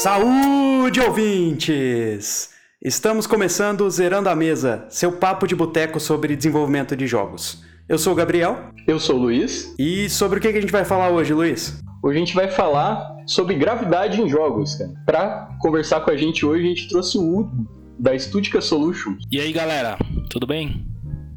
Saúde, 0.00 0.98
ouvintes! 0.98 2.54
Estamos 2.82 3.26
começando 3.26 3.82
o 3.82 3.90
Zerando 3.90 4.30
a 4.30 4.34
Mesa, 4.34 4.86
seu 4.88 5.12
papo 5.12 5.46
de 5.46 5.54
boteco 5.54 6.00
sobre 6.00 6.34
desenvolvimento 6.34 6.96
de 6.96 7.06
jogos. 7.06 7.62
Eu 7.86 7.98
sou 7.98 8.14
o 8.14 8.16
Gabriel. 8.16 8.70
Eu 8.88 8.98
sou 8.98 9.16
o 9.16 9.18
Luiz. 9.18 9.74
E 9.78 10.08
sobre 10.08 10.38
o 10.38 10.40
que 10.40 10.48
a 10.48 10.58
gente 10.58 10.72
vai 10.72 10.86
falar 10.86 11.10
hoje, 11.10 11.34
Luiz? 11.34 11.82
Hoje 12.02 12.16
a 12.16 12.18
gente 12.18 12.34
vai 12.34 12.48
falar 12.48 13.14
sobre 13.26 13.56
gravidade 13.56 14.22
em 14.22 14.26
jogos, 14.26 14.74
cara. 14.76 14.90
Pra 15.04 15.58
conversar 15.60 16.00
com 16.00 16.10
a 16.10 16.16
gente 16.16 16.46
hoje, 16.46 16.64
a 16.64 16.68
gente 16.68 16.88
trouxe 16.88 17.18
o 17.18 17.38
Hugo, 17.38 17.68
da 17.98 18.18
Studica 18.18 18.62
Solutions. 18.62 19.22
E 19.30 19.38
aí, 19.38 19.52
galera, 19.52 19.98
tudo 20.30 20.46
bem? 20.46 20.82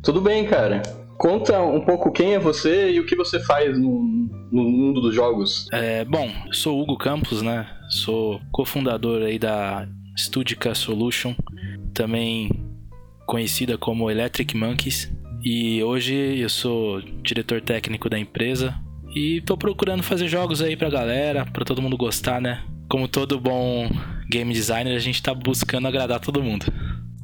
Tudo 0.02 0.22
bem, 0.22 0.45
cara. 0.45 0.81
Conta 1.17 1.62
um 1.62 1.81
pouco 1.81 2.12
quem 2.12 2.34
é 2.34 2.40
você 2.40 2.91
e 2.91 2.99
o 2.99 3.05
que 3.05 3.16
você 3.16 3.40
faz 3.40 3.77
no, 3.77 4.02
no 4.52 4.63
mundo 4.63 5.02
dos 5.02 5.16
jogos. 5.16 5.67
É, 5.72 6.03
bom, 6.03 6.30
eu 6.48 6.53
sou 6.53 6.81
Hugo 6.81 6.98
Campos, 6.98 7.41
né? 7.41 7.67
Sou 7.89 8.41
cofundador 8.52 9.22
aí 9.22 9.39
da 9.39 9.88
Studica 10.17 10.73
Solution, 10.76 11.36
também 11.94 12.49
conhecida 13.26 13.77
como 13.77 14.09
Electric 14.09 14.55
Monkeys. 14.55 15.12
E 15.44 15.84
hoje 15.84 16.16
eu 16.16 16.49
sou 16.49 17.02
diretor 17.22 17.61
técnico 17.61 18.09
da 18.09 18.17
empresa 18.17 18.73
e 19.16 19.41
tô 19.41 19.58
procurando 19.58 20.02
fazer 20.02 20.27
jogos 20.27 20.61
aí 20.61 20.75
pra 20.75 20.89
galera, 20.89 21.45
pra 21.45 21.66
todo 21.66 21.81
mundo 21.81 21.98
gostar, 21.98 22.41
né? 22.41 22.64
Como 22.89 23.08
todo 23.08 23.39
bom 23.39 23.89
game 24.30 24.53
designer, 24.53 24.95
a 24.95 25.00
gente 25.00 25.22
tá 25.22 25.34
buscando 25.34 25.88
agradar 25.88 26.20
todo 26.20 26.41
mundo. 26.41 26.66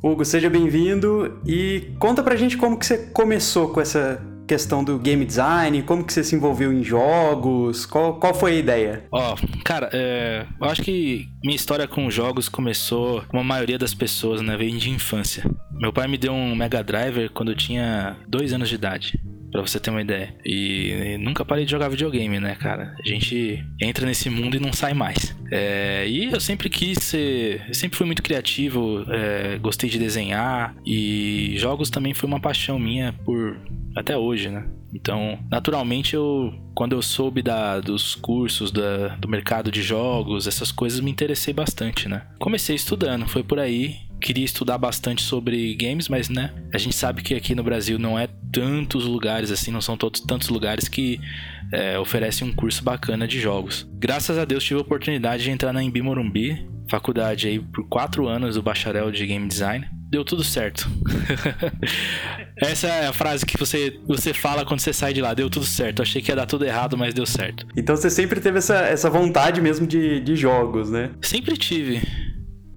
Hugo, 0.02 0.24
seja 0.24 0.50
bem-vindo 0.50 1.42
e 1.46 1.92
conta 2.00 2.24
pra 2.24 2.38
gente 2.38 2.58
como 2.58 2.80
que 2.80 2.86
você 2.86 2.98
começou 2.98 3.70
com 3.70 3.82
essa 3.82 4.26
questão 4.48 4.82
do 4.82 4.98
game 4.98 5.26
design, 5.26 5.84
como 5.84 6.06
que 6.06 6.14
você 6.14 6.24
se 6.24 6.36
envolveu 6.36 6.72
em 6.72 6.82
jogos, 6.82 7.86
qual, 7.86 8.16
qual 8.18 8.34
foi 8.34 8.54
a 8.54 8.56
ideia? 8.56 9.04
Ó, 9.12 9.36
oh, 9.36 9.64
cara, 9.64 9.90
é, 9.92 10.46
eu 10.60 10.68
acho 10.68 10.82
que 10.82 11.28
minha 11.44 11.56
história 11.56 11.86
com 11.88 12.10
jogos 12.10 12.48
começou, 12.48 13.24
como 13.28 13.42
a 13.42 13.44
maioria 13.44 13.78
das 13.78 13.94
pessoas, 13.94 14.42
né, 14.42 14.56
vem 14.56 14.78
de 14.78 14.90
infância. 14.90 15.44
Meu 15.74 15.92
pai 15.92 16.08
me 16.08 16.18
deu 16.18 16.32
um 16.32 16.56
Mega 16.56 16.82
Driver 16.82 17.30
quando 17.32 17.52
eu 17.52 17.56
tinha 17.56 18.16
dois 18.28 18.54
anos 18.54 18.70
de 18.70 18.76
idade. 18.76 19.20
Pra 19.52 19.62
você 19.62 19.80
ter 19.80 19.90
uma 19.90 20.02
ideia. 20.02 20.36
E 20.46 21.18
nunca 21.20 21.44
parei 21.44 21.66
de 21.66 21.72
jogar 21.72 21.90
videogame, 21.90 22.40
né, 22.40 22.56
cara? 22.56 22.96
A 23.04 23.08
gente 23.08 23.64
entra 23.82 24.06
nesse 24.06 24.30
mundo 24.30 24.56
e 24.56 24.60
não 24.60 24.72
sai 24.72 24.94
mais. 24.94 25.36
É, 25.52 26.08
e 26.08 26.26
eu 26.26 26.40
sempre 26.40 26.70
quis 26.70 27.00
ser. 27.00 27.64
Sempre 27.74 27.98
fui 27.98 28.06
muito 28.06 28.22
criativo, 28.22 29.06
é, 29.10 29.58
gostei 29.58 29.90
de 29.90 29.98
desenhar. 29.98 30.76
E 30.86 31.56
jogos 31.58 31.90
também 31.90 32.14
foi 32.14 32.28
uma 32.28 32.40
paixão 32.40 32.78
minha 32.78 33.14
por. 33.26 33.58
Até 33.96 34.16
hoje, 34.16 34.50
né? 34.50 34.68
Então, 34.94 35.40
naturalmente, 35.50 36.16
eu, 36.16 36.54
quando 36.76 36.94
eu 36.94 37.02
soube 37.02 37.42
da, 37.42 37.80
dos 37.80 38.16
cursos 38.16 38.72
da, 38.72 39.10
do 39.16 39.28
mercado 39.28 39.72
de 39.72 39.82
jogos, 39.82 40.48
essas 40.48 40.72
coisas 40.72 41.00
me 41.00 41.12
interessei 41.12 41.54
bastante, 41.54 42.08
né? 42.08 42.28
Comecei 42.40 42.76
estudando, 42.76 43.28
foi 43.28 43.44
por 43.44 43.60
aí 43.60 43.98
queria 44.20 44.46
estudar 44.46 44.78
bastante 44.78 45.22
sobre 45.22 45.74
games, 45.76 46.08
mas 46.08 46.30
né, 46.30 46.54
a 46.74 46.78
gente 46.78 46.96
sabe 46.96 47.22
que 47.22 47.34
aqui 47.34 47.56
no 47.56 47.64
Brasil 47.64 47.98
não 47.98 48.18
é 48.18 48.28
tantos 48.52 49.06
lugares 49.06 49.52
assim, 49.52 49.72
não 49.72 49.82
são 49.82 49.96
todos 49.96 50.22
tantos 50.22 50.50
lugares 50.50 50.88
que 50.88 51.20
é, 51.72 51.98
oferecem 52.00 52.48
um 52.48 52.54
curso 52.54 52.84
bacana 52.84 53.28
de 53.28 53.40
jogos. 53.40 53.88
Graças 53.94 54.38
a 54.38 54.46
Deus 54.46 54.64
tive 54.64 54.80
a 54.80 54.84
oportunidade 54.84 55.44
de 55.44 55.52
entrar 55.52 55.72
na 55.72 55.84
Embi 55.84 56.02
Morumbi, 56.02 56.68
faculdade 56.90 57.48
aí 57.48 57.60
por 57.60 57.88
quatro 57.88 58.28
anos 58.28 58.56
do 58.56 58.64
bacharel 58.64 59.12
de 59.12 59.26
game 59.26 59.48
design. 59.48 59.88
Deu 60.10 60.26
tudo 60.26 60.44
certo. 60.44 60.90
Essa 62.58 62.88
é 62.88 63.08
a 63.08 63.14
frase 63.14 63.46
que 63.46 63.56
você, 63.56 64.00
você 64.08 64.34
fala 64.34 64.66
quando 64.66 64.80
você 64.80 64.92
sai 64.92 65.14
de 65.14 65.22
lá. 65.22 65.36
Deu 65.36 65.52
tudo 65.52 65.68
certo. 65.68 66.02
Achei 66.02 66.20
que 66.20 66.32
ia 66.32 66.36
dar 66.36 66.48
tudo 66.48 66.66
errado, 66.66 66.98
mas 66.98 67.14
deu 67.14 67.28
certo. 67.28 67.68
Então 67.78 67.96
você 67.96 68.10
sempre 68.10 68.40
teve 68.40 68.58
essa, 68.58 68.78
essa 68.88 69.08
vontade 69.08 69.62
mesmo 69.62 69.86
de, 69.86 70.20
de 70.20 70.36
jogos, 70.36 70.90
né? 70.90 71.12
Sempre 71.22 71.56
tive. 71.56 72.02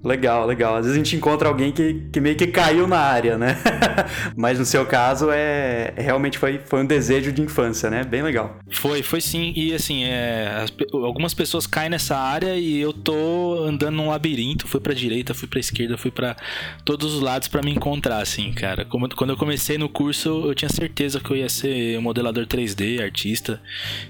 Legal, 0.04 0.46
legal. 0.46 0.76
Às 0.76 0.86
vezes 0.86 1.00
a 1.00 1.04
gente 1.04 1.14
encontra 1.14 1.48
alguém 1.48 1.70
que, 1.70 2.08
que 2.12 2.20
meio 2.20 2.34
que 2.34 2.48
caiu 2.48 2.88
na 2.88 2.98
área, 2.98 3.38
né? 3.38 3.56
Mas 4.36 4.58
no 4.58 4.64
seu 4.64 4.84
caso, 4.84 5.30
é, 5.30 5.94
realmente 5.96 6.38
foi, 6.38 6.60
foi 6.64 6.80
um 6.82 6.86
desejo 6.86 7.30
de 7.30 7.40
infância, 7.40 7.88
né? 7.88 8.02
Bem 8.02 8.22
legal. 8.22 8.58
Foi, 8.70 9.02
foi 9.02 9.20
sim. 9.20 9.52
E 9.54 9.72
assim, 9.72 10.04
é, 10.04 10.64
as, 10.64 10.72
algumas 10.92 11.34
pessoas 11.34 11.68
caem 11.68 11.90
nessa 11.90 12.16
área 12.16 12.56
e 12.56 12.80
eu 12.80 12.92
tô 12.92 13.64
andando 13.64 13.94
num 13.94 14.08
labirinto. 14.08 14.66
Fui 14.66 14.80
pra 14.80 14.92
direita, 14.92 15.34
fui 15.34 15.46
pra 15.46 15.60
esquerda, 15.60 15.96
fui 15.96 16.10
para 16.10 16.36
todos 16.84 17.14
os 17.14 17.20
lados 17.20 17.46
para 17.46 17.62
me 17.62 17.70
encontrar, 17.70 18.20
assim, 18.20 18.52
cara. 18.52 18.84
Como, 18.84 19.08
quando 19.14 19.30
eu 19.30 19.36
comecei 19.36 19.78
no 19.78 19.88
curso, 19.88 20.46
eu 20.46 20.54
tinha 20.54 20.68
certeza 20.68 21.20
que 21.20 21.30
eu 21.30 21.36
ia 21.36 21.48
ser 21.48 22.00
modelador 22.00 22.44
3D, 22.44 23.00
artista, 23.00 23.60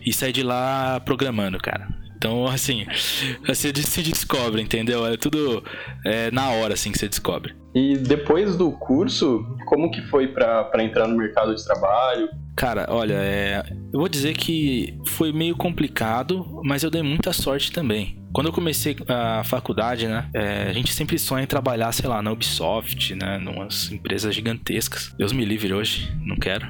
e 0.04 0.12
sair 0.12 0.32
de 0.32 0.42
lá 0.42 1.00
programando, 1.00 1.58
cara. 1.58 1.86
Então, 2.22 2.46
assim, 2.46 2.86
você 3.44 3.72
se 3.74 4.00
descobre, 4.00 4.62
entendeu? 4.62 5.04
É 5.04 5.16
tudo 5.16 5.60
é, 6.04 6.30
na 6.30 6.50
hora, 6.50 6.74
assim, 6.74 6.92
que 6.92 6.98
você 6.98 7.08
descobre. 7.08 7.52
E 7.74 7.96
depois 7.96 8.56
do 8.56 8.70
curso, 8.72 9.46
como 9.66 9.90
que 9.90 10.02
foi 10.02 10.28
para 10.28 10.82
entrar 10.82 11.06
no 11.06 11.16
mercado 11.16 11.54
de 11.54 11.64
trabalho? 11.64 12.28
Cara, 12.54 12.86
olha, 12.90 13.14
é, 13.14 13.64
eu 13.92 13.98
vou 13.98 14.08
dizer 14.08 14.34
que 14.34 14.98
foi 15.06 15.32
meio 15.32 15.56
complicado, 15.56 16.60
mas 16.62 16.82
eu 16.82 16.90
dei 16.90 17.02
muita 17.02 17.32
sorte 17.32 17.72
também. 17.72 18.22
Quando 18.32 18.46
eu 18.46 18.52
comecei 18.52 18.96
a 19.08 19.44
faculdade, 19.44 20.08
né, 20.08 20.26
é, 20.32 20.68
a 20.70 20.72
gente 20.72 20.92
sempre 20.92 21.18
sonha 21.18 21.44
em 21.44 21.46
trabalhar, 21.46 21.92
sei 21.92 22.08
lá, 22.08 22.22
na 22.22 22.32
Ubisoft, 22.32 23.14
né, 23.14 23.36
numas 23.36 23.92
empresas 23.92 24.34
gigantescas. 24.34 25.14
Deus 25.18 25.32
me 25.32 25.44
livre 25.44 25.72
hoje, 25.74 26.10
não 26.24 26.36
quero. 26.36 26.66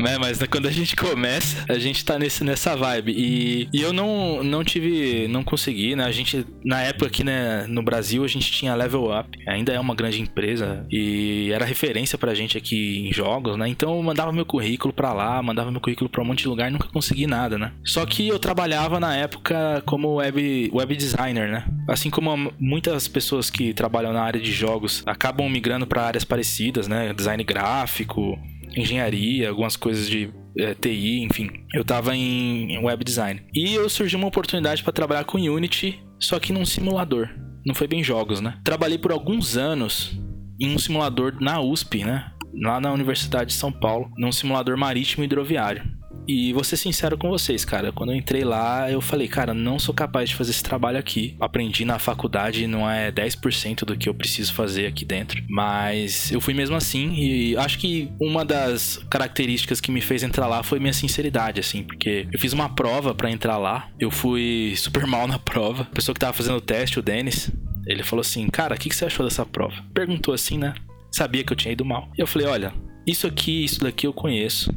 mas, 0.00 0.16
mas 0.40 0.42
quando 0.44 0.66
a 0.66 0.70
gente 0.70 0.96
começa, 0.96 1.62
a 1.68 1.78
gente 1.78 2.02
tá 2.02 2.18
nesse, 2.18 2.42
nessa 2.42 2.74
vibe. 2.74 3.12
E, 3.12 3.68
e 3.70 3.82
eu 3.82 3.92
não, 3.92 4.42
não 4.42 4.64
tive, 4.64 5.28
não 5.28 5.44
consegui, 5.44 5.94
né, 5.94 6.04
a 6.04 6.12
gente, 6.12 6.46
na 6.64 6.80
época 6.80 7.06
aqui, 7.06 7.22
né, 7.22 7.66
no 7.68 7.82
Brasil, 7.82 8.24
a 8.24 8.28
gente 8.28 8.50
tinha 8.50 8.74
Level 8.74 9.10
Up, 9.10 9.28
ainda 9.46 9.69
é 9.72 9.80
uma 9.80 9.94
grande 9.94 10.20
empresa 10.20 10.86
e 10.90 11.50
era 11.52 11.64
referência 11.64 12.18
pra 12.18 12.34
gente 12.34 12.56
aqui 12.56 13.08
em 13.08 13.12
jogos, 13.12 13.56
né, 13.56 13.68
então 13.68 13.96
eu 13.96 14.02
mandava 14.02 14.32
meu 14.32 14.44
currículo 14.44 14.92
pra 14.92 15.12
lá, 15.12 15.42
mandava 15.42 15.70
meu 15.70 15.80
currículo 15.80 16.08
pra 16.08 16.22
um 16.22 16.24
monte 16.24 16.42
de 16.42 16.48
lugar 16.48 16.68
e 16.68 16.72
nunca 16.72 16.88
consegui 16.88 17.26
nada, 17.26 17.58
né. 17.58 17.72
Só 17.84 18.04
que 18.06 18.28
eu 18.28 18.38
trabalhava 18.38 19.00
na 19.00 19.16
época 19.16 19.82
como 19.86 20.14
web, 20.14 20.70
web 20.72 20.96
designer, 20.96 21.50
né? 21.50 21.64
Assim 21.88 22.10
como 22.10 22.52
muitas 22.58 23.08
pessoas 23.08 23.50
que 23.50 23.72
trabalham 23.72 24.12
na 24.12 24.22
área 24.22 24.40
de 24.40 24.52
jogos 24.52 25.02
acabam 25.06 25.48
migrando 25.48 25.86
para 25.86 26.02
áreas 26.02 26.24
parecidas, 26.24 26.88
né? 26.88 27.12
Design 27.12 27.42
gráfico, 27.44 28.38
engenharia, 28.76 29.48
algumas 29.48 29.76
coisas 29.76 30.08
de 30.08 30.30
é, 30.58 30.74
TI, 30.74 31.22
enfim. 31.22 31.50
Eu 31.74 31.84
tava 31.84 32.14
em 32.16 32.78
web 32.78 33.04
design. 33.04 33.42
E 33.54 33.74
eu 33.74 33.88
surgiu 33.88 34.18
uma 34.18 34.28
oportunidade 34.28 34.82
para 34.82 34.92
trabalhar 34.92 35.24
com 35.24 35.38
Unity, 35.38 36.00
só 36.18 36.38
que 36.38 36.52
num 36.52 36.66
simulador. 36.66 37.28
Não 37.64 37.74
foi 37.74 37.86
bem 37.86 38.02
jogos, 38.02 38.40
né? 38.40 38.58
Trabalhei 38.64 38.98
por 38.98 39.12
alguns 39.12 39.56
anos 39.56 40.18
em 40.58 40.74
um 40.74 40.78
simulador 40.78 41.36
na 41.40 41.60
USP, 41.60 42.04
né? 42.04 42.32
Lá 42.54 42.80
na 42.80 42.92
Universidade 42.92 43.50
de 43.50 43.56
São 43.56 43.70
Paulo, 43.70 44.10
num 44.16 44.32
simulador 44.32 44.76
marítimo 44.76 45.24
hidroviário. 45.24 45.99
E 46.30 46.52
vou 46.52 46.62
ser 46.62 46.76
sincero 46.76 47.18
com 47.18 47.28
vocês, 47.28 47.64
cara. 47.64 47.90
Quando 47.90 48.12
eu 48.12 48.16
entrei 48.16 48.44
lá, 48.44 48.88
eu 48.88 49.00
falei, 49.00 49.26
cara, 49.26 49.52
não 49.52 49.80
sou 49.80 49.92
capaz 49.92 50.28
de 50.28 50.36
fazer 50.36 50.52
esse 50.52 50.62
trabalho 50.62 50.96
aqui. 50.96 51.34
Aprendi 51.40 51.84
na 51.84 51.98
faculdade, 51.98 52.68
não 52.68 52.88
é 52.88 53.10
10% 53.10 53.84
do 53.84 53.96
que 53.96 54.08
eu 54.08 54.14
preciso 54.14 54.54
fazer 54.54 54.86
aqui 54.86 55.04
dentro. 55.04 55.42
Mas 55.48 56.30
eu 56.30 56.40
fui 56.40 56.54
mesmo 56.54 56.76
assim. 56.76 57.14
E 57.16 57.56
acho 57.56 57.80
que 57.80 58.12
uma 58.20 58.44
das 58.44 58.98
características 59.10 59.80
que 59.80 59.90
me 59.90 60.00
fez 60.00 60.22
entrar 60.22 60.46
lá 60.46 60.62
foi 60.62 60.78
minha 60.78 60.92
sinceridade, 60.92 61.58
assim. 61.58 61.82
Porque 61.82 62.28
eu 62.32 62.38
fiz 62.38 62.52
uma 62.52 62.68
prova 62.68 63.12
para 63.12 63.28
entrar 63.28 63.58
lá. 63.58 63.88
Eu 63.98 64.12
fui 64.12 64.74
super 64.76 65.08
mal 65.08 65.26
na 65.26 65.38
prova. 65.40 65.82
A 65.82 65.94
pessoa 65.96 66.14
que 66.14 66.20
tava 66.20 66.32
fazendo 66.32 66.58
o 66.58 66.60
teste, 66.60 67.00
o 67.00 67.02
Denis, 67.02 67.50
ele 67.88 68.04
falou 68.04 68.20
assim: 68.20 68.46
Cara, 68.46 68.76
o 68.76 68.78
que, 68.78 68.88
que 68.88 68.94
você 68.94 69.04
achou 69.04 69.26
dessa 69.26 69.44
prova? 69.44 69.74
Perguntou 69.92 70.32
assim, 70.32 70.58
né? 70.58 70.74
Sabia 71.10 71.42
que 71.42 71.52
eu 71.52 71.56
tinha 71.56 71.72
ido 71.72 71.84
mal. 71.84 72.08
E 72.16 72.20
eu 72.20 72.26
falei: 72.28 72.46
Olha, 72.46 72.72
isso 73.04 73.26
aqui, 73.26 73.64
isso 73.64 73.80
daqui 73.80 74.06
eu 74.06 74.12
conheço. 74.12 74.72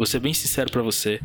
Vou 0.00 0.06
ser 0.06 0.18
bem 0.18 0.32
sincero 0.32 0.72
para 0.72 0.80
você, 0.80 1.20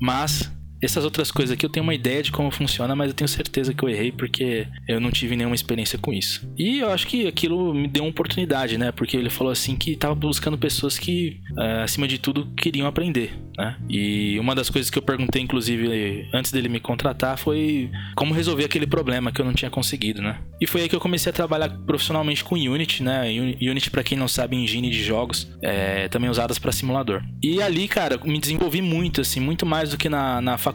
mas 0.00 0.48
essas 0.82 1.04
outras 1.04 1.30
coisas 1.30 1.52
aqui 1.52 1.64
eu 1.64 1.70
tenho 1.70 1.84
uma 1.84 1.94
ideia 1.94 2.22
de 2.22 2.32
como 2.32 2.50
funciona, 2.50 2.94
mas 2.96 3.08
eu 3.08 3.14
tenho 3.14 3.28
certeza 3.28 3.74
que 3.74 3.82
eu 3.82 3.88
errei 3.88 4.10
porque 4.12 4.66
eu 4.88 5.00
não 5.00 5.10
tive 5.10 5.36
nenhuma 5.36 5.54
experiência 5.54 5.98
com 5.98 6.12
isso. 6.12 6.48
E 6.58 6.78
eu 6.80 6.90
acho 6.90 7.06
que 7.06 7.26
aquilo 7.26 7.74
me 7.74 7.88
deu 7.88 8.04
uma 8.04 8.10
oportunidade, 8.10 8.78
né? 8.78 8.92
Porque 8.92 9.16
ele 9.16 9.30
falou 9.30 9.52
assim 9.52 9.76
que 9.76 9.96
tava 9.96 10.14
buscando 10.14 10.56
pessoas 10.58 10.98
que, 10.98 11.40
uh, 11.52 11.82
acima 11.84 12.06
de 12.08 12.18
tudo, 12.18 12.46
queriam 12.56 12.86
aprender, 12.86 13.32
né? 13.56 13.76
E 13.88 14.38
uma 14.38 14.54
das 14.54 14.70
coisas 14.70 14.90
que 14.90 14.98
eu 14.98 15.02
perguntei, 15.02 15.42
inclusive, 15.42 16.28
antes 16.32 16.52
dele 16.52 16.68
me 16.68 16.80
contratar, 16.80 17.38
foi 17.38 17.90
como 18.14 18.34
resolver 18.34 18.64
aquele 18.64 18.86
problema 18.86 19.30
que 19.30 19.40
eu 19.40 19.44
não 19.44 19.52
tinha 19.52 19.70
conseguido, 19.70 20.22
né? 20.22 20.38
E 20.60 20.66
foi 20.66 20.82
aí 20.82 20.88
que 20.88 20.96
eu 20.96 21.00
comecei 21.00 21.30
a 21.30 21.32
trabalhar 21.32 21.68
profissionalmente 21.86 22.44
com 22.44 22.54
Unity, 22.54 23.02
né? 23.02 23.22
Unity, 23.60 23.90
para 23.90 24.02
quem 24.02 24.16
não 24.16 24.28
sabe, 24.28 24.56
engine 24.56 24.90
de 24.90 25.02
jogos, 25.02 25.48
é, 25.62 26.08
também 26.08 26.30
usadas 26.30 26.58
para 26.58 26.72
simulador. 26.72 27.22
E 27.42 27.62
ali, 27.62 27.88
cara, 27.88 28.18
me 28.24 28.38
desenvolvi 28.38 28.80
muito, 28.80 29.20
assim, 29.20 29.40
muito 29.40 29.66
mais 29.66 29.90
do 29.90 29.96
que 29.96 30.08
na, 30.08 30.40
na 30.40 30.58
faculdade, 30.58 30.69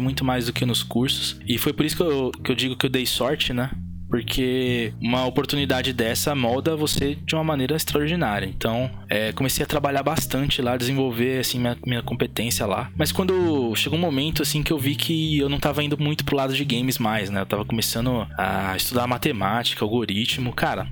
muito 0.00 0.24
mais 0.24 0.46
do 0.46 0.52
que 0.52 0.64
nos 0.64 0.82
cursos. 0.82 1.38
E 1.46 1.58
foi 1.58 1.72
por 1.72 1.84
isso 1.84 1.96
que 1.96 2.02
eu, 2.02 2.30
que 2.44 2.50
eu 2.50 2.56
digo 2.56 2.76
que 2.76 2.86
eu 2.86 2.90
dei 2.90 3.06
sorte, 3.06 3.52
né? 3.52 3.70
porque 4.08 4.92
uma 5.00 5.26
oportunidade 5.26 5.92
dessa 5.92 6.34
molda 6.34 6.74
você 6.74 7.14
de 7.14 7.34
uma 7.34 7.44
maneira 7.44 7.76
extraordinária. 7.76 8.46
Então, 8.46 8.90
é, 9.08 9.32
comecei 9.32 9.62
a 9.62 9.66
trabalhar 9.66 10.02
bastante 10.02 10.62
lá, 10.62 10.76
desenvolver 10.76 11.40
assim 11.40 11.58
minha, 11.58 11.76
minha 11.86 12.02
competência 12.02 12.66
lá. 12.66 12.90
Mas 12.96 13.12
quando 13.12 13.74
chegou 13.76 13.98
um 13.98 14.02
momento 14.02 14.42
assim 14.42 14.62
que 14.62 14.72
eu 14.72 14.78
vi 14.78 14.94
que 14.94 15.38
eu 15.38 15.48
não 15.48 15.58
estava 15.58 15.82
indo 15.82 15.98
muito 15.98 16.24
pro 16.24 16.36
lado 16.36 16.54
de 16.54 16.64
games 16.64 16.98
mais, 16.98 17.30
né? 17.30 17.40
Eu 17.42 17.46
tava 17.46 17.64
começando 17.64 18.26
a 18.36 18.74
estudar 18.76 19.06
matemática, 19.06 19.84
algoritmo, 19.84 20.52
cara. 20.52 20.88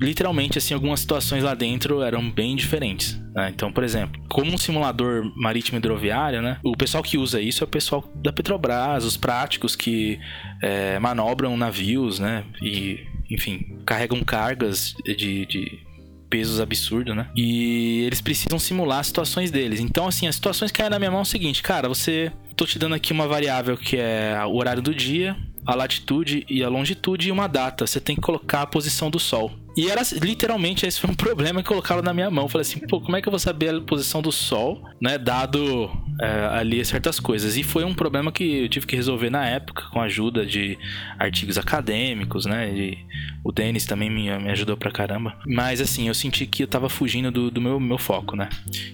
Literalmente, 0.00 0.58
assim, 0.58 0.74
algumas 0.74 1.00
situações 1.00 1.42
lá 1.42 1.54
dentro 1.54 2.02
eram 2.02 2.30
bem 2.30 2.56
diferentes. 2.56 3.20
Né? 3.34 3.50
Então, 3.54 3.72
por 3.72 3.84
exemplo, 3.84 4.20
como 4.28 4.52
um 4.52 4.58
simulador 4.58 5.30
marítimo 5.36 5.78
hidroviário, 5.78 6.42
né? 6.42 6.58
O 6.62 6.76
pessoal 6.76 7.02
que 7.02 7.18
usa 7.18 7.40
isso 7.40 7.62
é 7.62 7.66
o 7.66 7.68
pessoal 7.68 8.10
da 8.16 8.32
Petrobras, 8.32 9.04
os 9.04 9.16
práticos 9.16 9.76
que 9.76 10.18
é, 10.62 10.98
manobram 10.98 11.56
navios, 11.56 12.18
né? 12.18 12.44
E, 12.62 13.06
enfim, 13.30 13.78
carregam 13.84 14.22
cargas 14.22 14.94
de, 15.04 15.46
de 15.46 15.88
pesos 16.28 16.60
absurdos, 16.60 17.14
né? 17.16 17.28
E 17.34 18.02
eles 18.02 18.20
precisam 18.20 18.58
simular 18.58 19.00
as 19.00 19.06
situações 19.06 19.50
deles. 19.50 19.80
Então, 19.80 20.06
assim, 20.06 20.26
as 20.26 20.34
situações 20.34 20.70
que 20.70 20.78
caem 20.78 20.90
na 20.90 20.98
minha 20.98 21.10
mão 21.10 21.20
é 21.20 21.22
o 21.22 21.26
seguinte, 21.26 21.62
cara, 21.62 21.88
você. 21.88 22.32
Tô 22.56 22.66
te 22.66 22.76
dando 22.76 22.96
aqui 22.96 23.12
uma 23.12 23.28
variável 23.28 23.76
que 23.76 23.96
é 23.96 24.36
o 24.44 24.56
horário 24.56 24.82
do 24.82 24.92
dia, 24.92 25.36
a 25.64 25.76
latitude 25.76 26.44
e 26.48 26.64
a 26.64 26.68
longitude 26.68 27.28
e 27.28 27.30
uma 27.30 27.46
data. 27.46 27.86
Você 27.86 28.00
tem 28.00 28.16
que 28.16 28.22
colocar 28.22 28.62
a 28.62 28.66
posição 28.66 29.08
do 29.08 29.20
Sol. 29.20 29.52
E 29.76 29.90
era 29.90 30.02
literalmente 30.20 30.86
esse 30.86 31.00
foi 31.00 31.10
um 31.10 31.14
problema 31.16 31.62
que 31.62 31.68
colocaram 31.68 32.02
na 32.02 32.12
minha 32.12 32.30
mão. 32.30 32.44
Eu 32.44 32.48
falei 32.48 32.62
assim, 32.62 32.80
pô, 32.80 33.00
como 33.00 33.16
é 33.16 33.22
que 33.22 33.28
eu 33.28 33.30
vou 33.30 33.38
saber 33.38 33.74
a 33.74 33.80
posição 33.80 34.20
do 34.20 34.32
Sol, 34.32 34.82
né? 35.00 35.18
Dado 35.18 35.90
é, 36.20 36.46
ali 36.58 36.84
certas 36.84 37.20
coisas. 37.20 37.56
E 37.56 37.62
foi 37.62 37.84
um 37.84 37.94
problema 37.94 38.32
que 38.32 38.64
eu 38.64 38.68
tive 38.68 38.86
que 38.86 38.96
resolver 38.96 39.30
na 39.30 39.46
época, 39.46 39.84
com 39.90 40.00
a 40.00 40.04
ajuda 40.04 40.44
de 40.44 40.78
artigos 41.18 41.58
acadêmicos, 41.58 42.46
né? 42.46 42.72
E 42.72 42.98
o 43.44 43.52
Denis 43.52 43.84
também 43.84 44.10
me, 44.10 44.36
me 44.38 44.50
ajudou 44.50 44.76
pra 44.76 44.90
caramba. 44.90 45.36
Mas 45.46 45.80
assim, 45.80 46.08
eu 46.08 46.14
senti 46.14 46.46
que 46.46 46.62
eu 46.62 46.68
tava 46.68 46.88
fugindo 46.88 47.30
do, 47.30 47.50
do 47.50 47.60
meu, 47.60 47.78
meu 47.78 47.98
foco, 47.98 48.36
né? 48.36 48.48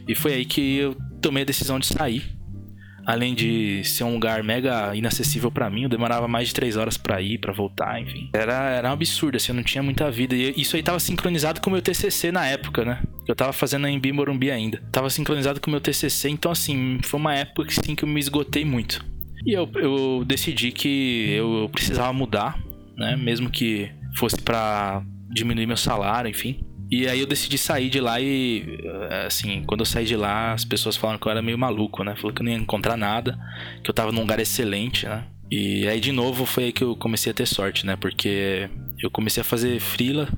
E 0.06 0.15
foi 0.15 0.35
aí 0.35 0.44
que 0.44 0.77
eu 0.77 0.97
tomei 1.20 1.43
a 1.43 1.47
decisão 1.47 1.79
de 1.79 1.87
sair 1.87 2.44
além 3.06 3.35
de 3.35 3.83
ser 3.85 4.05
um 4.05 4.15
lugar 4.15 4.43
mega 4.43 4.95
inacessível 4.95 5.51
para 5.51 5.69
mim, 5.69 5.83
eu 5.83 5.89
demorava 5.89 6.27
mais 6.27 6.49
de 6.49 6.55
três 6.55 6.77
horas 6.77 6.97
para 6.97 7.21
ir, 7.21 7.39
para 7.39 7.53
voltar, 7.53 8.01
enfim. 8.01 8.31
Era, 8.33 8.71
era 8.71 8.91
um 8.91 8.93
absurdo, 8.93 9.37
assim, 9.37 9.53
eu 9.53 9.56
não 9.56 9.62
tinha 9.62 9.83
muita 9.83 10.11
vida. 10.11 10.35
E 10.35 10.55
isso 10.56 10.77
aí 10.77 10.83
tava 10.83 10.99
sincronizado 10.99 11.61
com 11.61 11.71
o 11.71 11.73
meu 11.73 11.83
TCC 11.83 12.33
na 12.33 12.47
época, 12.47 12.85
né? 12.85 13.03
Eu 13.27 13.35
tava 13.35 13.53
fazendo 13.53 13.87
em 13.87 14.12
Morumbi 14.12 14.51
ainda. 14.51 14.83
Tava 14.93 15.11
sincronizado 15.11 15.61
com 15.61 15.69
o 15.69 15.71
meu 15.71 15.81
TCC, 15.81 16.29
então, 16.29 16.53
assim, 16.53 16.99
foi 17.03 17.21
uma 17.21 17.35
época 17.35 17.71
assim, 17.71 17.95
que 17.95 18.05
eu 18.05 18.09
me 18.09 18.21
esgotei 18.21 18.65
muito. 18.65 19.05
E 19.47 19.53
eu, 19.53 19.69
eu 19.75 20.25
decidi 20.25 20.73
que 20.73 21.31
eu 21.31 21.69
precisava 21.71 22.12
mudar, 22.12 22.59
né? 22.97 23.17
Mesmo 23.17 23.51
que 23.51 23.91
fosse 24.17 24.41
para 24.41 25.03
diminuir 25.31 25.67
meu 25.67 25.77
salário, 25.77 26.31
enfim. 26.31 26.65
E 26.96 27.08
aí 27.08 27.19
eu 27.19 27.26
decidi 27.26 27.58
sair 27.58 27.91
de 27.91 28.00
lá 28.00 28.20
e, 28.20 28.79
assim, 29.26 29.64
quando 29.67 29.81
eu 29.81 29.85
saí 29.85 30.05
de 30.05 30.14
lá, 30.14 30.52
as 30.52 30.64
pessoas 30.64 30.96
falaram 30.96 31.19
que 31.19 31.26
eu 31.26 31.31
era 31.32 31.43
meio 31.43 31.58
maluco, 31.58 32.05
né? 32.05 32.14
Falou 32.14 32.32
que 32.32 32.41
eu 32.41 32.44
não 32.44 32.52
ia 32.52 32.56
encontrar 32.56 32.96
nada, 32.96 33.37
que 33.82 33.91
eu 33.91 33.94
tava 33.94 34.12
num 34.12 34.20
lugar 34.20 34.38
excelente, 34.38 35.05
né? 35.05 35.25
E 35.50 35.88
aí 35.88 35.99
de 35.99 36.12
novo 36.12 36.46
foi 36.46 36.67
aí 36.67 36.73
que 36.73 36.85
eu 36.85 36.94
comecei 36.94 37.32
a 37.32 37.35
ter 37.35 37.46
sorte, 37.46 37.85
né? 37.85 37.96
Porque 37.96 38.70
eu 39.02 39.11
comecei 39.11 39.41
a 39.41 39.44
fazer 39.44 39.81
frila, 39.81 40.29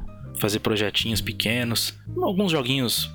fazer 0.40 0.60
projetinhos 0.60 1.20
pequenos, 1.20 1.94
alguns 2.22 2.52
joguinhos 2.52 3.10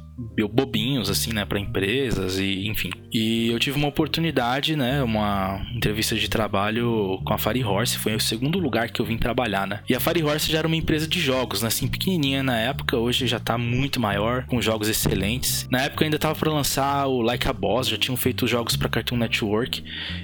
bobinhos, 0.52 1.10
assim, 1.10 1.34
né, 1.34 1.46
para 1.46 1.60
empresas 1.60 2.38
e 2.40 2.68
enfim. 2.68 2.92
E 3.12 3.50
eu 3.50 3.60
tive 3.60 3.78
uma 3.78 3.88
oportunidade, 3.88 4.76
né, 4.76 5.04
uma 5.04 5.66
entrevista 5.76 6.16
de 6.16 6.30
trabalho 6.30 7.20
com 7.26 7.34
a 7.34 7.38
Fire 7.38 7.64
Horse, 7.64 7.98
foi 7.98 8.16
o 8.16 8.20
segundo 8.20 8.60
lugar 8.60 8.90
que 8.90 9.02
eu 9.02 9.06
vim 9.06 9.18
trabalhar, 9.18 9.68
né. 9.68 9.82
E 9.90 9.96
a 9.96 10.00
Fire 10.00 10.24
Horse 10.24 10.52
já 10.52 10.60
era 10.60 10.68
uma 10.68 10.76
empresa 10.76 11.08
de 11.08 11.20
jogos, 11.20 11.62
né, 11.62 11.68
assim, 11.68 11.88
pequenininha 11.88 12.44
na 12.44 12.58
época, 12.58 12.98
hoje 12.98 13.28
já 13.28 13.40
tá 13.40 13.58
muito 13.58 14.00
maior, 14.00 14.46
com 14.46 14.62
jogos 14.62 14.90
excelentes. 14.90 15.68
Na 15.72 15.82
época 15.82 16.06
ainda 16.06 16.20
tava 16.20 16.36
para 16.36 16.52
lançar 16.52 17.08
o 17.08 17.22
Like 17.22 17.48
a 17.48 17.54
Boss, 17.54 17.88
já 17.88 17.98
tinham 17.98 18.18
feito 18.18 18.48
jogos 18.48 18.76
para 18.76 18.90
Cartoon 18.90 19.18
Network, 19.18 19.84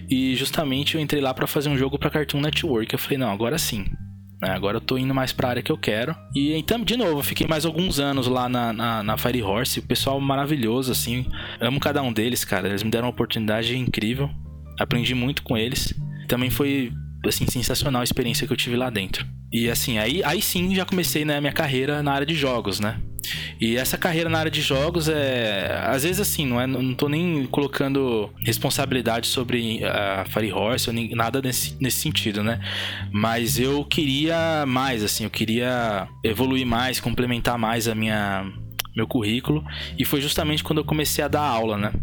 e 0.10 0.36
justamente 0.36 0.96
eu 0.96 1.02
entrei 1.02 1.22
lá 1.22 1.34
para 1.34 1.48
fazer 1.48 1.70
um 1.70 1.78
jogo 1.78 1.98
para 1.98 2.10
Cartoon 2.10 2.42
Network. 2.42 2.94
Eu 2.94 3.00
falei, 3.00 3.18
não, 3.18 3.32
agora 3.32 3.58
sim? 3.58 3.86
Agora 4.42 4.78
eu 4.78 4.82
tô 4.82 4.98
indo 4.98 5.14
mais 5.14 5.32
pra 5.32 5.50
área 5.50 5.64
que 5.64 5.72
eu 5.72 5.78
quero. 5.78 6.16
E 6.36 6.54
então, 6.54 6.84
de 6.84 6.96
novo, 6.96 7.24
fiquei 7.24 7.48
mais 7.48 7.66
alguns 7.66 8.00
anos 8.00 8.28
lá 8.28 8.48
na, 8.48 8.72
na, 8.72 9.04
na 9.04 9.18
Fire 9.18 9.42
Horse. 9.42 9.80
O 9.80 9.84
pessoal 9.84 10.20
maravilhoso, 10.20 10.92
assim. 10.92 11.26
Amo 11.60 11.80
cada 11.80 12.02
um 12.04 12.14
deles, 12.14 12.46
cara. 12.46 12.68
Eles 12.68 12.84
me 12.84 12.92
deram 12.92 13.06
uma 13.06 13.12
oportunidade 13.12 13.76
incrível. 13.76 14.30
Aprendi 14.80 15.16
muito 15.16 15.42
com 15.42 15.58
eles. 15.58 15.94
Também 16.28 16.50
foi, 16.50 16.92
assim, 17.26 17.48
sensacional 17.48 18.02
a 18.02 18.04
experiência 18.04 18.46
que 18.46 18.54
eu 18.54 18.58
tive 18.58 18.76
lá 18.76 18.90
dentro. 18.90 19.26
E 19.52 19.70
assim, 19.70 19.98
aí, 19.98 20.22
aí 20.24 20.42
sim 20.42 20.76
já 20.76 20.86
comecei 20.86 21.24
né, 21.24 21.40
minha 21.40 21.54
carreira 21.54 22.04
na 22.04 22.12
área 22.12 22.28
de 22.28 22.36
jogos, 22.36 22.80
né? 22.80 23.00
E 23.60 23.76
essa 23.76 23.98
carreira 23.98 24.30
na 24.30 24.40
área 24.40 24.52
de 24.52 24.62
jogos 24.62 25.10
é. 25.10 25.82
Às 25.86 26.04
vezes, 26.04 26.20
assim, 26.20 26.46
não, 26.46 26.60
é, 26.60 26.68
não 26.68 26.94
tô 26.94 27.10
nem 27.10 27.46
colocando 27.48 28.30
responsabilidade 28.44 29.28
sobre 29.28 29.84
a 29.86 30.26
Fire 30.26 30.52
Horse 30.52 30.90
ou 30.90 30.94
nem, 30.94 31.10
nada 31.16 31.42
nesse, 31.42 31.76
nesse 31.80 32.00
sentido, 32.00 32.44
né? 32.44 32.60
Mas 33.12 33.60
eu 33.60 33.84
queria 33.86 34.66
mais, 34.66 35.04
assim, 35.04 35.24
eu 35.24 35.30
queria 35.30 36.08
evoluir 36.24 36.66
mais, 36.66 37.00
complementar 37.00 37.58
mais 37.58 37.88
a 37.88 37.96
minha 37.96 38.46
meu 38.96 39.06
currículo 39.08 39.64
e 39.96 40.04
foi 40.04 40.20
justamente 40.20 40.64
quando 40.64 40.80
eu 40.80 40.84
comecei 40.84 41.24
a 41.24 41.28
dar 41.28 41.44
aula, 41.44 41.78
né? 41.78 41.94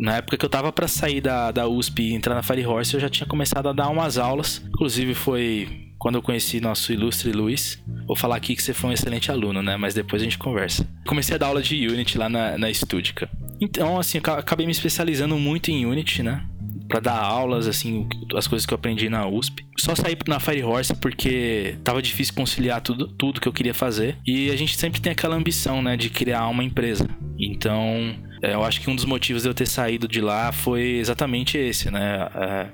Na 0.00 0.16
época 0.16 0.38
que 0.38 0.44
eu 0.44 0.48
tava 0.48 0.72
para 0.72 0.88
sair 0.88 1.20
da, 1.20 1.50
da 1.50 1.68
USP 1.68 2.02
e 2.02 2.14
entrar 2.14 2.34
na 2.34 2.42
Fire 2.42 2.66
Horse, 2.66 2.94
eu 2.94 3.00
já 3.00 3.10
tinha 3.10 3.26
começado 3.26 3.68
a 3.68 3.72
dar 3.72 3.90
umas 3.90 4.16
aulas. 4.16 4.62
Inclusive 4.66 5.12
foi 5.14 5.91
quando 6.02 6.16
eu 6.16 6.22
conheci 6.22 6.60
nosso 6.60 6.92
ilustre 6.92 7.30
Luiz. 7.30 7.80
Vou 8.08 8.16
falar 8.16 8.34
aqui 8.34 8.56
que 8.56 8.62
você 8.62 8.74
foi 8.74 8.90
um 8.90 8.92
excelente 8.92 9.30
aluno, 9.30 9.62
né? 9.62 9.76
Mas 9.76 9.94
depois 9.94 10.20
a 10.20 10.24
gente 10.24 10.36
conversa. 10.36 10.84
Comecei 11.06 11.36
a 11.36 11.38
dar 11.38 11.46
aula 11.46 11.62
de 11.62 11.86
Unity 11.86 12.18
lá 12.18 12.28
na, 12.28 12.58
na 12.58 12.74
Studica. 12.74 13.30
Então, 13.60 14.00
assim, 14.00 14.18
acabei 14.18 14.66
me 14.66 14.72
especializando 14.72 15.38
muito 15.38 15.70
em 15.70 15.86
Unity, 15.86 16.24
né? 16.24 16.44
para 16.88 17.00
dar 17.00 17.18
aulas, 17.18 17.66
assim, 17.66 18.06
as 18.36 18.46
coisas 18.46 18.66
que 18.66 18.74
eu 18.74 18.76
aprendi 18.76 19.08
na 19.08 19.26
USP. 19.26 19.64
Só 19.78 19.94
saí 19.94 20.14
na 20.28 20.38
Fire 20.38 20.62
Horse 20.62 20.94
porque 20.96 21.76
tava 21.82 22.02
difícil 22.02 22.34
conciliar 22.34 22.82
tudo, 22.82 23.06
tudo 23.06 23.40
que 23.40 23.48
eu 23.48 23.52
queria 23.52 23.72
fazer. 23.72 24.18
E 24.26 24.50
a 24.50 24.56
gente 24.56 24.76
sempre 24.76 25.00
tem 25.00 25.12
aquela 25.12 25.34
ambição, 25.34 25.80
né, 25.80 25.96
de 25.96 26.10
criar 26.10 26.48
uma 26.48 26.62
empresa. 26.62 27.08
Então, 27.38 28.14
eu 28.50 28.64
acho 28.64 28.80
que 28.80 28.90
um 28.90 28.96
dos 28.96 29.04
motivos 29.04 29.42
de 29.42 29.48
eu 29.48 29.54
ter 29.54 29.66
saído 29.66 30.08
de 30.08 30.20
lá 30.20 30.50
foi 30.50 30.96
exatamente 30.96 31.56
esse, 31.56 31.90
né? 31.90 32.28
É, 32.34 32.66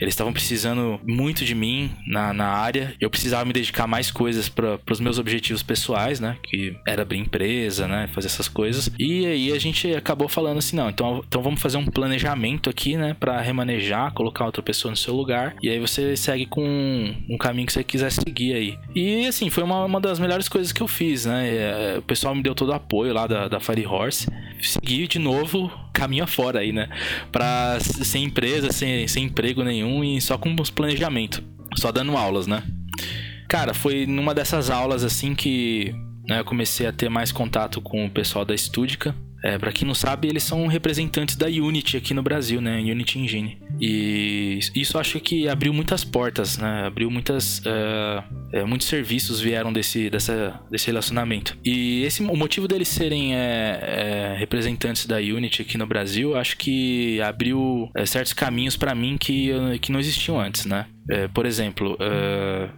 eles 0.00 0.14
estavam 0.14 0.32
precisando 0.32 1.00
muito 1.04 1.44
de 1.44 1.54
mim 1.54 1.90
na, 2.06 2.32
na 2.32 2.46
área. 2.46 2.94
Eu 3.00 3.10
precisava 3.10 3.44
me 3.44 3.52
dedicar 3.52 3.86
mais 3.86 4.10
coisas 4.10 4.48
para 4.48 4.78
os 4.88 5.00
meus 5.00 5.18
objetivos 5.18 5.62
pessoais, 5.62 6.20
né? 6.20 6.36
Que 6.42 6.76
era 6.86 7.02
abrir 7.02 7.18
empresa, 7.18 7.88
né? 7.88 8.08
Fazer 8.14 8.28
essas 8.28 8.48
coisas. 8.48 8.90
E 8.98 9.26
aí 9.26 9.52
a 9.52 9.58
gente 9.58 9.92
acabou 9.92 10.28
falando 10.28 10.58
assim, 10.58 10.76
não, 10.76 10.88
então, 10.88 11.24
então 11.26 11.42
vamos 11.42 11.60
fazer 11.60 11.78
um 11.78 11.86
planejamento 11.86 12.70
aqui, 12.70 12.96
né? 12.96 13.16
Para 13.18 13.40
remanejar, 13.40 14.12
colocar 14.12 14.44
outra 14.44 14.62
pessoa 14.62 14.90
no 14.90 14.96
seu 14.96 15.14
lugar. 15.14 15.56
E 15.60 15.68
aí 15.68 15.80
você 15.80 16.16
segue 16.16 16.46
com 16.46 16.62
um, 17.28 17.36
caminho 17.38 17.66
que 17.66 17.72
você 17.72 17.82
quiser 17.82 18.12
seguir 18.12 18.54
aí. 18.54 18.78
E 18.94 19.26
assim, 19.26 19.50
foi 19.50 19.64
uma, 19.64 19.84
uma 19.84 20.00
das 20.00 20.20
melhores 20.20 20.48
coisas 20.48 20.72
que 20.72 20.80
eu 20.80 20.88
fiz, 20.88 21.26
né? 21.26 21.48
É, 21.48 21.98
o 21.98 22.02
pessoal 22.02 22.34
me 22.34 22.42
deu 22.42 22.54
todo 22.54 22.68
o 22.68 22.74
apoio 22.74 23.12
lá 23.12 23.26
da, 23.26 23.48
da 23.48 23.58
Fire 23.58 23.84
Horse. 23.84 24.28
Segui 24.60 25.07
de 25.08 25.18
novo 25.18 25.70
caminho 25.92 26.24
afora 26.24 26.60
aí, 26.60 26.72
né? 26.72 26.88
Pra 27.32 27.78
sem 27.80 28.24
empresa, 28.24 28.70
sem, 28.70 29.08
sem 29.08 29.24
emprego 29.24 29.64
nenhum 29.64 30.04
e 30.04 30.20
só 30.20 30.38
com 30.38 30.54
os 30.60 30.70
planejamento. 30.70 31.42
Só 31.76 31.90
dando 31.90 32.16
aulas, 32.16 32.46
né? 32.46 32.62
Cara, 33.48 33.74
foi 33.74 34.06
numa 34.06 34.34
dessas 34.34 34.70
aulas 34.70 35.02
assim 35.02 35.34
que 35.34 35.94
né, 36.28 36.40
eu 36.40 36.44
comecei 36.44 36.86
a 36.86 36.92
ter 36.92 37.08
mais 37.08 37.32
contato 37.32 37.80
com 37.80 38.04
o 38.04 38.10
pessoal 38.10 38.44
da 38.44 38.56
Studica. 38.56 39.14
É, 39.44 39.56
para 39.56 39.72
quem 39.72 39.86
não 39.86 39.94
sabe, 39.94 40.28
eles 40.28 40.42
são 40.42 40.66
representantes 40.66 41.36
da 41.36 41.46
Unity 41.46 41.96
aqui 41.96 42.12
no 42.12 42.22
Brasil, 42.22 42.60
né? 42.60 42.80
Unity 42.80 43.18
Engine. 43.18 43.58
E 43.80 44.58
isso 44.74 44.98
acho 44.98 45.20
que 45.20 45.48
abriu 45.48 45.72
muitas 45.72 46.02
portas, 46.02 46.58
né? 46.58 46.86
Abriu 46.86 47.10
muitas. 47.10 47.60
Uh, 47.60 48.66
muitos 48.66 48.88
serviços 48.88 49.40
vieram 49.40 49.72
desse, 49.72 50.10
dessa, 50.10 50.60
desse 50.70 50.86
relacionamento. 50.86 51.56
E 51.64 52.02
esse, 52.02 52.22
o 52.22 52.36
motivo 52.36 52.66
deles 52.66 52.88
serem 52.88 53.36
é, 53.36 53.78
é, 53.80 54.36
representantes 54.38 55.06
da 55.06 55.18
Unity 55.18 55.62
aqui 55.62 55.78
no 55.78 55.86
Brasil, 55.86 56.36
acho 56.36 56.56
que 56.56 57.20
abriu 57.20 57.90
certos 58.06 58.32
caminhos 58.32 58.76
para 58.76 58.94
mim 58.94 59.16
que, 59.18 59.52
que 59.80 59.92
não 59.92 60.00
existiam 60.00 60.40
antes, 60.40 60.64
né? 60.64 60.86
por 61.32 61.46
exemplo, 61.46 61.96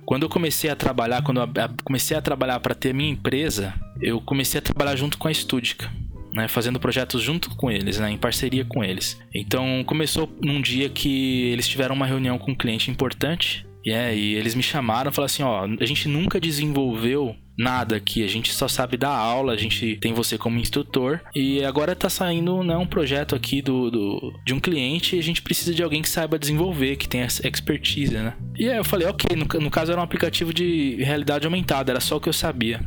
quando 0.06 0.22
eu 0.22 0.28
comecei 0.28 0.70
a 0.70 0.76
trabalhar, 0.76 1.22
quando 1.22 1.40
eu 1.40 1.48
comecei 1.82 2.16
a 2.16 2.22
trabalhar 2.22 2.60
para 2.60 2.76
ter 2.76 2.94
minha 2.94 3.10
empresa, 3.10 3.74
eu 4.00 4.20
comecei 4.20 4.58
a 4.58 4.62
trabalhar 4.62 4.94
junto 4.94 5.18
com 5.18 5.26
a 5.26 5.34
Studica 5.34 5.90
né, 6.34 6.48
fazendo 6.48 6.80
projetos 6.80 7.22
junto 7.22 7.50
com 7.56 7.70
eles, 7.70 7.98
né, 7.98 8.10
em 8.10 8.18
parceria 8.18 8.64
com 8.64 8.82
eles. 8.84 9.20
Então 9.34 9.82
começou 9.84 10.30
num 10.40 10.60
dia 10.60 10.88
que 10.88 11.48
eles 11.48 11.68
tiveram 11.68 11.94
uma 11.94 12.06
reunião 12.06 12.38
com 12.38 12.52
um 12.52 12.56
cliente 12.56 12.90
importante 12.90 13.66
E, 13.84 13.90
é, 13.90 14.14
e 14.14 14.34
eles 14.34 14.54
me 14.54 14.62
chamaram 14.62 15.10
e 15.10 15.14
falaram 15.14 15.32
assim: 15.32 15.42
ó, 15.42 15.66
a 15.80 15.86
gente 15.86 16.06
nunca 16.06 16.38
desenvolveu 16.38 17.34
nada 17.58 17.96
aqui, 17.96 18.24
a 18.24 18.26
gente 18.26 18.52
só 18.54 18.66
sabe 18.66 18.96
dar 18.96 19.10
aula, 19.10 19.52
a 19.52 19.56
gente 19.56 19.96
tem 19.96 20.14
você 20.14 20.38
como 20.38 20.58
instrutor 20.58 21.20
e 21.34 21.62
agora 21.62 21.94
tá 21.94 22.08
saindo 22.08 22.62
né, 22.62 22.74
um 22.76 22.86
projeto 22.86 23.34
aqui 23.34 23.60
do, 23.60 23.90
do, 23.90 24.32
de 24.46 24.54
um 24.54 24.60
cliente 24.60 25.14
e 25.14 25.18
a 25.18 25.22
gente 25.22 25.42
precisa 25.42 25.74
de 25.74 25.82
alguém 25.82 26.00
que 26.00 26.08
saiba 26.08 26.38
desenvolver, 26.38 26.96
que 26.96 27.08
tenha 27.08 27.26
expertise, 27.26 28.14
né? 28.14 28.34
E 28.58 28.68
aí 28.68 28.76
eu 28.76 28.84
falei, 28.84 29.06
ok, 29.06 29.36
no, 29.36 29.46
no 29.60 29.70
caso 29.70 29.92
era 29.92 30.00
um 30.00 30.04
aplicativo 30.04 30.54
de 30.54 30.96
realidade 31.02 31.46
aumentada, 31.46 31.92
era 31.92 32.00
só 32.00 32.16
o 32.16 32.20
que 32.20 32.28
eu 32.28 32.32
sabia. 32.32 32.80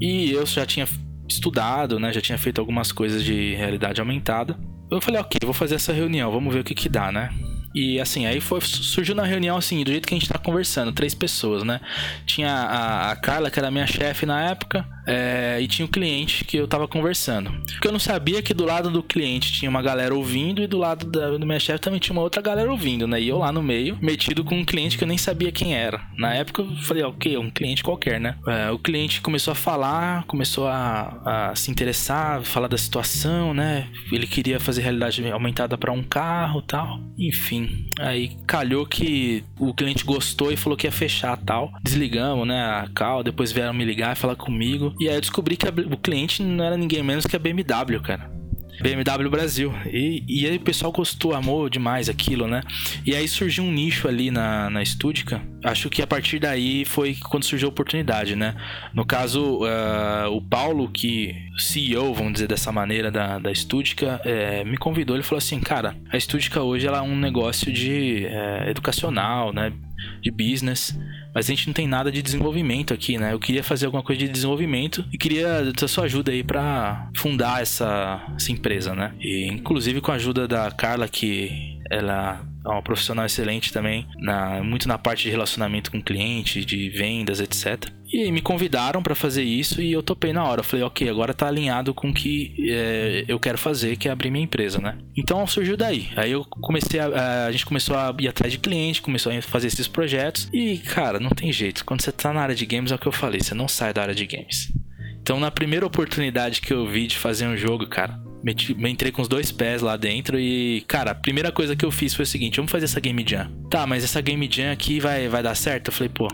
E 0.00 0.30
eu 0.30 0.46
já 0.46 0.64
tinha 0.64 0.86
estudado, 1.28 1.98
né? 1.98 2.12
Já 2.12 2.20
tinha 2.20 2.38
feito 2.38 2.60
algumas 2.60 2.92
coisas 2.92 3.22
de 3.22 3.54
realidade 3.54 4.00
aumentada. 4.00 4.58
Eu 4.90 5.00
falei, 5.00 5.20
ok, 5.20 5.38
vou 5.42 5.52
fazer 5.52 5.74
essa 5.74 5.92
reunião, 5.92 6.30
vamos 6.30 6.54
ver 6.54 6.60
o 6.60 6.64
que 6.64 6.74
que 6.74 6.88
dá, 6.88 7.10
né? 7.10 7.30
E 7.74 8.00
assim, 8.00 8.24
aí 8.24 8.40
foi, 8.40 8.60
surgiu 8.62 9.14
na 9.14 9.24
reunião 9.24 9.56
assim, 9.56 9.84
do 9.84 9.90
jeito 9.90 10.08
que 10.08 10.14
a 10.14 10.18
gente 10.18 10.28
tá 10.28 10.38
conversando, 10.38 10.92
três 10.92 11.14
pessoas, 11.14 11.62
né? 11.62 11.80
Tinha 12.24 12.50
a, 12.50 13.10
a 13.10 13.16
Carla, 13.16 13.50
que 13.50 13.58
era 13.58 13.70
minha 13.70 13.86
chefe 13.86 14.24
na 14.24 14.48
época, 14.48 14.86
é, 15.06 15.58
e 15.60 15.68
tinha 15.68 15.86
o 15.86 15.88
cliente 15.88 16.44
que 16.44 16.56
eu 16.56 16.66
tava 16.66 16.88
conversando. 16.88 17.50
Porque 17.72 17.86
eu 17.86 17.92
não 17.92 17.98
sabia 17.98 18.42
que 18.42 18.52
do 18.52 18.64
lado 18.64 18.90
do 18.90 19.02
cliente 19.02 19.52
tinha 19.52 19.70
uma 19.70 19.82
galera 19.82 20.14
ouvindo 20.14 20.62
e 20.62 20.66
do 20.66 20.78
lado 20.78 21.06
da, 21.06 21.30
do 21.30 21.46
minha 21.46 21.60
chefe 21.60 21.80
também 21.80 22.00
tinha 22.00 22.12
uma 22.12 22.22
outra 22.22 22.42
galera 22.42 22.70
ouvindo, 22.70 23.06
né? 23.06 23.20
E 23.20 23.28
eu 23.28 23.38
lá 23.38 23.52
no 23.52 23.62
meio, 23.62 23.96
metido 24.00 24.44
com 24.44 24.56
um 24.58 24.64
cliente 24.64 24.98
que 24.98 25.04
eu 25.04 25.08
nem 25.08 25.18
sabia 25.18 25.52
quem 25.52 25.74
era. 25.74 26.02
Na 26.16 26.34
época 26.34 26.62
eu 26.62 26.76
falei, 26.76 27.02
ok, 27.04 27.36
um 27.36 27.50
cliente 27.50 27.84
qualquer, 27.84 28.20
né? 28.20 28.36
É, 28.46 28.70
o 28.70 28.78
cliente 28.78 29.20
começou 29.20 29.52
a 29.52 29.54
falar, 29.54 30.24
começou 30.24 30.66
a, 30.66 31.50
a, 31.50 31.54
se 31.54 31.70
interessar, 31.70 32.42
falar 32.42 32.68
da 32.68 32.78
situação, 32.78 33.54
né? 33.54 33.88
Ele 34.10 34.26
queria 34.26 34.58
fazer 34.58 34.82
realidade 34.82 35.26
aumentada 35.30 35.78
para 35.78 35.92
um 35.92 36.02
carro 36.02 36.62
tal. 36.62 37.00
Enfim, 37.18 37.88
aí 38.00 38.36
calhou 38.46 38.86
que 38.86 39.44
o 39.58 39.72
cliente 39.72 40.04
gostou 40.04 40.52
e 40.52 40.56
falou 40.56 40.76
que 40.76 40.86
ia 40.86 40.92
fechar 40.92 41.36
tal. 41.36 41.70
Desligamos, 41.82 42.46
né? 42.46 42.60
A 42.60 42.88
cal, 42.94 43.22
depois 43.22 43.52
vieram 43.52 43.72
me 43.72 43.84
ligar 43.84 44.16
e 44.16 44.18
falar 44.18 44.36
comigo. 44.36 44.94
E 44.98 45.08
aí 45.08 45.14
eu 45.14 45.20
descobri 45.20 45.56
que 45.56 45.66
a, 45.66 45.70
o 45.70 45.96
cliente 45.96 46.42
não 46.42 46.64
era 46.64 46.76
ninguém 46.76 47.02
menos 47.02 47.26
que 47.26 47.36
a 47.36 47.38
BMW, 47.38 48.00
cara. 48.02 48.36
BMW 48.80 49.30
Brasil. 49.30 49.72
E, 49.86 50.22
e 50.28 50.46
aí 50.46 50.56
o 50.56 50.60
pessoal 50.60 50.92
gostou, 50.92 51.34
amou 51.34 51.68
demais 51.68 52.08
aquilo, 52.08 52.46
né? 52.46 52.62
E 53.04 53.14
aí 53.14 53.26
surgiu 53.26 53.64
um 53.64 53.72
nicho 53.72 54.06
ali 54.06 54.30
na, 54.30 54.68
na 54.70 54.84
Studica. 54.84 55.40
Acho 55.64 55.88
que 55.88 56.02
a 56.02 56.06
partir 56.06 56.38
daí 56.38 56.84
foi 56.84 57.14
quando 57.14 57.44
surgiu 57.44 57.68
a 57.68 57.70
oportunidade, 57.70 58.36
né? 58.36 58.54
No 58.92 59.04
caso, 59.04 59.60
uh, 59.62 60.30
o 60.30 60.42
Paulo, 60.42 60.88
que 60.88 61.34
CEO, 61.56 62.12
vamos 62.12 62.34
dizer 62.34 62.48
dessa 62.48 62.70
maneira, 62.70 63.10
da, 63.10 63.38
da 63.38 63.54
Studica, 63.54 64.20
é, 64.24 64.64
me 64.64 64.76
convidou. 64.76 65.16
Ele 65.16 65.22
falou 65.22 65.38
assim: 65.38 65.58
Cara, 65.60 65.96
a 66.12 66.20
Studica 66.20 66.62
hoje 66.62 66.86
ela 66.86 66.98
é 66.98 67.02
um 67.02 67.16
negócio 67.16 67.72
de 67.72 68.26
é, 68.26 68.70
educacional, 68.70 69.52
né? 69.52 69.72
De 70.20 70.30
business 70.30 70.96
mas 71.36 71.44
a 71.44 71.48
gente 71.50 71.66
não 71.66 71.74
tem 71.74 71.86
nada 71.86 72.10
de 72.10 72.22
desenvolvimento 72.22 72.94
aqui, 72.94 73.18
né? 73.18 73.34
Eu 73.34 73.38
queria 73.38 73.62
fazer 73.62 73.84
alguma 73.84 74.02
coisa 74.02 74.18
de 74.18 74.26
desenvolvimento 74.26 75.04
e 75.12 75.18
queria 75.18 75.70
a 75.82 75.86
sua 75.86 76.04
ajuda 76.04 76.32
aí 76.32 76.42
para 76.42 77.10
fundar 77.14 77.60
essa, 77.60 78.24
essa 78.34 78.50
empresa, 78.50 78.94
né? 78.94 79.12
E 79.20 79.46
inclusive 79.46 80.00
com 80.00 80.10
a 80.10 80.14
ajuda 80.14 80.48
da 80.48 80.70
Carla, 80.70 81.06
que 81.06 81.78
ela 81.90 82.40
é 82.66 82.68
uma 82.68 82.82
profissional 82.82 83.24
excelente 83.24 83.72
também, 83.72 84.06
na, 84.18 84.62
muito 84.62 84.88
na 84.88 84.98
parte 84.98 85.22
de 85.22 85.30
relacionamento 85.30 85.90
com 85.90 86.02
cliente, 86.02 86.64
de 86.64 86.90
vendas, 86.90 87.40
etc. 87.40 87.88
E 88.12 88.30
me 88.30 88.40
convidaram 88.40 89.02
para 89.02 89.14
fazer 89.14 89.42
isso 89.42 89.80
e 89.80 89.92
eu 89.92 90.02
topei 90.02 90.32
na 90.32 90.44
hora. 90.44 90.60
Eu 90.60 90.64
falei, 90.64 90.84
ok, 90.84 91.08
agora 91.08 91.32
tá 91.32 91.46
alinhado 91.46 91.94
com 91.94 92.10
o 92.10 92.14
que 92.14 92.54
é, 92.70 93.24
eu 93.26 93.38
quero 93.38 93.58
fazer, 93.58 93.96
que 93.96 94.08
é 94.08 94.10
abrir 94.10 94.30
minha 94.30 94.44
empresa, 94.44 94.78
né? 94.78 94.98
Então 95.16 95.46
surgiu 95.46 95.76
daí. 95.76 96.08
Aí 96.16 96.32
eu 96.32 96.44
comecei 96.44 97.00
a, 97.00 97.46
a, 97.46 97.52
gente 97.52 97.66
começou 97.66 97.96
a 97.96 98.14
ir 98.18 98.28
atrás 98.28 98.52
de 98.52 98.58
cliente, 98.58 99.02
começou 99.02 99.32
a 99.32 99.42
fazer 99.42 99.68
esses 99.68 99.88
projetos. 99.88 100.48
E, 100.52 100.78
cara, 100.78 101.20
não 101.20 101.30
tem 101.30 101.52
jeito. 101.52 101.84
Quando 101.84 102.02
você 102.02 102.12
tá 102.12 102.32
na 102.32 102.40
área 102.40 102.54
de 102.54 102.66
games, 102.66 102.92
é 102.92 102.94
o 102.94 102.98
que 102.98 103.06
eu 103.06 103.12
falei, 103.12 103.40
você 103.40 103.54
não 103.54 103.68
sai 103.68 103.92
da 103.92 104.02
área 104.02 104.14
de 104.14 104.26
games. 104.26 104.72
Então, 105.20 105.40
na 105.40 105.50
primeira 105.50 105.84
oportunidade 105.84 106.60
que 106.60 106.72
eu 106.72 106.86
vi 106.86 107.08
de 107.08 107.16
fazer 107.16 107.48
um 107.48 107.56
jogo, 107.56 107.88
cara, 107.88 108.20
meti, 108.46 108.74
me 108.74 108.88
entrei 108.88 109.10
com 109.10 109.20
os 109.20 109.26
dois 109.26 109.50
pés 109.50 109.82
lá 109.82 109.96
dentro 109.96 110.38
e, 110.38 110.84
cara, 110.86 111.10
a 111.10 111.14
primeira 111.14 111.50
coisa 111.50 111.74
que 111.74 111.84
eu 111.84 111.90
fiz 111.90 112.14
foi 112.14 112.22
o 112.22 112.26
seguinte: 112.26 112.56
vamos 112.56 112.70
fazer 112.70 112.84
essa 112.84 113.00
game 113.00 113.24
jam. 113.26 113.50
Tá, 113.68 113.84
mas 113.86 114.04
essa 114.04 114.20
game 114.20 114.48
jam 114.50 114.70
aqui 114.70 115.00
vai, 115.00 115.28
vai 115.28 115.42
dar 115.42 115.56
certo? 115.56 115.88
Eu 115.88 115.92
falei, 115.92 116.08
pô, 116.08 116.28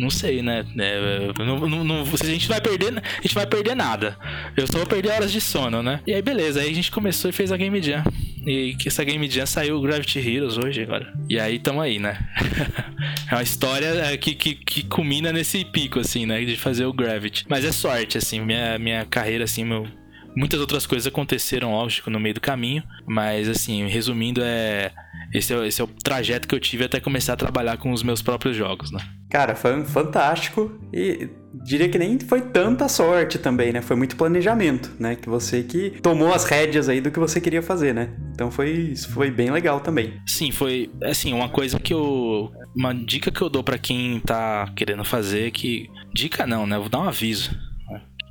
não 0.00 0.08
sei, 0.08 0.40
né? 0.40 0.64
É, 0.78 1.32
não, 1.38 1.68
não, 1.68 1.84
não, 1.84 2.02
a 2.02 2.24
gente 2.24 2.48
vai 2.48 2.58
perder, 2.62 2.98
a 2.98 3.22
gente 3.22 3.34
vai 3.34 3.46
perder 3.46 3.76
nada. 3.76 4.16
Eu 4.56 4.66
só 4.66 4.78
vou 4.78 4.86
perder 4.86 5.10
horas 5.10 5.30
de 5.30 5.40
sono, 5.40 5.82
né? 5.82 6.00
E 6.06 6.14
aí, 6.14 6.22
beleza, 6.22 6.60
aí 6.60 6.70
a 6.70 6.74
gente 6.74 6.90
começou 6.90 7.28
e 7.28 7.32
fez 7.32 7.52
a 7.52 7.56
Game 7.58 7.82
Jam. 7.82 8.02
E 8.46 8.74
que 8.76 8.88
essa 8.88 9.04
Game 9.04 9.28
Jam 9.28 9.44
saiu 9.44 9.76
o 9.76 9.82
Gravity 9.82 10.18
Heroes 10.18 10.56
hoje 10.56 10.82
agora. 10.82 11.12
E 11.28 11.38
aí 11.38 11.58
tamo 11.58 11.82
aí, 11.82 11.98
né? 11.98 12.18
é 13.30 13.34
uma 13.34 13.42
história 13.42 13.86
é, 13.86 14.16
que, 14.16 14.34
que, 14.34 14.54
que 14.54 14.82
culmina 14.84 15.30
nesse 15.30 15.62
pico, 15.66 16.00
assim, 16.00 16.24
né? 16.24 16.42
De 16.42 16.56
fazer 16.56 16.86
o 16.86 16.92
Gravity. 16.94 17.44
Mas 17.46 17.66
é 17.66 17.72
sorte, 17.72 18.16
assim, 18.16 18.40
minha, 18.40 18.78
minha 18.78 19.04
carreira, 19.04 19.44
assim, 19.44 19.64
meu, 19.64 19.86
Muitas 20.36 20.60
outras 20.60 20.86
coisas 20.86 21.06
aconteceram, 21.06 21.72
lógico, 21.72 22.10
no 22.10 22.20
meio 22.20 22.34
do 22.34 22.40
caminho, 22.40 22.82
mas 23.06 23.48
assim, 23.48 23.86
resumindo, 23.86 24.40
é 24.42 24.92
esse, 25.32 25.52
é 25.52 25.66
esse 25.66 25.80
é 25.80 25.84
o 25.84 25.88
trajeto 25.88 26.46
que 26.46 26.54
eu 26.54 26.60
tive 26.60 26.84
até 26.84 27.00
começar 27.00 27.34
a 27.34 27.36
trabalhar 27.36 27.76
com 27.76 27.92
os 27.92 28.02
meus 28.02 28.22
próprios 28.22 28.56
jogos, 28.56 28.90
né? 28.90 29.00
Cara, 29.30 29.54
foi 29.54 29.84
fantástico 29.84 30.72
e 30.92 31.28
diria 31.64 31.88
que 31.88 31.98
nem 31.98 32.18
foi 32.18 32.40
tanta 32.40 32.88
sorte 32.88 33.38
também, 33.38 33.72
né? 33.72 33.80
Foi 33.80 33.96
muito 33.96 34.16
planejamento, 34.16 34.90
né? 34.98 35.14
Que 35.14 35.28
você 35.28 35.62
que 35.62 35.90
tomou 36.02 36.32
as 36.32 36.44
rédeas 36.44 36.88
aí 36.88 37.00
do 37.00 37.10
que 37.10 37.18
você 37.18 37.40
queria 37.40 37.62
fazer, 37.62 37.94
né? 37.94 38.10
Então 38.32 38.50
foi, 38.50 38.94
foi 38.96 39.30
bem 39.30 39.50
legal 39.50 39.80
também. 39.80 40.14
Sim, 40.26 40.50
foi 40.50 40.90
assim, 41.04 41.32
uma 41.32 41.48
coisa 41.48 41.78
que 41.78 41.94
eu 41.94 42.50
uma 42.74 42.92
dica 42.92 43.30
que 43.30 43.42
eu 43.42 43.48
dou 43.48 43.62
para 43.62 43.78
quem 43.78 44.20
tá 44.20 44.72
querendo 44.76 45.04
fazer 45.04 45.50
que 45.50 45.88
dica 46.12 46.46
não, 46.46 46.66
né? 46.66 46.76
Eu 46.76 46.82
vou 46.82 46.88
dar 46.88 47.00
um 47.00 47.08
aviso 47.08 47.50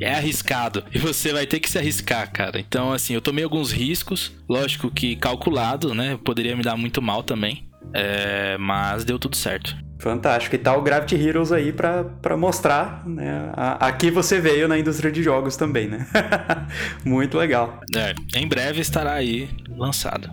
é 0.02 0.14
arriscado. 0.14 0.84
E 0.94 1.00
você 1.00 1.34
vai 1.34 1.46
ter 1.46 1.60
que 1.60 1.70
se 1.70 1.78
arriscar, 1.78 2.32
cara. 2.32 2.60
Então, 2.60 2.92
assim, 2.92 3.14
eu 3.14 3.22
tomei 3.22 3.44
alguns 3.44 3.72
riscos. 3.72 4.32
Lógico 4.48 4.90
que 4.90 5.16
calculado, 5.16 5.94
né? 5.94 6.18
Poderia 6.24 6.56
me 6.56 6.64
dar 6.64 6.78
muito 6.78 7.02
mal 7.02 7.24
também. 7.24 7.70
É, 7.94 8.58
mas 8.58 9.04
deu 9.04 9.18
tudo 9.18 9.36
certo. 9.36 9.76
Fantástico. 10.00 10.56
E 10.56 10.60
tá 10.60 10.76
o 10.76 10.82
Gravity 10.82 11.16
Heroes 11.16 11.52
aí 11.52 11.74
pra, 11.74 12.04
pra 12.04 12.38
mostrar, 12.38 13.06
né? 13.06 13.52
Aqui 13.80 14.10
você 14.10 14.40
veio 14.40 14.68
na 14.68 14.78
indústria 14.78 15.12
de 15.12 15.22
jogos 15.22 15.58
também, 15.58 15.88
né? 15.88 16.08
Muito 17.06 17.38
legal. 17.38 17.82
É, 17.96 18.14
em 18.40 18.48
breve 18.48 18.80
estará 18.80 19.14
aí 19.14 19.50
lançado. 19.76 20.30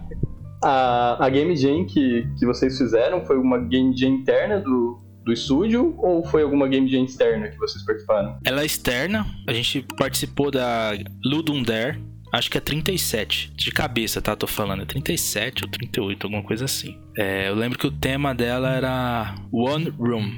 A, 0.62 1.24
a 1.24 1.28
Game 1.28 1.54
Jam 1.56 1.84
que, 1.84 2.26
que 2.38 2.46
vocês 2.46 2.78
fizeram 2.78 3.24
foi 3.26 3.36
uma 3.38 3.58
Game 3.58 3.96
Jam 3.96 4.10
interna 4.10 4.60
do, 4.60 5.00
do 5.26 5.32
estúdio 5.32 5.94
ou 5.98 6.24
foi 6.24 6.42
alguma 6.42 6.68
game 6.68 6.88
jam 6.88 7.04
externa 7.04 7.48
que 7.48 7.58
vocês 7.58 7.84
participaram? 7.84 8.38
Ela 8.44 8.62
é 8.62 8.64
externa, 8.64 9.26
a 9.46 9.52
gente 9.52 9.84
participou 9.98 10.52
da 10.52 10.92
Ludum 11.24 11.64
Dare, 11.64 12.00
acho 12.32 12.48
que 12.48 12.56
é 12.56 12.60
37, 12.60 13.52
de 13.56 13.72
cabeça, 13.72 14.22
tá? 14.22 14.36
Tô 14.36 14.46
falando, 14.46 14.82
é 14.82 14.86
37 14.86 15.64
ou 15.64 15.70
38, 15.70 16.24
alguma 16.24 16.44
coisa 16.44 16.64
assim. 16.64 16.96
É, 17.18 17.48
eu 17.48 17.56
lembro 17.56 17.76
que 17.76 17.88
o 17.88 17.90
tema 17.90 18.32
dela 18.32 18.70
era 18.70 19.34
One 19.52 19.90
Room, 19.98 20.32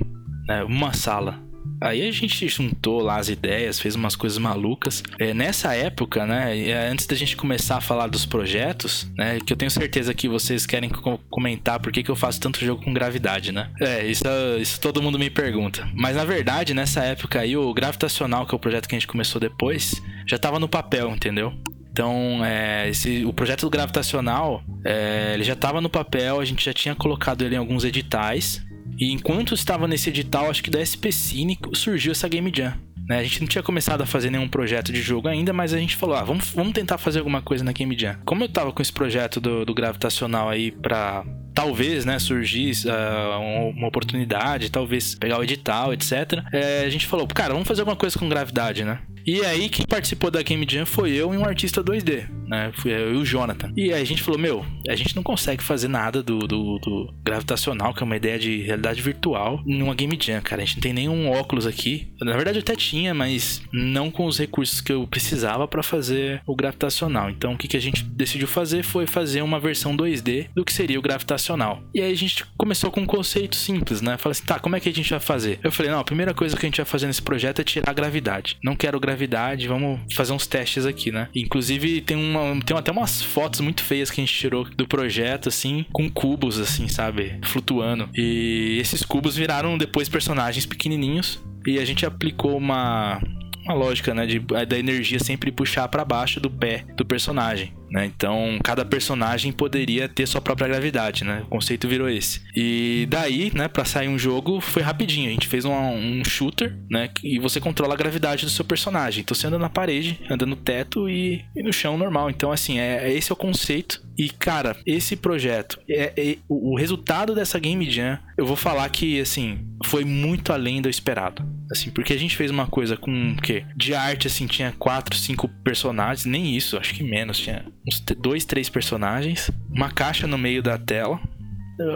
né? 0.48 0.64
Uma 0.64 0.94
sala. 0.94 1.38
Aí 1.80 2.06
a 2.06 2.10
gente 2.10 2.48
juntou 2.48 3.00
lá 3.00 3.16
as 3.18 3.28
ideias, 3.28 3.80
fez 3.80 3.94
umas 3.94 4.16
coisas 4.16 4.38
malucas. 4.38 5.02
É, 5.18 5.32
nessa 5.32 5.74
época, 5.74 6.26
né, 6.26 6.58
é, 6.68 6.88
antes 6.88 7.06
da 7.06 7.14
gente 7.14 7.36
começar 7.36 7.76
a 7.76 7.80
falar 7.80 8.08
dos 8.08 8.26
projetos, 8.26 9.10
né, 9.16 9.38
que 9.44 9.52
eu 9.52 9.56
tenho 9.56 9.70
certeza 9.70 10.12
que 10.12 10.28
vocês 10.28 10.66
querem 10.66 10.90
comentar 11.30 11.78
por 11.80 11.92
que, 11.92 12.02
que 12.02 12.10
eu 12.10 12.16
faço 12.16 12.40
tanto 12.40 12.64
jogo 12.64 12.82
com 12.82 12.92
gravidade, 12.92 13.52
né? 13.52 13.70
É, 13.80 14.06
isso, 14.06 14.24
isso 14.60 14.80
todo 14.80 15.02
mundo 15.02 15.18
me 15.18 15.30
pergunta. 15.30 15.88
Mas 15.94 16.16
na 16.16 16.24
verdade, 16.24 16.74
nessa 16.74 17.02
época 17.02 17.40
aí, 17.40 17.56
o 17.56 17.72
Gravitacional, 17.72 18.46
que 18.46 18.54
é 18.54 18.56
o 18.56 18.58
projeto 18.58 18.88
que 18.88 18.94
a 18.94 18.98
gente 18.98 19.06
começou 19.06 19.40
depois, 19.40 20.02
já 20.26 20.38
tava 20.38 20.58
no 20.58 20.68
papel, 20.68 21.10
entendeu? 21.10 21.52
Então, 21.90 22.44
é, 22.44 22.88
esse, 22.88 23.24
o 23.24 23.32
projeto 23.32 23.68
Gravitacional, 23.68 24.62
é, 24.84 25.32
ele 25.34 25.42
já 25.42 25.54
estava 25.54 25.80
no 25.80 25.90
papel, 25.90 26.38
a 26.38 26.44
gente 26.44 26.64
já 26.64 26.72
tinha 26.72 26.94
colocado 26.94 27.42
ele 27.42 27.56
em 27.56 27.58
alguns 27.58 27.82
editais, 27.82 28.64
e 28.98 29.12
enquanto 29.12 29.54
estava 29.54 29.86
nesse 29.86 30.10
edital, 30.10 30.50
acho 30.50 30.62
que 30.62 30.70
da 30.70 30.84
SP 30.84 31.12
Cine, 31.12 31.58
surgiu 31.74 32.12
essa 32.12 32.28
Game 32.28 32.52
Jam. 32.54 32.74
Né? 33.08 33.20
A 33.20 33.22
gente 33.22 33.40
não 33.40 33.48
tinha 33.48 33.62
começado 33.62 34.02
a 34.02 34.06
fazer 34.06 34.30
nenhum 34.30 34.48
projeto 34.48 34.92
de 34.92 35.00
jogo 35.00 35.28
ainda, 35.28 35.52
mas 35.52 35.72
a 35.72 35.78
gente 35.78 35.96
falou, 35.96 36.16
ah, 36.16 36.22
vamos, 36.24 36.50
vamos 36.50 36.74
tentar 36.74 36.98
fazer 36.98 37.20
alguma 37.20 37.40
coisa 37.40 37.64
na 37.64 37.72
Game 37.72 37.98
Jam. 37.98 38.18
Como 38.24 38.44
eu 38.44 38.48
tava 38.48 38.72
com 38.72 38.82
esse 38.82 38.92
projeto 38.92 39.40
do, 39.40 39.64
do 39.64 39.72
gravitacional 39.72 40.48
aí 40.50 40.70
pra 40.70 41.24
talvez, 41.58 42.04
né, 42.04 42.20
surgir 42.20 42.70
uh, 42.86 43.70
uma 43.76 43.88
oportunidade, 43.88 44.70
talvez 44.70 45.16
pegar 45.16 45.40
o 45.40 45.42
edital, 45.42 45.92
etc. 45.92 46.12
É, 46.52 46.84
a 46.84 46.88
gente 46.88 47.04
falou, 47.04 47.26
cara, 47.26 47.52
vamos 47.52 47.66
fazer 47.66 47.80
alguma 47.80 47.96
coisa 47.96 48.16
com 48.16 48.28
gravidade, 48.28 48.84
né? 48.84 49.00
E 49.26 49.44
aí 49.44 49.68
quem 49.68 49.84
participou 49.84 50.30
da 50.30 50.40
Game 50.40 50.66
Jam 50.66 50.86
foi 50.86 51.10
eu 51.10 51.34
e 51.34 51.36
um 51.36 51.44
artista 51.44 51.84
2D, 51.84 52.26
né? 52.46 52.72
Fui 52.76 52.92
eu 52.92 53.12
e 53.12 53.16
o 53.16 53.26
Jonathan. 53.26 53.70
E 53.76 53.92
aí 53.92 54.00
a 54.00 54.04
gente 54.04 54.22
falou, 54.22 54.40
meu, 54.40 54.64
a 54.88 54.94
gente 54.94 55.14
não 55.14 55.22
consegue 55.22 55.62
fazer 55.62 55.86
nada 55.86 56.22
do, 56.22 56.38
do, 56.38 56.78
do 56.78 57.14
gravitacional, 57.22 57.92
que 57.92 58.02
é 58.02 58.06
uma 58.06 58.16
ideia 58.16 58.38
de 58.38 58.62
realidade 58.62 59.02
virtual, 59.02 59.60
numa 59.66 59.94
Game 59.94 60.18
Jam, 60.18 60.40
cara. 60.40 60.62
A 60.62 60.64
gente 60.64 60.76
não 60.76 60.82
tem 60.82 60.94
nenhum 60.94 61.28
óculos 61.28 61.66
aqui. 61.66 62.10
Na 62.22 62.36
verdade 62.36 62.58
eu 62.58 62.62
até 62.62 62.74
tinha, 62.74 63.12
mas 63.12 63.60
não 63.70 64.10
com 64.10 64.24
os 64.24 64.38
recursos 64.38 64.80
que 64.80 64.92
eu 64.92 65.06
precisava 65.06 65.68
para 65.68 65.82
fazer 65.82 66.40
o 66.46 66.56
gravitacional. 66.56 67.28
Então 67.28 67.52
o 67.52 67.58
que, 67.58 67.68
que 67.68 67.76
a 67.76 67.80
gente 67.80 68.02
decidiu 68.04 68.48
fazer 68.48 68.82
foi 68.82 69.06
fazer 69.06 69.42
uma 69.42 69.60
versão 69.60 69.94
2D 69.94 70.46
do 70.54 70.64
que 70.64 70.72
seria 70.72 70.98
o 70.98 71.02
gravitacional. 71.02 71.47
E 71.94 72.00
aí 72.00 72.12
a 72.12 72.16
gente 72.16 72.44
começou 72.56 72.90
com 72.90 73.00
um 73.00 73.06
conceito 73.06 73.56
simples, 73.56 74.00
né? 74.00 74.16
Falei 74.16 74.32
assim, 74.32 74.44
tá, 74.44 74.58
como 74.58 74.76
é 74.76 74.80
que 74.80 74.88
a 74.88 74.94
gente 74.94 75.10
vai 75.10 75.20
fazer? 75.20 75.58
Eu 75.62 75.72
falei, 75.72 75.90
não, 75.90 76.00
a 76.00 76.04
primeira 76.04 76.34
coisa 76.34 76.56
que 76.56 76.64
a 76.64 76.68
gente 76.68 76.78
vai 76.78 76.86
fazer 76.86 77.06
nesse 77.06 77.22
projeto 77.22 77.60
é 77.60 77.64
tirar 77.64 77.90
a 77.90 77.94
gravidade. 77.94 78.58
Não 78.62 78.76
quero 78.76 79.00
gravidade, 79.00 79.68
vamos 79.68 80.00
fazer 80.14 80.32
uns 80.32 80.46
testes 80.46 80.86
aqui, 80.86 81.10
né? 81.10 81.28
Inclusive 81.34 82.00
tem 82.00 82.16
uma 82.16 82.58
tem 82.64 82.76
até 82.76 82.90
umas 82.90 83.22
fotos 83.22 83.60
muito 83.60 83.82
feias 83.82 84.10
que 84.10 84.20
a 84.20 84.24
gente 84.24 84.36
tirou 84.36 84.64
do 84.64 84.86
projeto 84.86 85.48
assim, 85.48 85.84
com 85.92 86.10
cubos 86.10 86.58
assim, 86.58 86.88
sabe, 86.88 87.38
flutuando. 87.44 88.08
E 88.14 88.78
esses 88.80 89.02
cubos 89.02 89.36
viraram 89.36 89.78
depois 89.78 90.08
personagens 90.08 90.66
pequenininhos 90.66 91.42
e 91.66 91.78
a 91.78 91.84
gente 91.84 92.06
aplicou 92.06 92.56
uma 92.56 93.20
uma 93.68 93.74
lógica, 93.74 94.14
né, 94.14 94.26
de, 94.26 94.38
da 94.38 94.78
energia 94.78 95.18
sempre 95.18 95.52
puxar 95.52 95.88
para 95.88 96.04
baixo 96.04 96.40
do 96.40 96.50
pé 96.50 96.84
do 96.96 97.04
personagem. 97.04 97.72
Né? 97.90 98.04
Então, 98.04 98.58
cada 98.62 98.84
personagem 98.84 99.50
poderia 99.50 100.08
ter 100.08 100.26
sua 100.26 100.40
própria 100.40 100.68
gravidade, 100.68 101.24
né? 101.24 101.42
O 101.46 101.48
conceito 101.48 101.88
virou 101.88 102.08
esse. 102.08 102.42
E 102.54 103.06
daí, 103.08 103.50
né, 103.54 103.66
para 103.66 103.84
sair 103.84 104.08
um 104.08 104.18
jogo, 104.18 104.60
foi 104.60 104.82
rapidinho. 104.82 105.28
A 105.28 105.32
gente 105.32 105.46
fez 105.46 105.64
um, 105.64 105.72
um, 105.72 106.22
shooter, 106.24 106.76
né? 106.90 107.08
E 107.24 107.38
você 107.38 107.60
controla 107.60 107.94
a 107.94 107.96
gravidade 107.96 108.44
do 108.44 108.50
seu 108.50 108.64
personagem. 108.64 109.22
Então, 109.22 109.34
você 109.34 109.46
anda 109.46 109.58
na 109.58 109.70
parede, 109.70 110.20
anda 110.28 110.44
no 110.44 110.56
teto 110.56 111.08
e, 111.08 111.44
e 111.56 111.62
no 111.62 111.72
chão 111.72 111.96
normal. 111.96 112.28
Então, 112.28 112.52
assim, 112.52 112.78
é, 112.78 113.08
é, 113.08 113.12
esse 113.12 113.32
é 113.32 113.34
o 113.34 113.36
conceito. 113.36 114.06
E, 114.18 114.28
cara, 114.28 114.76
esse 114.84 115.16
projeto, 115.16 115.80
é, 115.88 116.12
é, 116.14 116.36
o, 116.46 116.72
o 116.72 116.76
resultado 116.76 117.34
dessa 117.34 117.58
Game 117.58 117.90
Jam, 117.90 118.18
eu 118.38 118.46
vou 118.46 118.56
falar 118.56 118.88
que, 118.88 119.20
assim, 119.20 119.58
foi 119.84 120.04
muito 120.04 120.52
além 120.52 120.80
do 120.80 120.88
esperado. 120.88 121.44
Assim, 121.70 121.90
porque 121.90 122.12
a 122.12 122.16
gente 122.16 122.36
fez 122.36 122.52
uma 122.52 122.68
coisa 122.68 122.96
com 122.96 123.32
o 123.32 123.36
quê? 123.36 123.66
De 123.76 123.94
arte, 123.94 124.28
assim, 124.28 124.46
tinha 124.46 124.72
quatro, 124.78 125.16
cinco 125.16 125.48
personagens, 125.64 126.24
nem 126.24 126.56
isso, 126.56 126.78
acho 126.78 126.94
que 126.94 127.02
menos, 127.02 127.38
tinha 127.38 127.66
uns 127.86 128.00
dois, 128.16 128.44
três 128.44 128.68
personagens, 128.70 129.50
uma 129.68 129.90
caixa 129.90 130.26
no 130.26 130.38
meio 130.38 130.62
da 130.62 130.78
tela, 130.78 131.20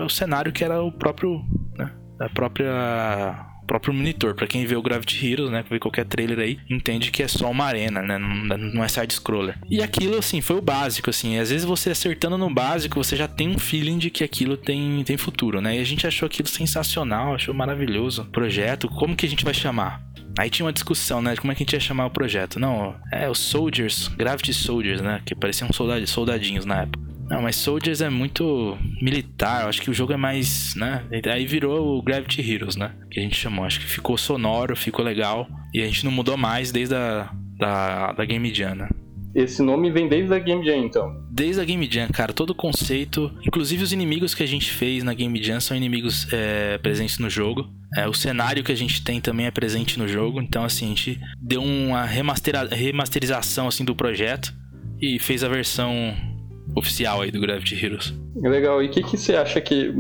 o 0.05 0.09
cenário 0.09 0.53
que 0.53 0.63
era 0.63 0.83
o 0.83 0.93
próprio, 0.93 1.43
né, 1.79 1.91
a 2.21 2.29
própria 2.29 3.52
próprio 3.73 3.95
monitor. 3.95 4.35
Para 4.35 4.47
quem 4.47 4.67
vê 4.67 4.77
o 4.77 4.83
Gravity 4.83 5.27
Heroes, 5.27 5.51
né, 5.51 5.65
vê 5.69 5.79
qualquer 5.79 6.05
trailer 6.05 6.39
aí, 6.39 6.59
entende 6.69 7.11
que 7.11 7.23
é 7.23 7.29
só 7.29 7.51
uma 7.51 7.65
arena, 7.65 8.03
né, 8.03 8.19
não, 8.19 8.59
não 8.59 8.85
é 8.85 8.89
side 8.89 9.15
scroller. 9.15 9.57
E 9.71 9.83
aquilo 9.83 10.19
assim 10.19 10.43
foi 10.43 10.57
o 10.57 10.61
básico 10.61 11.09
assim. 11.09 11.39
Às 11.39 11.49
vezes 11.49 11.65
você 11.65 11.91
acertando 11.91 12.37
no 12.37 12.53
básico, 12.53 13.03
você 13.03 13.17
já 13.17 13.27
tem 13.27 13.49
um 13.49 13.59
feeling 13.59 13.97
de 13.97 14.11
que 14.11 14.23
aquilo 14.23 14.57
tem 14.57 15.03
tem 15.05 15.17
futuro, 15.17 15.61
né? 15.61 15.77
E 15.77 15.81
a 15.81 15.85
gente 15.85 16.07
achou 16.07 16.27
aquilo 16.27 16.49
sensacional, 16.49 17.35
achou 17.35 17.55
maravilhoso. 17.55 18.27
Projeto, 18.27 18.89
como 18.89 19.17
que 19.17 19.25
a 19.25 19.29
gente 19.29 19.45
vai 19.45 19.55
chamar? 19.55 20.03
Aí 20.39 20.51
tinha 20.51 20.67
uma 20.67 20.73
discussão, 20.73 21.23
né? 21.23 21.35
De 21.35 21.41
como 21.41 21.53
é 21.53 21.55
que 21.55 21.63
a 21.63 21.65
gente 21.65 21.73
ia 21.73 21.81
chamar 21.81 22.07
o 22.07 22.11
projeto. 22.11 22.59
Não, 22.59 22.95
é 23.11 23.29
os 23.29 23.39
Soldiers, 23.39 24.09
Gravity 24.09 24.53
Soldiers, 24.53 25.01
né? 25.01 25.21
Que 25.25 25.35
pareciam 25.35 25.71
soldadinhos 25.73 26.65
na 26.65 26.83
época. 26.83 27.12
Não, 27.29 27.43
mas 27.43 27.57
Soldiers 27.57 28.01
é 28.01 28.11
muito 28.11 28.77
militar. 29.01 29.69
Acho 29.69 29.81
que 29.81 29.91
o 29.91 29.95
jogo 29.95 30.13
é 30.13 30.17
mais, 30.17 30.75
né? 30.75 31.05
Aí 31.33 31.47
virou 31.47 31.99
o 31.99 32.03
Gravity 32.03 32.41
Heroes, 32.41 32.77
né? 32.77 32.93
Que 33.11 33.21
a 33.21 33.23
gente 33.23 33.37
chamou. 33.37 33.65
Acho 33.65 33.81
que 33.81 33.87
ficou 33.87 34.19
sonoro, 34.19 34.77
ficou 34.77 35.05
legal. 35.05 35.49
E 35.73 35.81
a 35.81 35.87
gente 35.87 36.05
não 36.05 36.13
mudou 36.13 36.37
mais 36.37 36.71
desde 36.71 36.95
a 36.95 37.31
da, 37.63 38.13
da 38.13 38.25
Game 38.25 38.53
Jam, 38.53 38.75
né? 38.75 38.89
Esse 39.35 39.63
nome 39.63 39.91
vem 39.91 40.09
desde 40.09 40.35
a 40.35 40.39
Game 40.39 40.63
Jam, 40.65 40.85
então? 40.85 41.11
Desde 41.31 41.61
a 41.61 41.65
Game 41.65 41.89
Jam, 41.91 42.09
cara. 42.09 42.33
Todo 42.35 42.51
o 42.51 42.55
conceito. 42.55 43.33
Inclusive 43.47 43.83
os 43.83 43.93
inimigos 43.93 44.35
que 44.35 44.43
a 44.43 44.47
gente 44.47 44.71
fez 44.71 45.03
na 45.03 45.15
Game 45.15 45.43
Jam 45.43 45.59
são 45.59 45.75
inimigos 45.75 46.31
é, 46.33 46.77
presentes 46.79 47.19
no 47.19 47.31
jogo. 47.31 47.71
É, 47.97 48.07
o 48.07 48.13
cenário 48.13 48.63
que 48.63 48.73
a 48.73 48.77
gente 48.77 49.03
tem 49.03 49.21
também 49.21 49.47
é 49.47 49.51
presente 49.51 49.99
no 49.99 50.07
jogo. 50.07 50.41
Então, 50.41 50.65
assim, 50.65 50.87
a 50.87 50.89
gente 50.89 51.21
deu 51.41 51.63
uma 51.63 52.05
remasterização 52.05 53.69
assim, 53.69 53.85
do 53.85 53.95
projeto 53.95 54.53
e 55.01 55.19
fez 55.19 55.43
a 55.43 55.49
versão 55.49 56.15
oficial 56.75 57.23
aí 57.23 57.31
do 57.31 57.41
Gravity 57.41 57.85
Heroes. 57.85 58.15
Legal. 58.37 58.83
E 58.83 58.87
o 58.87 58.91
que, 58.91 59.03
que 59.03 59.17
você 59.17 59.35
acha 59.35 59.61
que. 59.61 59.93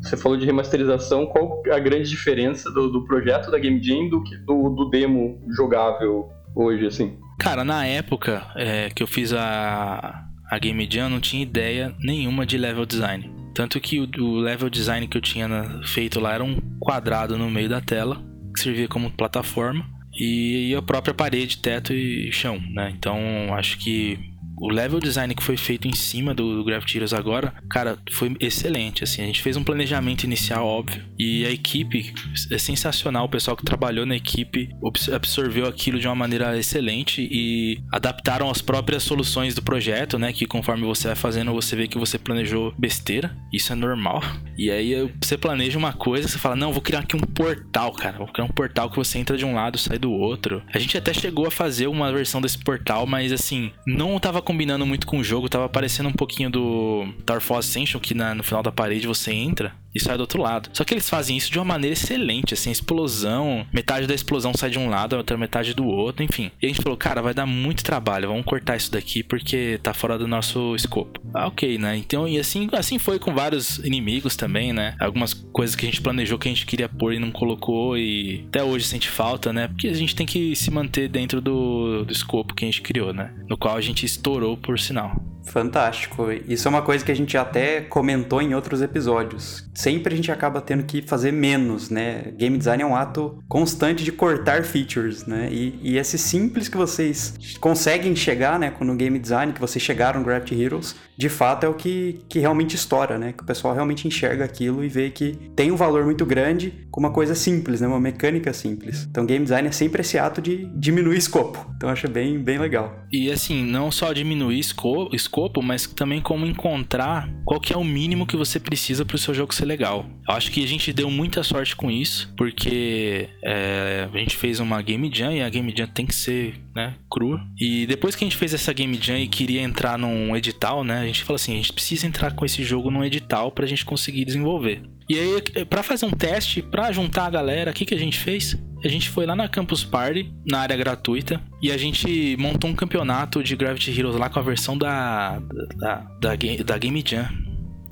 Você 0.00 0.16
falou 0.16 0.36
de 0.36 0.44
remasterização, 0.44 1.26
qual 1.26 1.62
a 1.70 1.78
grande 1.78 2.10
diferença 2.10 2.68
do, 2.72 2.90
do 2.90 3.04
projeto 3.04 3.52
da 3.52 3.58
Game 3.58 3.80
Jam 3.80 4.08
do, 4.08 4.24
do, 4.44 4.68
do 4.70 4.90
demo 4.90 5.40
jogável 5.56 6.28
hoje, 6.56 6.86
assim? 6.86 7.16
Cara, 7.38 7.64
na 7.64 7.86
época 7.86 8.44
é, 8.56 8.90
que 8.90 9.02
eu 9.02 9.06
fiz 9.06 9.32
a, 9.32 10.24
a 10.50 10.58
Game 10.58 10.88
Jam, 10.90 11.04
eu 11.04 11.10
não 11.10 11.20
tinha 11.20 11.42
ideia 11.42 11.94
nenhuma 12.00 12.44
de 12.44 12.58
level 12.58 12.84
design. 12.84 13.30
Tanto 13.54 13.78
que 13.80 14.00
o, 14.00 14.08
o 14.18 14.40
level 14.40 14.68
design 14.68 15.06
que 15.06 15.16
eu 15.16 15.22
tinha 15.22 15.46
na, 15.46 15.82
feito 15.84 16.18
lá 16.18 16.34
era 16.34 16.42
um 16.42 16.56
quadrado 16.80 17.38
no 17.38 17.48
meio 17.48 17.68
da 17.68 17.80
tela, 17.80 18.20
que 18.54 18.60
servia 18.60 18.88
como 18.88 19.10
plataforma, 19.10 19.84
e 20.14 20.74
a 20.74 20.82
própria 20.82 21.14
parede, 21.14 21.58
teto 21.58 21.92
e 21.92 22.30
chão, 22.32 22.60
né? 22.74 22.92
Então 22.96 23.18
acho 23.54 23.78
que 23.78 24.18
o 24.62 24.70
level 24.70 25.00
design 25.00 25.34
que 25.34 25.42
foi 25.42 25.56
feito 25.56 25.88
em 25.88 25.92
cima 25.92 26.32
do, 26.32 26.56
do 26.56 26.64
Gravity 26.64 26.98
Heroes 26.98 27.12
agora, 27.12 27.52
cara, 27.68 27.98
foi 28.12 28.36
excelente, 28.38 29.02
assim, 29.02 29.20
a 29.20 29.26
gente 29.26 29.42
fez 29.42 29.56
um 29.56 29.64
planejamento 29.64 30.22
inicial 30.22 30.64
óbvio 30.64 31.02
e 31.18 31.44
a 31.44 31.50
equipe 31.50 32.14
é 32.48 32.58
sensacional, 32.58 33.24
o 33.24 33.28
pessoal 33.28 33.56
que 33.56 33.64
trabalhou 33.64 34.06
na 34.06 34.14
equipe 34.14 34.70
absorveu 35.12 35.66
aquilo 35.66 35.98
de 35.98 36.06
uma 36.06 36.14
maneira 36.14 36.56
excelente 36.56 37.28
e 37.28 37.82
adaptaram 37.90 38.48
as 38.48 38.62
próprias 38.62 39.02
soluções 39.02 39.54
do 39.54 39.62
projeto, 39.62 40.16
né, 40.16 40.32
que 40.32 40.46
conforme 40.46 40.84
você 40.84 41.08
vai 41.08 41.16
fazendo, 41.16 41.52
você 41.52 41.74
vê 41.74 41.88
que 41.88 41.98
você 41.98 42.16
planejou 42.16 42.72
besteira, 42.78 43.36
isso 43.52 43.72
é 43.72 43.76
normal. 43.76 44.22
E 44.56 44.70
aí 44.70 45.10
você 45.20 45.36
planeja 45.36 45.78
uma 45.78 45.92
coisa, 45.92 46.28
você 46.28 46.38
fala: 46.38 46.54
"Não, 46.54 46.72
vou 46.72 46.82
criar 46.82 47.00
aqui 47.00 47.16
um 47.16 47.20
portal, 47.20 47.92
cara. 47.92 48.18
Vou 48.18 48.26
criar 48.28 48.44
um 48.44 48.48
portal 48.48 48.90
que 48.90 48.96
você 48.96 49.18
entra 49.18 49.36
de 49.36 49.44
um 49.44 49.54
lado, 49.54 49.78
sai 49.78 49.98
do 49.98 50.12
outro". 50.12 50.62
A 50.72 50.78
gente 50.78 50.96
até 50.96 51.12
chegou 51.12 51.46
a 51.46 51.50
fazer 51.50 51.86
uma 51.86 52.12
versão 52.12 52.40
desse 52.40 52.58
portal, 52.58 53.06
mas 53.06 53.32
assim, 53.32 53.72
não 53.86 54.18
tava 54.18 54.42
combinando 54.52 54.84
muito 54.84 55.06
com 55.06 55.18
o 55.18 55.24
jogo, 55.24 55.48
tava 55.48 55.66
parecendo 55.66 56.10
um 56.10 56.12
pouquinho 56.12 56.50
do 56.50 57.06
Tower 57.24 57.42
Ascension, 57.58 57.98
que 57.98 58.12
na, 58.12 58.34
no 58.34 58.42
final 58.42 58.62
da 58.62 58.70
parede 58.70 59.06
você 59.06 59.32
entra 59.32 59.72
e 59.94 60.00
sai 60.00 60.16
do 60.16 60.22
outro 60.22 60.40
lado. 60.40 60.70
Só 60.72 60.84
que 60.84 60.94
eles 60.94 61.08
fazem 61.08 61.36
isso 61.36 61.50
de 61.50 61.58
uma 61.58 61.64
maneira 61.64 61.92
excelente, 61.92 62.54
assim, 62.54 62.70
explosão, 62.70 63.66
metade 63.72 64.06
da 64.06 64.14
explosão 64.14 64.52
sai 64.54 64.70
de 64.70 64.78
um 64.78 64.88
lado, 64.88 65.14
a 65.14 65.18
outra 65.18 65.36
metade 65.36 65.74
do 65.74 65.86
outro, 65.86 66.22
enfim. 66.22 66.50
E 66.60 66.66
a 66.66 66.68
gente 66.68 66.82
falou, 66.82 66.96
cara, 66.96 67.22
vai 67.22 67.34
dar 67.34 67.46
muito 67.46 67.84
trabalho, 67.84 68.28
vamos 68.28 68.44
cortar 68.44 68.76
isso 68.76 68.90
daqui 68.90 69.22
porque 69.22 69.78
tá 69.82 69.92
fora 69.92 70.18
do 70.18 70.26
nosso 70.26 70.74
escopo. 70.74 71.20
Ah, 71.34 71.46
ok, 71.46 71.78
né? 71.78 71.96
Então, 71.96 72.26
e 72.26 72.38
assim, 72.38 72.68
assim 72.72 72.98
foi 72.98 73.18
com 73.18 73.34
vários 73.34 73.78
inimigos 73.78 74.36
também, 74.36 74.72
né? 74.72 74.94
Algumas 75.00 75.34
coisas 75.34 75.76
que 75.76 75.86
a 75.86 75.88
gente 75.88 76.00
planejou 76.00 76.38
que 76.38 76.48
a 76.48 76.50
gente 76.50 76.66
queria 76.66 76.88
pôr 76.88 77.14
e 77.14 77.18
não 77.18 77.30
colocou 77.30 77.96
e 77.96 78.44
até 78.48 78.62
hoje 78.62 78.86
sente 78.86 79.08
falta, 79.08 79.52
né? 79.52 79.68
Porque 79.68 79.88
a 79.88 79.94
gente 79.94 80.14
tem 80.14 80.26
que 80.26 80.54
se 80.56 80.70
manter 80.70 81.08
dentro 81.08 81.40
do, 81.40 82.04
do 82.04 82.12
escopo 82.12 82.54
que 82.54 82.64
a 82.64 82.68
gente 82.68 82.82
criou, 82.82 83.12
né? 83.12 83.32
No 83.48 83.56
qual 83.56 83.76
a 83.76 83.80
gente 83.80 84.04
estourou 84.06 84.56
por 84.56 84.78
sinal. 84.78 85.20
Fantástico. 85.44 86.26
Isso 86.46 86.68
é 86.68 86.70
uma 86.70 86.82
coisa 86.82 87.04
que 87.04 87.10
a 87.10 87.16
gente 87.16 87.36
até 87.36 87.80
comentou 87.80 88.40
em 88.40 88.54
outros 88.54 88.80
episódios. 88.80 89.68
Sempre 89.74 90.14
a 90.14 90.16
gente 90.16 90.30
acaba 90.30 90.60
tendo 90.60 90.84
que 90.84 91.02
fazer 91.02 91.32
menos, 91.32 91.90
né? 91.90 92.32
Game 92.36 92.56
design 92.56 92.82
é 92.82 92.86
um 92.86 92.96
ato 92.96 93.42
constante 93.48 94.04
de 94.04 94.12
cortar 94.12 94.64
features, 94.64 95.26
né? 95.26 95.48
E, 95.50 95.78
e 95.82 95.98
esse 95.98 96.16
simples 96.18 96.68
que 96.68 96.76
vocês 96.76 97.34
conseguem 97.60 98.14
chegar, 98.14 98.58
né? 98.58 98.72
No 98.80 98.96
game 98.96 99.18
design, 99.18 99.52
que 99.52 99.60
vocês 99.60 99.82
chegaram 99.82 100.20
no 100.20 100.26
Gravity 100.26 100.60
Heroes, 100.60 100.96
de 101.16 101.28
fato 101.28 101.64
é 101.64 101.68
o 101.68 101.74
que, 101.74 102.20
que 102.28 102.38
realmente 102.38 102.74
estoura, 102.74 103.18
né? 103.18 103.32
Que 103.32 103.42
o 103.42 103.46
pessoal 103.46 103.74
realmente 103.74 104.08
enxerga 104.08 104.44
aquilo 104.44 104.84
e 104.84 104.88
vê 104.88 105.10
que 105.10 105.38
tem 105.54 105.70
um 105.70 105.76
valor 105.76 106.04
muito 106.04 106.24
grande 106.26 106.86
com 106.90 107.00
uma 107.00 107.10
coisa 107.10 107.34
simples, 107.34 107.80
né? 107.80 107.86
Uma 107.86 108.00
mecânica 108.00 108.52
simples. 108.52 109.06
Então, 109.10 109.24
game 109.24 109.44
design 109.44 109.68
é 109.68 109.72
sempre 109.72 110.00
esse 110.00 110.18
ato 110.18 110.40
de 110.40 110.66
diminuir 110.74 111.16
escopo. 111.16 111.64
Então, 111.76 111.88
acho 111.88 112.08
bem, 112.08 112.38
bem 112.38 112.58
legal. 112.58 113.06
E 113.10 113.30
assim, 113.30 113.64
não 113.64 113.90
só 113.90 114.12
diminuir 114.12 114.58
escopo, 114.58 115.14
escopo, 115.32 115.62
mas 115.62 115.86
também 115.86 116.20
como 116.20 116.44
encontrar 116.44 117.26
qual 117.46 117.58
que 117.58 117.72
é 117.72 117.76
o 117.76 117.82
mínimo 117.82 118.26
que 118.26 118.36
você 118.36 118.60
precisa 118.60 119.02
para 119.04 119.16
o 119.16 119.18
seu 119.18 119.32
jogo 119.32 119.54
ser 119.54 119.64
legal. 119.64 120.04
Eu 120.28 120.34
acho 120.34 120.50
que 120.50 120.62
a 120.62 120.68
gente 120.68 120.92
deu 120.92 121.10
muita 121.10 121.42
sorte 121.42 121.74
com 121.74 121.90
isso, 121.90 122.32
porque 122.36 123.30
é, 123.42 124.08
a 124.12 124.18
gente 124.18 124.36
fez 124.36 124.60
uma 124.60 124.80
Game 124.82 125.10
Jam 125.12 125.32
e 125.32 125.42
a 125.42 125.48
Game 125.48 125.72
Jam 125.74 125.86
tem 125.86 126.04
que 126.04 126.14
ser 126.14 126.54
né, 126.74 126.94
crua. 127.10 127.40
E 127.58 127.86
depois 127.86 128.14
que 128.14 128.24
a 128.24 128.26
gente 128.26 128.36
fez 128.36 128.52
essa 128.52 128.72
Game 128.74 128.98
Jam 129.00 129.18
e 129.18 129.26
queria 129.26 129.62
entrar 129.62 129.96
num 129.96 130.36
edital, 130.36 130.84
né, 130.84 131.00
a 131.00 131.06
gente 131.06 131.24
falou 131.24 131.36
assim, 131.36 131.54
a 131.54 131.56
gente 131.56 131.72
precisa 131.72 132.06
entrar 132.06 132.32
com 132.32 132.44
esse 132.44 132.62
jogo 132.62 132.90
num 132.90 133.02
edital 133.02 133.50
para 133.50 133.64
a 133.64 133.68
gente 133.68 133.86
conseguir 133.86 134.26
desenvolver. 134.26 134.82
E 135.08 135.18
aí, 135.18 135.64
para 135.64 135.82
fazer 135.82 136.06
um 136.06 136.10
teste, 136.10 136.62
para 136.62 136.92
juntar 136.92 137.26
a 137.26 137.30
galera, 137.30 137.70
o 137.70 137.74
que, 137.74 137.84
que 137.84 137.94
a 137.94 137.98
gente 137.98 138.18
fez? 138.18 138.56
A 138.84 138.88
gente 138.88 139.08
foi 139.08 139.26
lá 139.26 139.36
na 139.36 139.48
Campus 139.48 139.84
Party, 139.84 140.32
na 140.44 140.60
área 140.60 140.76
gratuita, 140.76 141.40
e 141.62 141.70
a 141.70 141.76
gente 141.76 142.36
montou 142.38 142.68
um 142.68 142.74
campeonato 142.74 143.42
de 143.42 143.54
Gravity 143.54 143.96
Heroes 143.96 144.16
lá 144.16 144.28
com 144.28 144.40
a 144.40 144.42
versão 144.42 144.76
da, 144.76 145.38
da, 145.76 145.94
da, 146.20 146.36
da 146.64 146.78
Game 146.78 147.04
Jam. 147.06 147.28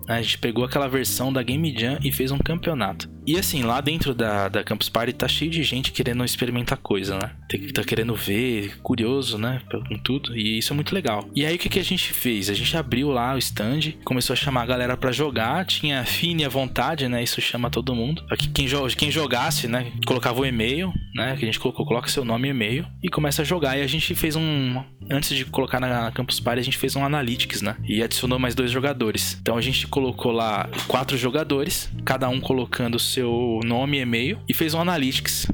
A 0.08 0.20
gente 0.20 0.38
pegou 0.38 0.64
aquela 0.64 0.88
versão 0.88 1.32
da 1.32 1.42
Game 1.42 1.72
Jam 1.78 1.98
e 2.02 2.10
fez 2.10 2.32
um 2.32 2.38
campeonato. 2.38 3.08
E 3.26 3.38
assim, 3.38 3.62
lá 3.62 3.80
dentro 3.80 4.14
da, 4.14 4.48
da 4.48 4.64
Campus 4.64 4.88
Party 4.88 5.12
tá 5.12 5.28
cheio 5.28 5.50
de 5.50 5.62
gente 5.62 5.92
querendo 5.92 6.24
experimentar 6.24 6.78
coisa, 6.78 7.18
né? 7.18 7.30
Tá 7.74 7.84
querendo 7.84 8.14
ver, 8.14 8.78
curioso, 8.82 9.38
né? 9.38 9.60
Com 9.70 9.98
tudo. 9.98 10.36
E 10.36 10.58
isso 10.58 10.72
é 10.72 10.76
muito 10.76 10.94
legal. 10.94 11.28
E 11.34 11.44
aí 11.44 11.56
o 11.56 11.58
que, 11.58 11.68
que 11.68 11.78
a 11.78 11.84
gente 11.84 12.12
fez? 12.12 12.48
A 12.48 12.54
gente 12.54 12.76
abriu 12.76 13.10
lá 13.10 13.34
o 13.34 13.38
stand, 13.38 13.92
começou 14.04 14.34
a 14.34 14.36
chamar 14.36 14.62
a 14.62 14.66
galera 14.66 14.96
para 14.96 15.12
jogar, 15.12 15.64
tinha 15.64 16.04
fine 16.04 16.44
à 16.44 16.48
vontade, 16.48 17.08
né? 17.08 17.22
Isso 17.22 17.40
chama 17.40 17.70
todo 17.70 17.94
mundo. 17.94 18.24
Aqui, 18.30 18.48
quem, 18.48 18.66
quem 18.96 19.10
jogasse, 19.10 19.68
né? 19.68 19.92
Colocava 20.06 20.40
o 20.40 20.46
e-mail, 20.46 20.92
né? 21.14 21.36
Que 21.36 21.44
a 21.44 21.46
gente 21.46 21.60
colocou, 21.60 21.86
coloca 21.86 22.08
seu 22.08 22.24
nome 22.24 22.48
e 22.48 22.50
e-mail 22.50 22.86
e 23.02 23.08
começa 23.08 23.42
a 23.42 23.44
jogar. 23.44 23.78
E 23.78 23.82
a 23.82 23.86
gente 23.86 24.14
fez 24.14 24.36
um. 24.36 24.82
Antes 25.10 25.36
de 25.36 25.44
colocar 25.44 25.80
na 25.80 26.10
Campus 26.12 26.38
Party, 26.38 26.60
a 26.60 26.64
gente 26.64 26.78
fez 26.78 26.94
um 26.94 27.04
Analytics, 27.04 27.62
né? 27.62 27.76
E 27.84 28.02
adicionou 28.02 28.38
mais 28.38 28.54
dois 28.54 28.70
jogadores. 28.70 29.36
Então 29.40 29.56
a 29.56 29.60
gente 29.60 29.86
colocou 29.88 30.30
lá 30.30 30.68
quatro 30.86 31.16
jogadores, 31.16 31.90
cada 32.04 32.28
um 32.28 32.40
colocando 32.40 32.98
seu 33.10 33.60
nome 33.64 33.98
e 33.98 34.00
e-mail, 34.00 34.38
e 34.48 34.54
fez 34.54 34.74
um 34.74 34.80
Analytics 34.80 35.46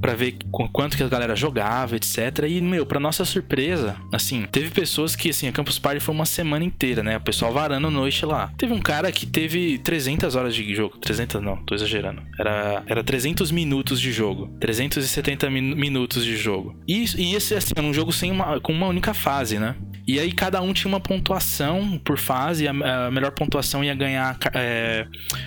para 0.00 0.14
ver 0.14 0.36
quanto 0.72 0.96
que 0.96 1.02
a 1.02 1.08
galera 1.08 1.34
jogava, 1.34 1.96
etc. 1.96 2.44
E, 2.48 2.60
meu, 2.60 2.86
pra 2.86 3.00
nossa 3.00 3.24
surpresa, 3.24 3.96
assim, 4.12 4.46
teve 4.50 4.70
pessoas 4.70 5.16
que, 5.16 5.30
assim, 5.30 5.48
a 5.48 5.52
Campus 5.52 5.78
Party 5.78 6.00
foi 6.00 6.14
uma 6.14 6.26
semana 6.26 6.64
inteira, 6.64 7.02
né? 7.02 7.16
O 7.16 7.20
pessoal 7.20 7.52
varando 7.52 7.90
noite 7.90 8.24
lá. 8.24 8.52
Teve 8.56 8.72
um 8.72 8.80
cara 8.80 9.10
que 9.10 9.26
teve 9.26 9.78
300 9.78 10.36
horas 10.36 10.54
de 10.54 10.74
jogo. 10.74 10.98
300 10.98 11.40
não, 11.42 11.56
tô 11.64 11.74
exagerando. 11.74 12.22
Era, 12.38 12.82
era 12.86 13.04
300 13.04 13.50
minutos 13.50 14.00
de 14.00 14.12
jogo. 14.12 14.48
370 14.60 15.50
min 15.50 15.74
minutos 15.74 16.24
de 16.24 16.36
jogo. 16.36 16.78
E, 16.86 17.04
e 17.16 17.34
esse, 17.34 17.54
assim, 17.54 17.72
era 17.76 17.86
um 17.86 17.92
jogo 17.92 18.12
sem 18.12 18.30
uma, 18.30 18.60
com 18.60 18.72
uma 18.72 18.86
única 18.86 19.14
fase, 19.14 19.58
né? 19.58 19.74
E 20.06 20.20
aí 20.20 20.32
cada 20.32 20.60
um 20.60 20.72
tinha 20.72 20.88
uma 20.88 21.00
pontuação 21.00 21.98
por 22.04 22.18
fase. 22.18 22.68
A, 22.68 23.06
a 23.06 23.10
melhor 23.10 23.30
pontuação 23.30 23.82
ia 23.82 23.94
ganhar 23.94 24.38
é, 24.52 25.06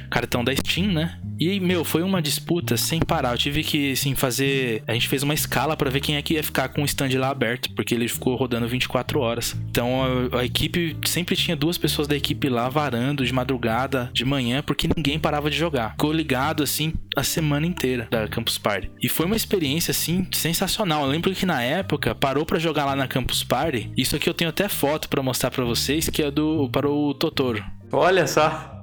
cartão 0.09 0.43
da 0.43 0.55
Steam, 0.55 0.91
né? 0.91 1.19
E, 1.39 1.59
meu, 1.59 1.83
foi 1.83 2.01
uma 2.01 2.21
disputa 2.21 2.75
sem 2.75 2.99
parar. 2.99 3.33
Eu 3.33 3.37
tive 3.37 3.63
que, 3.63 3.91
assim, 3.91 4.15
fazer. 4.15 4.36
A 4.87 4.93
gente 4.93 5.07
fez 5.07 5.23
uma 5.23 5.33
escala 5.33 5.75
para 5.75 5.89
ver 5.89 5.99
quem 5.99 6.15
é 6.15 6.21
que 6.21 6.35
ia 6.35 6.43
ficar 6.43 6.69
com 6.69 6.81
o 6.81 6.85
stand 6.85 7.09
lá 7.17 7.29
aberto, 7.29 7.71
porque 7.73 7.93
ele 7.93 8.07
ficou 8.07 8.35
rodando 8.35 8.67
24 8.67 9.19
horas. 9.19 9.55
Então 9.69 10.29
a, 10.31 10.39
a, 10.39 10.45
equipe 10.45 10.97
sempre 11.05 11.35
tinha 11.35 11.55
duas 11.55 11.77
pessoas 11.77 12.07
da 12.07 12.15
equipe 12.15 12.49
lá 12.49 12.69
varando 12.69 13.25
de 13.25 13.33
madrugada, 13.33 14.09
de 14.13 14.25
manhã, 14.25 14.61
porque 14.61 14.89
ninguém 14.95 15.19
parava 15.19 15.49
de 15.49 15.57
jogar. 15.57 15.91
Ficou 15.91 16.11
ligado, 16.11 16.63
assim, 16.63 16.93
a 17.15 17.23
semana 17.23 17.65
inteira 17.65 18.07
da 18.09 18.27
Campus 18.27 18.57
Party. 18.57 18.91
E 19.01 19.09
foi 19.09 19.25
uma 19.25 19.35
experiência, 19.35 19.91
assim, 19.91 20.27
sensacional. 20.31 21.03
Eu 21.03 21.11
lembro 21.11 21.33
que 21.33 21.45
na 21.45 21.61
época 21.61 22.15
parou 22.15 22.45
para 22.45 22.59
jogar 22.59 22.85
lá 22.85 22.95
na 22.95 23.07
Campus 23.07 23.43
Party. 23.43 23.91
Isso 23.97 24.15
aqui 24.15 24.29
eu 24.29 24.33
tenho 24.33 24.49
até 24.49 24.67
foto 24.67 25.09
para 25.09 25.23
mostrar 25.23 25.51
para 25.51 25.63
vocês, 25.63 26.09
que 26.09 26.21
é 26.21 26.31
do 26.31 26.69
para 26.69 26.89
o 26.89 27.13
Totoro. 27.13 27.63
Olha 27.91 28.27
só. 28.27 28.76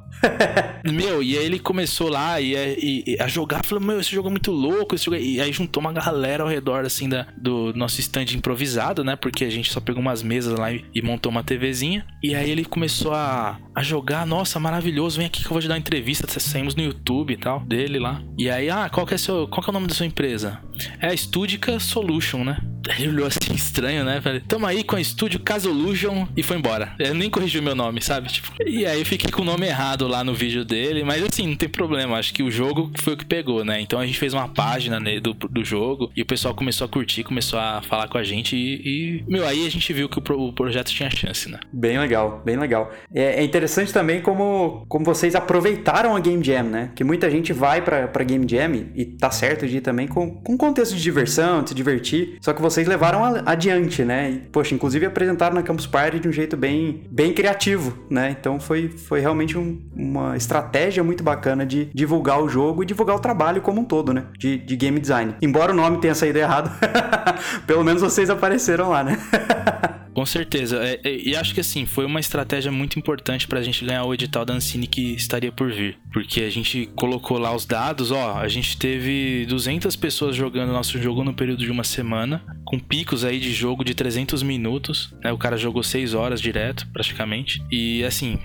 Meu, 0.84 1.22
e 1.22 1.36
aí 1.36 1.44
ele 1.44 1.58
começou 1.58 2.08
lá 2.08 2.40
e, 2.40 2.54
e, 2.54 3.16
a 3.20 3.26
jogar, 3.26 3.64
falou, 3.64 3.82
meu, 3.82 4.00
esse 4.00 4.10
jogo 4.10 4.28
é 4.28 4.30
muito 4.30 4.50
louco, 4.50 4.94
esse 4.94 5.04
jogo 5.04 5.16
é... 5.16 5.20
E 5.20 5.40
aí 5.40 5.52
juntou 5.52 5.80
uma 5.80 5.92
galera 5.92 6.42
ao 6.42 6.48
redor, 6.48 6.84
assim, 6.84 7.08
da, 7.08 7.26
do 7.36 7.72
nosso 7.74 8.00
stand 8.00 8.26
improvisado, 8.34 9.02
né? 9.02 9.16
Porque 9.16 9.44
a 9.44 9.50
gente 9.50 9.72
só 9.72 9.80
pegou 9.80 10.00
umas 10.00 10.22
mesas 10.22 10.58
lá 10.58 10.72
e, 10.72 10.84
e 10.94 11.02
montou 11.02 11.30
uma 11.30 11.42
TVzinha. 11.42 12.06
E 12.22 12.34
aí 12.34 12.50
ele 12.50 12.64
começou 12.64 13.12
a, 13.12 13.58
a 13.74 13.82
jogar, 13.82 14.26
nossa, 14.26 14.60
maravilhoso, 14.60 15.18
vem 15.18 15.26
aqui 15.26 15.42
que 15.42 15.46
eu 15.46 15.52
vou 15.52 15.60
te 15.60 15.68
dar 15.68 15.74
uma 15.74 15.80
entrevista, 15.80 16.26
saímos 16.38 16.74
no 16.74 16.82
YouTube 16.82 17.32
e 17.32 17.36
tal, 17.36 17.60
dele 17.60 17.98
lá. 17.98 18.22
E 18.38 18.50
aí, 18.50 18.70
ah, 18.70 18.88
qual 18.88 19.06
que 19.06 19.14
é, 19.14 19.18
seu, 19.18 19.48
qual 19.48 19.62
que 19.62 19.70
é 19.70 19.72
o 19.72 19.74
nome 19.74 19.86
da 19.86 19.94
sua 19.94 20.06
empresa? 20.06 20.60
É 21.00 21.08
a 21.08 21.16
Studica 21.16 21.78
Solution, 21.78 22.44
né? 22.44 22.58
Ele 22.98 23.08
olhou 23.08 23.26
assim 23.26 23.54
estranho, 23.54 24.04
né? 24.04 24.20
Falei, 24.20 24.40
tamo 24.40 24.66
aí 24.66 24.84
com 24.84 24.96
a 24.96 25.02
Studio 25.02 25.40
Casolution 25.40 26.26
e 26.36 26.42
foi 26.42 26.58
embora. 26.58 26.94
Ele 26.98 27.14
nem 27.14 27.30
corrigiu 27.30 27.62
meu 27.62 27.74
nome, 27.74 28.02
sabe? 28.02 28.28
Tipo, 28.28 28.52
e 28.66 28.84
aí 28.84 29.04
fiquei 29.04 29.30
com 29.30 29.42
o 29.42 29.44
nome 29.44 29.66
errado 29.66 30.06
lá 30.06 30.13
no 30.22 30.34
vídeo 30.34 30.64
dele, 30.64 31.02
mas 31.02 31.22
assim, 31.22 31.48
não 31.48 31.56
tem 31.56 31.68
problema. 31.68 32.18
Acho 32.18 32.34
que 32.34 32.42
o 32.42 32.50
jogo 32.50 32.90
foi 33.00 33.14
o 33.14 33.16
que 33.16 33.24
pegou, 33.24 33.64
né? 33.64 33.80
Então 33.80 33.98
a 33.98 34.06
gente 34.06 34.18
fez 34.18 34.34
uma 34.34 34.48
página 34.48 35.00
do, 35.20 35.32
do 35.32 35.64
jogo 35.64 36.10
e 36.14 36.22
o 36.22 36.26
pessoal 36.26 36.54
começou 36.54 36.84
a 36.84 36.88
curtir, 36.88 37.24
começou 37.24 37.58
a 37.58 37.80
falar 37.82 38.08
com 38.08 38.18
a 38.18 38.22
gente 38.22 38.54
e, 38.54 39.20
e 39.20 39.24
meu, 39.26 39.46
aí 39.46 39.66
a 39.66 39.70
gente 39.70 39.92
viu 39.92 40.08
que 40.08 40.18
o, 40.18 40.40
o, 40.40 40.52
projeto 40.52 40.90
tinha 40.90 41.10
chance, 41.10 41.50
né? 41.50 41.58
Bem 41.72 41.98
legal, 41.98 42.42
bem 42.44 42.56
legal. 42.56 42.92
É, 43.12 43.40
é, 43.40 43.42
interessante 43.42 43.92
também 43.92 44.20
como, 44.20 44.84
como 44.88 45.04
vocês 45.04 45.34
aproveitaram 45.34 46.14
a 46.14 46.20
Game 46.20 46.44
Jam, 46.44 46.64
né? 46.64 46.92
Que 46.94 47.02
muita 47.02 47.30
gente 47.30 47.52
vai 47.52 47.82
pra, 47.82 48.08
pra 48.08 48.22
Game 48.24 48.46
Jam 48.48 48.90
e 48.94 49.04
tá 49.04 49.30
certo 49.30 49.66
de 49.66 49.78
ir 49.78 49.80
também 49.80 50.06
com, 50.06 50.30
com 50.30 50.56
contexto 50.56 50.94
de 50.94 51.02
diversão, 51.02 51.62
de 51.62 51.70
se 51.70 51.74
divertir, 51.74 52.38
só 52.40 52.52
que 52.52 52.60
você 52.60 52.74
vocês 52.74 52.88
levaram 52.88 53.22
adiante, 53.46 54.04
né? 54.04 54.30
E, 54.30 54.38
poxa, 54.38 54.74
inclusive 54.74 55.06
apresentaram 55.06 55.54
na 55.54 55.62
Campus 55.62 55.86
Party 55.86 56.18
de 56.18 56.28
um 56.28 56.32
jeito 56.32 56.56
bem, 56.56 57.04
bem 57.10 57.32
criativo, 57.32 57.96
né? 58.10 58.36
Então 58.38 58.58
foi, 58.58 58.88
foi 58.88 59.20
realmente 59.20 59.56
um, 59.56 59.80
uma 60.04 60.36
estratégia 60.36 61.02
muito 61.02 61.22
bacana 61.22 61.64
de 61.64 61.86
divulgar 61.94 62.42
o 62.42 62.48
jogo 62.48 62.82
e 62.82 62.86
divulgar 62.86 63.16
o 63.16 63.20
trabalho 63.20 63.62
como 63.62 63.80
um 63.80 63.84
todo, 63.84 64.12
né? 64.12 64.26
De, 64.38 64.58
de 64.58 64.76
game 64.76 65.00
design. 65.00 65.34
Embora 65.40 65.72
o 65.72 65.74
nome 65.74 65.98
tenha 65.98 66.14
saído 66.14 66.38
errado, 66.38 66.70
pelo 67.66 67.82
menos 67.82 68.02
vocês 68.02 68.30
apareceram 68.30 68.90
lá, 68.90 69.02
né? 69.02 69.18
Com 70.14 70.24
certeza. 70.24 70.78
É, 70.82 71.00
é, 71.02 71.28
e 71.28 71.34
acho 71.34 71.52
que 71.52 71.60
assim, 71.60 71.84
foi 71.84 72.06
uma 72.06 72.20
estratégia 72.20 72.70
muito 72.70 72.98
importante 72.98 73.48
pra 73.48 73.60
gente 73.60 73.84
ganhar 73.84 74.04
o 74.04 74.14
edital 74.14 74.44
da 74.44 74.54
Ancine 74.54 74.86
que 74.86 75.12
estaria 75.14 75.50
por 75.50 75.72
vir. 75.72 75.98
Porque 76.12 76.42
a 76.42 76.50
gente 76.50 76.88
colocou 76.94 77.36
lá 77.36 77.54
os 77.54 77.66
dados, 77.66 78.12
ó, 78.12 78.38
a 78.38 78.46
gente 78.46 78.78
teve 78.78 79.44
200 79.48 79.96
pessoas 79.96 80.36
jogando 80.36 80.72
nosso 80.72 81.02
jogo 81.02 81.24
no 81.24 81.34
período 81.34 81.64
de 81.64 81.70
uma 81.70 81.82
semana, 81.82 82.44
com 82.64 82.78
picos 82.78 83.24
aí 83.24 83.40
de 83.40 83.52
jogo 83.52 83.84
de 83.84 83.92
300 83.92 84.42
minutos, 84.42 85.12
né? 85.22 85.32
O 85.32 85.38
cara 85.38 85.56
jogou 85.56 85.82
6 85.82 86.14
horas 86.14 86.40
direto, 86.40 86.86
praticamente. 86.92 87.60
E 87.70 88.04
assim, 88.04 88.38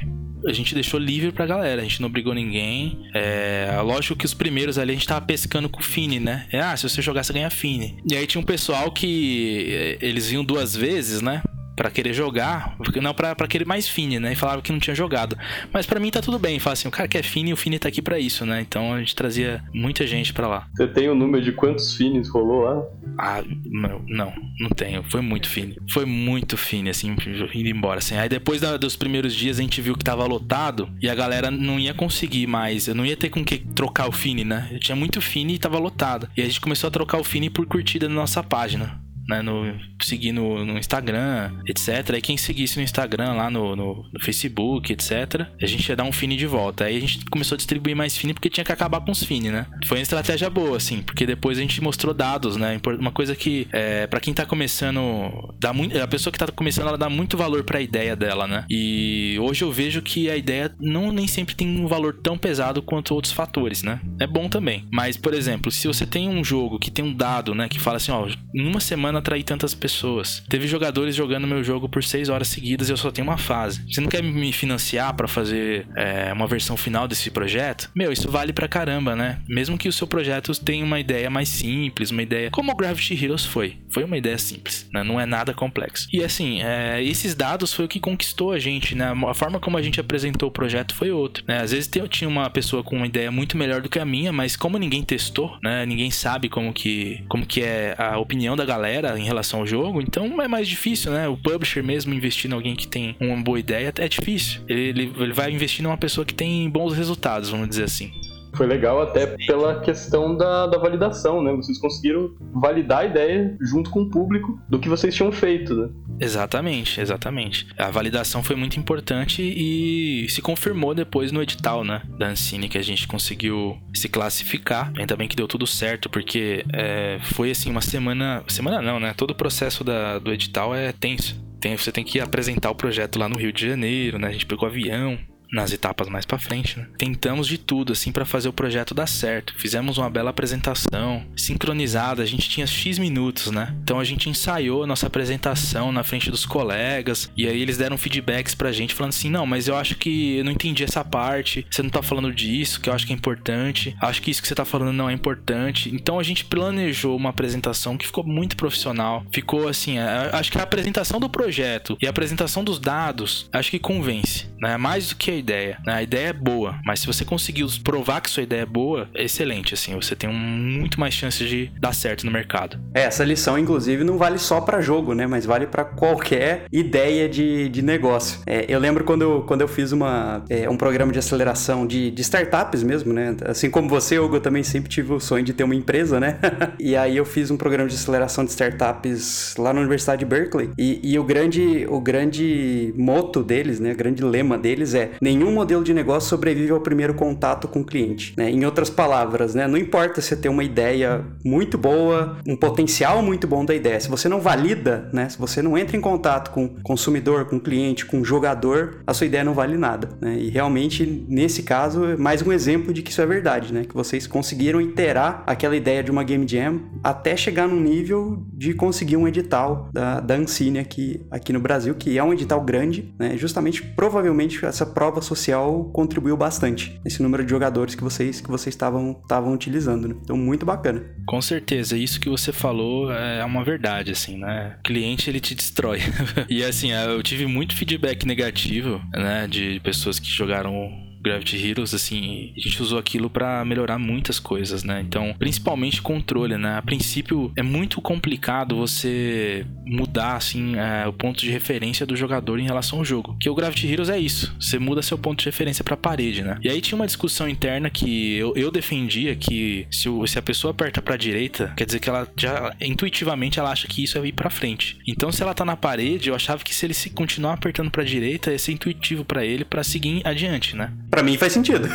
a 0.46 0.54
gente 0.54 0.74
deixou 0.74 1.00
livre 1.00 1.32
pra 1.32 1.46
galera, 1.46 1.82
a 1.82 1.84
gente 1.84 2.02
não 2.02 2.08
obrigou 2.08 2.34
ninguém. 2.34 3.08
É, 3.14 3.80
lógico 3.84 4.16
que 4.16 4.26
os 4.26 4.34
primeiros 4.34 4.78
ali 4.78 4.92
a 4.92 4.96
gente 4.96 5.08
tava 5.08 5.26
pescando 5.26 5.70
com 5.70 5.80
o 5.80 5.84
Fini, 5.84 6.20
né? 6.20 6.48
É, 6.52 6.60
ah, 6.60 6.76
se 6.76 6.88
você 6.88 7.02
jogar, 7.02 7.24
você 7.24 7.34
ganha 7.34 7.50
Fini. 7.50 7.98
E 8.10 8.16
aí 8.16 8.26
tinha 8.26 8.42
um 8.42 8.46
pessoal 8.46 8.92
que 8.92 9.68
é, 9.70 9.98
eles 10.02 10.30
vinham 10.30 10.44
duas 10.44 10.76
vezes, 10.76 11.22
né? 11.22 11.42
Para 11.80 11.90
querer 11.90 12.14
jogar, 12.14 12.76
não 13.02 13.14
para 13.14 13.48
querer 13.48 13.66
mais 13.66 13.88
Fini, 13.88 14.20
né? 14.20 14.34
E 14.34 14.36
falava 14.36 14.62
que 14.62 14.70
não 14.70 14.80
tinha 14.80 14.94
jogado. 14.94 15.38
Mas 15.72 15.86
para 15.86 15.98
mim 15.98 16.12
tá 16.12 16.20
tudo 16.22 16.38
bem, 16.38 16.60
fala 16.60 16.74
assim, 16.74 16.90
o 16.90 16.92
cara 16.92 17.08
quer 17.08 17.24
Fini 17.24 17.52
e 17.52 17.54
o 17.54 17.56
Fini 17.56 17.80
tá 17.80 17.88
aqui 17.88 18.02
para 18.02 18.20
isso, 18.20 18.46
né? 18.46 18.60
Então 18.60 18.94
a 18.94 19.00
gente 19.00 19.16
trazia 19.16 19.64
muita 19.74 20.06
gente 20.06 20.34
para 20.34 20.46
lá. 20.46 20.68
Você 20.76 20.86
tem 20.88 21.08
o 21.08 21.14
um 21.14 21.16
número 21.16 21.42
de 21.42 21.54
quantos 21.54 21.96
Finis 21.96 22.28
rolou 22.28 22.64
lá? 22.64 22.84
Ah, 23.18 23.42
não, 23.66 24.02
não, 24.10 24.34
não 24.60 24.70
tenho. 24.72 25.04
Foi 25.04 25.22
muito 25.22 25.48
Fini. 25.48 25.78
Foi 25.90 26.04
muito 26.04 26.58
Fini, 26.58 26.90
assim, 26.90 27.16
indo 27.54 27.70
embora, 27.70 28.00
assim. 28.00 28.18
Aí 28.18 28.28
depois 28.28 28.60
da, 28.60 28.76
dos 28.76 28.98
primeiros 28.98 29.34
dias 29.34 29.58
a 29.58 29.62
gente 29.62 29.82
viu 29.82 29.96
que 29.96 30.04
tava 30.04 30.26
lotado 30.26 30.90
e 31.02 31.10
a 31.10 31.16
galera 31.16 31.50
não 31.50 31.80
ia 31.80 31.94
conseguir 31.94 32.46
mais, 32.46 32.90
eu 32.90 32.96
não 32.96 33.06
ia 33.06 33.16
ter 33.16 33.30
com 33.30 33.46
que 33.46 33.58
trocar 33.58 34.10
o 34.10 34.12
Fini, 34.12 34.44
né? 34.44 34.68
Eu 34.70 34.82
tinha 34.82 34.98
muito 34.98 35.22
Fini 35.22 35.54
e 35.54 35.60
tava 35.60 35.80
lotado. 35.80 36.28
E 36.36 36.42
a 36.42 36.46
gente 36.46 36.60
começou 36.60 36.90
a 36.90 36.92
trocar 36.92 37.20
o 37.20 37.24
Fini 37.24 37.50
por 37.50 37.66
curtida 37.66 38.10
na 38.10 38.16
nossa 38.16 38.44
página 38.44 39.00
né, 39.30 39.44
no, 39.44 39.80
seguir 40.02 40.32
no, 40.32 40.66
no, 40.66 40.78
Instagram, 40.78 41.52
etc. 41.68 42.16
Aí 42.16 42.22
quem 42.22 42.36
seguisse 42.36 42.78
no 42.78 42.84
Instagram, 42.84 43.34
lá 43.34 43.50
no, 43.50 43.76
no, 43.76 44.06
no, 44.12 44.20
Facebook, 44.20 44.92
etc., 44.92 45.48
a 45.62 45.66
gente 45.68 45.88
ia 45.88 45.96
dar 45.96 46.04
um 46.04 46.12
fine 46.12 46.36
de 46.36 46.48
volta. 46.48 46.86
Aí 46.86 46.98
a 46.98 47.00
gente 47.00 47.24
começou 47.26 47.56
a 47.56 47.58
distribuir 47.58 47.96
mais 47.96 48.18
fine 48.18 48.34
porque 48.34 48.50
tinha 48.50 48.64
que 48.64 48.72
acabar 48.72 49.02
com 49.02 49.12
os 49.12 49.24
fine, 49.24 49.52
né? 49.52 49.68
Foi 49.86 50.00
uma 50.00 50.04
estratégia 50.04 50.50
boa, 50.50 50.78
assim, 50.78 51.04
porque 51.04 51.28
depois 51.28 51.60
a 51.60 51.62
gente 51.62 51.80
mostrou 51.82 52.12
dados, 52.12 52.58
né? 52.58 52.82
Uma 53.00 53.12
coisa 53.12 53.36
que, 53.36 53.68
é, 53.72 54.08
para 54.08 54.20
quem 54.20 54.34
tá 54.34 54.46
começando, 54.46 55.54
dá 55.60 55.72
muito, 55.72 55.96
a 56.00 56.08
pessoa 56.08 56.34
que 56.34 56.40
tá 56.40 56.48
começando, 56.48 56.88
ela 56.88 56.98
dá 56.98 57.10
muito 57.10 57.38
valor 57.38 57.64
para 57.64 57.78
a 57.78 57.82
ideia 57.82 58.16
dela, 58.16 58.48
né? 58.48 58.66
E 58.68 59.38
hoje 59.40 59.64
eu 59.64 59.72
vejo 59.72 60.02
que 60.02 60.28
a 60.30 60.36
ideia 60.36 60.74
não 60.80 61.12
nem 61.12 61.28
sempre 61.28 61.54
tem 61.54 61.68
um 61.68 61.88
valor 61.88 62.16
tão 62.24 62.36
pesado 62.36 62.82
quanto 62.82 63.14
outros 63.14 63.34
fatores, 63.34 63.84
né? 63.84 64.02
É 64.20 64.26
bom 64.26 64.50
também. 64.50 64.88
Mas, 64.92 65.18
por 65.18 65.36
exemplo, 65.36 65.72
se 65.72 65.88
você 65.88 66.06
tem 66.06 66.28
um 66.28 66.44
jogo 66.44 66.80
que 66.80 66.90
tem 66.90 67.06
um 67.06 67.14
dado, 67.14 67.54
né, 67.54 67.70
que 67.70 67.80
fala 67.80 67.98
assim, 67.98 68.12
ó, 68.12 68.28
em 68.56 68.68
uma 68.68 68.80
semana 68.80 69.19
atrair 69.20 69.44
tantas 69.44 69.74
pessoas. 69.74 70.44
Teve 70.50 70.68
jogadores 70.68 71.16
jogando 71.16 71.48
meu 71.48 71.64
jogo 71.64 71.88
por 71.88 72.04
6 72.04 72.30
horas 72.30 72.48
seguidas 72.48 72.90
e 72.90 72.92
eu 72.92 72.98
só 72.98 73.12
tenho 73.12 73.28
uma 73.28 73.38
fase. 73.38 73.84
Você 73.90 74.02
não 74.02 74.10
quer 74.10 74.24
me 74.24 74.52
financiar 74.52 75.14
para 75.14 75.28
fazer 75.28 75.88
é, 75.96 76.32
uma 76.34 76.48
versão 76.48 76.76
final 76.76 77.08
desse 77.08 77.30
projeto? 77.30 77.90
Meu, 77.96 78.12
isso 78.12 78.30
vale 78.30 78.54
pra 78.54 78.68
caramba, 78.68 79.16
né? 79.16 79.40
Mesmo 79.48 79.78
que 79.78 79.88
o 79.88 79.94
seu 79.94 80.08
projeto 80.08 80.54
tenha 80.64 80.84
uma 80.84 81.00
ideia 81.00 81.30
mais 81.30 81.50
simples, 81.50 82.12
uma 82.12 82.22
ideia 82.22 82.50
como 82.50 82.72
o 82.72 82.76
Gravity 82.76 83.14
Heroes 83.24 83.46
foi. 83.46 83.78
Foi 83.90 84.04
uma 84.04 84.18
ideia 84.18 84.38
simples, 84.38 84.88
né? 84.94 85.04
Não 85.04 85.20
é 85.20 85.26
nada 85.26 85.54
complexo. 85.54 86.08
E 86.12 86.24
assim, 86.24 86.62
é, 86.62 87.04
esses 87.04 87.36
dados 87.36 87.74
foi 87.74 87.86
o 87.86 87.88
que 87.88 88.00
conquistou 88.00 88.52
a 88.52 88.60
gente, 88.60 88.96
né? 88.96 89.14
A 89.28 89.34
forma 89.34 89.60
como 89.60 89.78
a 89.78 89.82
gente 89.82 90.00
apresentou 90.00 90.50
o 90.50 90.52
projeto 90.52 90.94
foi 90.94 91.12
outra, 91.12 91.44
né? 91.48 91.62
Às 91.62 91.72
vezes 91.72 91.90
eu 91.96 92.08
tinha 92.08 92.28
uma 92.28 92.50
pessoa 92.50 92.84
com 92.84 92.96
uma 92.96 93.06
ideia 93.06 93.32
muito 93.32 93.58
melhor 93.58 93.82
do 93.82 93.90
que 93.90 94.00
a 94.00 94.06
minha, 94.06 94.32
mas 94.32 94.56
como 94.56 94.78
ninguém 94.78 95.04
testou, 95.04 95.58
né? 95.64 95.86
Ninguém 95.86 96.12
sabe 96.12 96.50
como 96.50 96.74
que, 96.74 97.24
como 97.28 97.46
que 97.46 97.62
é 97.62 97.96
a 97.98 98.18
opinião 98.18 98.56
da 98.56 98.66
galera 98.66 99.09
em 99.18 99.24
relação 99.24 99.62
ao 99.62 99.68
jogo, 99.68 100.02
então 100.02 100.42
é 100.42 100.48
mais 100.48 100.68
difícil, 100.68 101.12
né? 101.12 101.28
O 101.28 101.38
publisher 101.38 101.82
mesmo 101.82 102.14
investir 102.14 102.50
em 102.50 102.54
alguém 102.54 102.76
que 102.76 102.88
tem 102.88 103.16
uma 103.20 103.38
boa 103.38 103.60
ideia 103.60 103.94
é 103.98 104.08
difícil. 104.08 104.62
Ele, 104.68 104.82
ele, 104.90 105.14
ele 105.18 105.34
vai 105.34 105.52
investir 105.52 105.84
numa 105.84 105.98
pessoa 105.98 106.26
que 106.26 106.34
tem 106.34 106.70
bons 106.70 106.94
resultados, 106.94 107.50
vamos 107.50 107.70
dizer 107.70 107.84
assim. 107.84 108.12
Foi 108.54 108.66
legal 108.66 109.02
até 109.02 109.28
pela 109.48 109.80
questão 109.82 110.36
da, 110.36 110.68
da 110.68 110.78
validação, 110.78 111.42
né? 111.42 111.54
Vocês 111.54 111.78
conseguiram 111.78 112.32
validar 112.54 113.00
a 113.00 113.06
ideia 113.06 113.58
junto 113.62 113.90
com 113.90 114.02
o 114.02 114.10
público 114.10 114.60
do 114.68 114.80
que 114.80 114.90
vocês 114.90 115.14
tinham 115.16 115.32
feito, 115.32 115.76
né? 115.76 115.90
Exatamente, 116.20 117.00
exatamente. 117.00 117.68
A 117.78 117.90
validação 117.90 118.44
foi 118.44 118.56
muito 118.56 118.78
importante 118.78 119.42
e 119.42 120.28
se 120.30 120.42
confirmou 120.42 120.94
depois 120.94 121.32
no 121.32 121.42
edital, 121.42 121.84
né? 121.84 122.02
Da 122.18 122.28
Ancine, 122.28 122.68
que 122.68 122.78
a 122.78 122.84
gente 122.84 123.08
conseguiu 123.08 123.78
se 123.94 124.10
classificar. 124.10 124.92
Ainda 124.98 125.16
bem 125.16 125.28
que 125.28 125.36
deu 125.36 125.48
tudo 125.48 125.66
certo, 125.66 126.10
porque 126.10 126.66
é, 126.74 127.20
foi 127.22 127.52
assim 127.52 127.72
uma 127.72 127.82
semana. 127.82 128.44
Semana 128.48 128.82
não, 128.82 129.00
né? 129.00 129.14
Todo 129.16 129.32
o 129.32 129.36
processo 129.36 129.84
da, 129.84 130.20
do 130.20 130.34
edital 130.34 130.76
é 130.76 130.92
tenso. 130.92 131.40
Tem, 131.60 131.76
você 131.76 131.92
tem 131.92 132.04
que 132.04 132.20
apresentar 132.20 132.72
o 132.72 132.76
projeto 132.76 133.20
lá 133.20 133.28
no 133.28 133.38
Rio 133.38 133.52
de 133.52 133.68
Janeiro, 133.68 134.18
né? 134.18 134.28
A 134.28 134.32
gente 134.32 134.46
pegou 134.46 134.68
avião, 134.68 135.18
nas 135.52 135.72
etapas 135.72 136.08
mais 136.08 136.26
para 136.26 136.38
frente. 136.38 136.78
Né? 136.80 136.88
Tentamos 136.98 137.48
de 137.48 137.58
tudo 137.58 137.94
assim 137.94 138.12
para 138.12 138.26
fazer 138.26 138.50
o 138.50 138.54
projeto 138.54 138.94
dar 138.94 139.08
certo. 139.08 139.54
Fizemos 139.58 139.98
uma 139.98 140.10
bela 140.10 140.30
apresentação, 140.30 141.26
sincronizada, 141.36 142.22
a 142.22 142.26
gente 142.26 142.50
tinha 142.50 142.68
X 142.68 142.98
minutos, 143.00 143.52
né? 143.52 143.76
Então 143.84 144.00
a 144.00 144.04
gente 144.04 144.30
ensaiou 144.30 144.84
a 144.84 144.88
nossa 144.88 145.08
apresentação 145.08 145.92
na 145.92 146.04
frente 146.04 146.30
dos 146.30 146.46
colegas 146.46 147.32
e 147.36 147.48
aí 147.48 147.62
eles 147.62 147.78
deram 147.78 147.98
feedbacks 147.98 148.56
pra 148.56 148.72
gente 148.72 148.94
falando 148.94 149.12
assim: 149.12 149.30
"Não, 149.30 149.46
mas 149.46 149.68
eu 149.68 149.76
acho 149.76 149.96
que 149.96 150.38
eu 150.38 150.46
não 150.46 150.52
entendi 150.52 150.84
essa 150.84 151.04
parte. 151.04 151.66
Você 151.70 151.82
não 151.82 151.90
tá 151.90 152.02
falando 152.02 152.32
disso, 152.34 152.80
que 152.80 152.90
eu 152.90 152.94
acho 152.94 153.06
que 153.06 153.14
é 153.14 153.16
importante. 153.16 153.96
Acho 154.00 154.22
que 154.22 154.32
isso 154.32 154.42
que 154.42 154.48
você 154.48 154.56
tá 154.56 154.66
falando 154.66 154.94
não 154.94 155.10
é 155.10 155.14
importante". 155.14 155.94
Então 155.94 156.20
a 156.20 156.24
gente 156.24 156.46
planejou 156.46 157.16
uma 157.16 157.30
apresentação 157.30 157.98
que 157.98 158.06
ficou 158.06 158.24
muito 158.26 158.56
profissional. 158.56 159.26
Ficou 159.32 159.68
assim, 159.68 159.98
acho 159.98 160.52
que 160.52 160.58
a 160.58 160.64
apresentação 160.64 161.20
do 161.20 161.30
projeto 161.30 161.98
e 162.02 162.08
a 162.08 162.10
apresentação 162.10 162.64
dos 162.64 162.80
dados, 162.80 163.50
acho 163.52 163.72
que 163.72 163.80
convence, 163.80 164.49
né? 164.62 164.78
Mais 164.78 165.10
do 165.10 165.16
que 165.16 165.32
ideia. 165.32 165.78
Né? 165.86 165.94
A 165.94 166.04
ideia 166.04 166.28
é 166.30 166.34
boa, 166.34 166.76
mas 166.86 167.00
se 167.00 167.08
você 167.08 167.26
conseguir 167.26 167.66
provar 167.84 168.22
que 168.22 168.30
sua 168.30 168.44
ideia 168.44 168.62
é 168.62 168.66
boa, 168.66 169.10
é 169.16 169.24
excelente, 169.24 169.74
assim, 169.74 169.96
você 169.96 170.16
tem 170.16 170.30
um, 170.30 170.34
muito 170.34 171.00
mais 171.00 171.14
chances 171.14 171.48
de 171.48 171.72
dar 171.80 171.94
certo 171.94 172.26
no 172.26 172.32
mercado. 172.32 172.80
É, 172.94 173.04
essa 173.04 173.24
lição, 173.24 173.58
inclusive, 173.58 174.04
não 174.04 174.18
vale 174.18 174.38
só 174.38 174.62
para 174.62 174.82
jogo, 174.82 175.14
né? 175.14 175.28
Mas 175.28 175.46
vale 175.46 175.68
para 175.68 175.84
qualquer 175.84 176.66
ideia 176.72 177.28
de, 177.28 177.70
de 177.70 177.82
negócio. 177.82 178.40
É, 178.46 178.66
eu 178.68 178.80
lembro 178.80 179.04
quando 179.04 179.22
eu, 179.22 179.42
quando 179.44 179.62
eu 179.62 179.68
fiz 179.68 179.92
uma, 179.92 180.44
é, 180.50 180.70
um 180.70 180.78
programa 180.78 181.12
de 181.12 181.20
aceleração 181.20 181.86
de, 181.86 182.12
de 182.12 182.22
startups 182.22 182.84
mesmo, 182.84 183.14
né? 183.14 183.36
Assim 183.46 183.70
como 183.70 183.90
você, 183.90 184.20
Hugo, 184.20 184.38
eu 184.38 184.42
também 184.42 184.64
sempre 184.64 184.90
tive 184.90 185.14
o 185.14 185.20
sonho 185.20 185.44
de 185.44 185.54
ter 185.54 185.64
uma 185.64 185.76
empresa, 185.76 186.20
né? 186.20 186.38
e 186.80 186.96
aí 186.96 187.18
eu 187.18 187.26
fiz 187.26 187.52
um 187.52 187.58
programa 187.58 187.90
de 187.90 187.96
aceleração 187.96 188.44
de 188.44 188.52
startups 188.52 189.56
lá 189.58 189.74
na 189.74 189.80
Universidade 189.80 190.20
de 190.20 190.26
Berkeley. 190.26 190.70
E, 190.78 191.00
e 191.04 191.20
o 191.20 191.24
grande 191.24 191.86
o 191.90 192.00
grande 192.00 192.94
moto 192.98 193.44
deles, 193.44 193.80
né? 193.80 193.92
O 193.92 193.96
grande 193.96 194.24
lema 194.24 194.49
deles 194.58 194.94
é 194.94 195.12
nenhum 195.22 195.52
modelo 195.52 195.84
de 195.84 195.94
negócio 195.94 196.30
sobrevive 196.30 196.72
ao 196.72 196.80
primeiro 196.80 197.14
contato 197.14 197.68
com 197.68 197.82
o 197.82 197.86
cliente. 197.86 198.34
Né? 198.38 198.50
Em 198.50 198.66
outras 198.66 198.90
palavras, 198.90 199.56
né? 199.56 199.68
não 199.68 199.78
importa 199.78 200.22
se 200.22 200.30
você 200.30 200.36
tem 200.36 200.50
uma 200.50 200.64
ideia 200.64 201.26
muito 201.44 201.78
boa, 201.78 202.38
um 202.48 202.56
potencial 202.56 203.22
muito 203.22 203.48
bom 203.48 203.66
da 203.66 203.74
ideia, 203.74 204.00
se 204.00 204.10
você 204.10 204.30
não 204.30 204.40
valida, 204.40 205.10
né? 205.14 205.28
se 205.30 205.38
você 205.38 205.62
não 205.62 205.78
entra 205.78 205.98
em 205.98 206.02
contato 206.02 206.52
com 206.52 206.70
consumidor, 206.84 207.46
com 207.46 207.60
cliente, 207.60 208.06
com 208.06 208.24
jogador, 208.24 209.02
a 209.06 209.14
sua 209.14 209.28
ideia 209.28 209.44
não 209.44 209.54
vale 209.54 209.78
nada. 209.78 210.10
Né? 210.22 210.38
E 210.40 210.50
realmente, 210.50 211.26
nesse 211.28 211.64
caso, 211.64 212.06
é 212.06 212.18
mais 212.18 212.42
um 212.42 212.52
exemplo 212.52 212.94
de 212.94 213.02
que 213.02 213.12
isso 213.12 213.22
é 213.22 213.26
verdade, 213.26 213.74
né? 213.74 213.84
que 213.84 213.96
vocês 213.96 214.28
conseguiram 214.28 214.80
iterar 214.80 215.44
aquela 215.46 215.76
ideia 215.76 216.04
de 216.04 216.12
uma 216.12 216.24
Game 216.24 216.48
Jam 216.48 216.80
até 217.04 217.36
chegar 217.36 217.68
num 217.68 217.80
nível 217.80 218.44
de 218.54 218.74
conseguir 218.74 219.18
um 219.18 219.28
edital 219.28 219.90
da, 219.92 220.20
da 220.20 220.36
Ancine 220.36 220.80
aqui, 220.80 221.22
aqui 221.32 221.52
no 221.52 221.60
Brasil, 221.60 221.96
que 221.96 222.18
é 222.18 222.24
um 222.24 222.34
edital 222.34 222.62
grande, 222.62 223.14
né? 223.18 223.36
justamente, 223.36 223.84
provavelmente, 223.84 224.39
essa 224.64 224.86
prova 224.86 225.22
social 225.22 225.86
contribuiu 225.94 226.38
bastante 226.38 227.00
nesse 227.04 227.22
número 227.22 227.44
de 227.44 227.50
jogadores 227.50 227.96
que 227.96 228.04
vocês 228.04 228.42
que 228.42 228.50
vocês 228.50 228.74
estavam 228.74 229.20
estavam 229.22 229.54
utilizando, 229.54 230.08
né? 230.08 230.16
Então 230.22 230.38
muito 230.38 230.66
bacana. 230.66 231.04
Com 231.28 231.42
certeza, 231.42 231.98
isso 231.98 232.20
que 232.20 232.30
você 232.30 232.52
falou 232.52 233.12
é 233.12 233.44
uma 233.44 233.64
verdade 233.64 234.12
assim, 234.12 234.38
né? 234.38 234.78
O 234.80 234.84
cliente 234.84 235.30
ele 235.30 235.40
te 235.40 235.56
destrói. 235.56 236.00
e 236.50 236.64
assim, 236.64 236.92
eu 236.92 237.22
tive 237.22 237.46
muito 237.46 237.76
feedback 237.76 238.26
negativo, 238.26 239.02
né, 239.14 239.48
de 239.48 239.80
pessoas 239.82 240.20
que 240.20 240.30
jogaram 240.30 241.09
Gravity 241.22 241.68
Heroes, 241.68 241.94
assim, 241.94 242.54
a 242.56 242.60
gente 242.60 242.82
usou 242.82 242.98
aquilo 242.98 243.30
para 243.30 243.64
melhorar 243.66 243.98
muitas 243.98 244.40
coisas, 244.40 244.84
né? 244.84 245.02
Então, 245.02 245.36
principalmente 245.38 246.02
controle, 246.02 246.58
né? 246.58 246.78
A 246.78 246.82
princípio, 246.82 247.52
é 247.56 247.62
muito 247.62 248.02
complicado 248.02 248.76
você 248.76 249.66
mudar, 249.86 250.36
assim, 250.36 250.76
é, 250.76 251.08
o 251.08 251.14
ponto 251.14 251.40
de 251.40 251.50
referência 251.50 252.06
do 252.06 252.16
jogador 252.16 252.60
em 252.60 252.66
relação 252.66 253.00
ao 253.00 253.06
jogo. 253.06 253.36
Que 253.40 253.50
o 253.50 253.56
Gravity 253.56 253.88
Heroes 253.88 254.10
é 254.10 254.20
isso, 254.20 254.56
você 254.60 254.80
muda 254.80 255.02
seu 255.02 255.18
ponto 255.18 255.40
de 255.40 255.46
referência 255.46 255.84
pra 255.84 255.98
parede, 255.98 256.42
né? 256.42 256.58
E 256.62 256.70
aí 256.70 256.82
tinha 256.82 256.96
uma 256.96 257.06
discussão 257.06 257.48
interna 257.50 257.90
que 257.90 258.36
eu, 258.36 258.54
eu 258.56 258.72
defendia 258.72 259.36
que 259.36 259.88
se, 259.92 260.08
o, 260.08 260.26
se 260.26 260.38
a 260.38 260.42
pessoa 260.42 260.72
aperta 260.72 261.02
pra 261.02 261.18
direita, 261.18 261.74
quer 261.76 261.86
dizer 261.86 262.00
que 262.00 262.10
ela 262.10 262.28
já, 262.38 262.74
intuitivamente, 262.82 263.60
ela 263.60 263.72
acha 263.72 263.88
que 263.88 264.04
isso 264.04 264.18
é 264.18 264.28
ir 264.28 264.34
pra 264.34 264.50
frente. 264.50 264.98
Então, 265.08 265.32
se 265.32 265.42
ela 265.42 265.54
tá 265.54 265.66
na 265.66 265.76
parede, 265.76 266.30
eu 266.30 266.36
achava 266.36 266.64
que 266.64 266.74
se 266.74 266.86
ele 266.86 266.94
se 266.94 267.10
continuar 267.10 267.54
apertando 267.54 267.92
pra 267.92 268.04
direita, 268.04 268.52
ia 268.52 268.60
ser 268.60 268.72
intuitivo 268.72 269.26
para 269.26 269.46
ele 269.46 269.66
para 269.66 269.84
seguir 269.84 270.22
adiante, 270.26 270.76
né? 270.76 270.92
Para 271.20 271.26
mim 271.26 271.38
faz 271.38 271.52
sentido. 271.52 271.90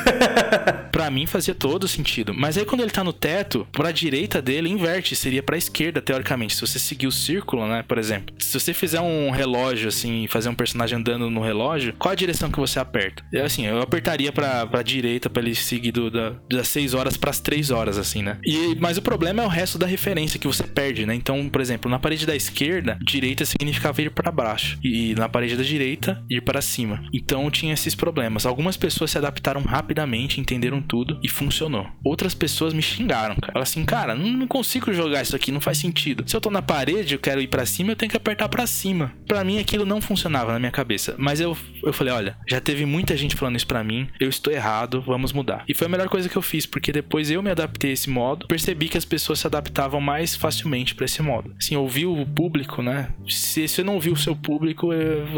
para 0.92 1.10
mim 1.10 1.24
fazia 1.24 1.54
todo 1.54 1.88
sentido. 1.88 2.34
Mas 2.34 2.58
aí 2.58 2.64
quando 2.66 2.82
ele 2.82 2.90
tá 2.90 3.02
no 3.02 3.12
teto, 3.12 3.66
pra 3.72 3.90
direita 3.90 4.42
dele 4.42 4.68
inverte, 4.68 5.16
seria 5.16 5.42
pra 5.42 5.56
esquerda, 5.56 6.02
teoricamente. 6.02 6.54
Se 6.54 6.60
você 6.60 6.78
seguir 6.78 7.06
o 7.06 7.12
círculo, 7.12 7.66
né, 7.66 7.82
por 7.82 7.96
exemplo. 7.96 8.36
Se 8.38 8.60
você 8.60 8.74
fizer 8.74 9.00
um 9.00 9.30
relógio, 9.30 9.88
assim, 9.88 10.26
fazer 10.28 10.50
um 10.50 10.54
personagem 10.54 10.98
andando 10.98 11.30
no 11.30 11.40
relógio, 11.40 11.94
qual 11.98 12.12
a 12.12 12.14
direção 12.14 12.50
que 12.50 12.60
você 12.60 12.78
aperta? 12.78 13.24
Assim, 13.42 13.64
eu 13.66 13.80
apertaria 13.80 14.30
pra, 14.30 14.66
pra 14.66 14.82
direita 14.82 15.30
pra 15.30 15.42
ele 15.42 15.54
seguir 15.54 15.90
do, 15.90 16.10
da, 16.10 16.34
das 16.50 16.68
6 16.68 16.92
horas 16.92 17.16
pras 17.16 17.40
3 17.40 17.70
horas, 17.70 17.96
assim, 17.96 18.22
né? 18.22 18.36
E, 18.44 18.76
mas 18.78 18.98
o 18.98 19.02
problema 19.02 19.42
é 19.42 19.46
o 19.46 19.48
resto 19.48 19.78
da 19.78 19.86
referência 19.86 20.38
que 20.38 20.46
você 20.46 20.64
perde, 20.64 21.06
né? 21.06 21.14
Então, 21.14 21.48
por 21.48 21.62
exemplo, 21.62 21.90
na 21.90 21.98
parede 21.98 22.26
da 22.26 22.36
esquerda, 22.36 22.98
direita 23.02 23.46
significava 23.46 24.02
ir 24.02 24.10
para 24.10 24.30
baixo. 24.30 24.78
E 24.84 25.14
na 25.14 25.30
parede 25.30 25.56
da 25.56 25.62
direita, 25.62 26.22
ir 26.28 26.42
para 26.42 26.60
cima. 26.60 27.02
Então 27.10 27.50
tinha 27.50 27.72
esses 27.72 27.94
problemas. 27.94 28.44
Algumas 28.44 28.76
pessoas 28.76 29.13
se 29.14 29.18
adaptaram 29.18 29.62
rapidamente, 29.62 30.40
entenderam 30.40 30.82
tudo 30.82 31.18
e 31.22 31.28
funcionou. 31.28 31.86
Outras 32.04 32.34
pessoas 32.34 32.74
me 32.74 32.82
xingaram, 32.82 33.36
cara. 33.36 33.52
Falaram 33.52 33.62
assim, 33.62 33.84
cara, 33.84 34.14
não 34.14 34.46
consigo 34.46 34.92
jogar 34.92 35.22
isso 35.22 35.36
aqui, 35.36 35.52
não 35.52 35.60
faz 35.60 35.78
sentido. 35.78 36.24
Se 36.26 36.36
eu 36.36 36.40
tô 36.40 36.50
na 36.50 36.60
parede, 36.60 37.14
eu 37.14 37.20
quero 37.20 37.40
ir 37.40 37.48
para 37.48 37.64
cima, 37.64 37.92
eu 37.92 37.96
tenho 37.96 38.10
que 38.10 38.16
apertar 38.16 38.48
para 38.48 38.66
cima. 38.66 39.12
Para 39.26 39.44
mim 39.44 39.58
aquilo 39.58 39.86
não 39.86 40.00
funcionava 40.00 40.52
na 40.52 40.58
minha 40.58 40.72
cabeça. 40.72 41.14
Mas 41.16 41.40
eu, 41.40 41.56
eu 41.82 41.92
falei, 41.92 42.12
olha, 42.12 42.36
já 42.48 42.60
teve 42.60 42.84
muita 42.84 43.16
gente 43.16 43.36
falando 43.36 43.56
isso 43.56 43.66
para 43.66 43.84
mim, 43.84 44.08
eu 44.18 44.28
estou 44.28 44.52
errado, 44.52 45.00
vamos 45.00 45.32
mudar. 45.32 45.64
E 45.68 45.74
foi 45.74 45.86
a 45.86 45.90
melhor 45.90 46.08
coisa 46.08 46.28
que 46.28 46.36
eu 46.36 46.42
fiz, 46.42 46.66
porque 46.66 46.90
depois 46.90 47.30
eu 47.30 47.42
me 47.42 47.50
adaptei 47.50 47.90
a 47.90 47.94
esse 47.94 48.10
modo, 48.10 48.48
percebi 48.48 48.88
que 48.88 48.98
as 48.98 49.04
pessoas 49.04 49.38
se 49.38 49.46
adaptavam 49.46 50.00
mais 50.00 50.34
facilmente 50.34 50.94
para 50.94 51.04
esse 51.04 51.22
modo. 51.22 51.54
Assim, 51.58 51.76
ouvir 51.76 52.06
o 52.06 52.26
público, 52.26 52.82
né? 52.82 53.10
Se 53.28 53.68
você 53.68 53.84
não 53.84 53.94
ouvir 53.94 54.10
o 54.10 54.16
seu 54.16 54.34
público, 54.34 54.90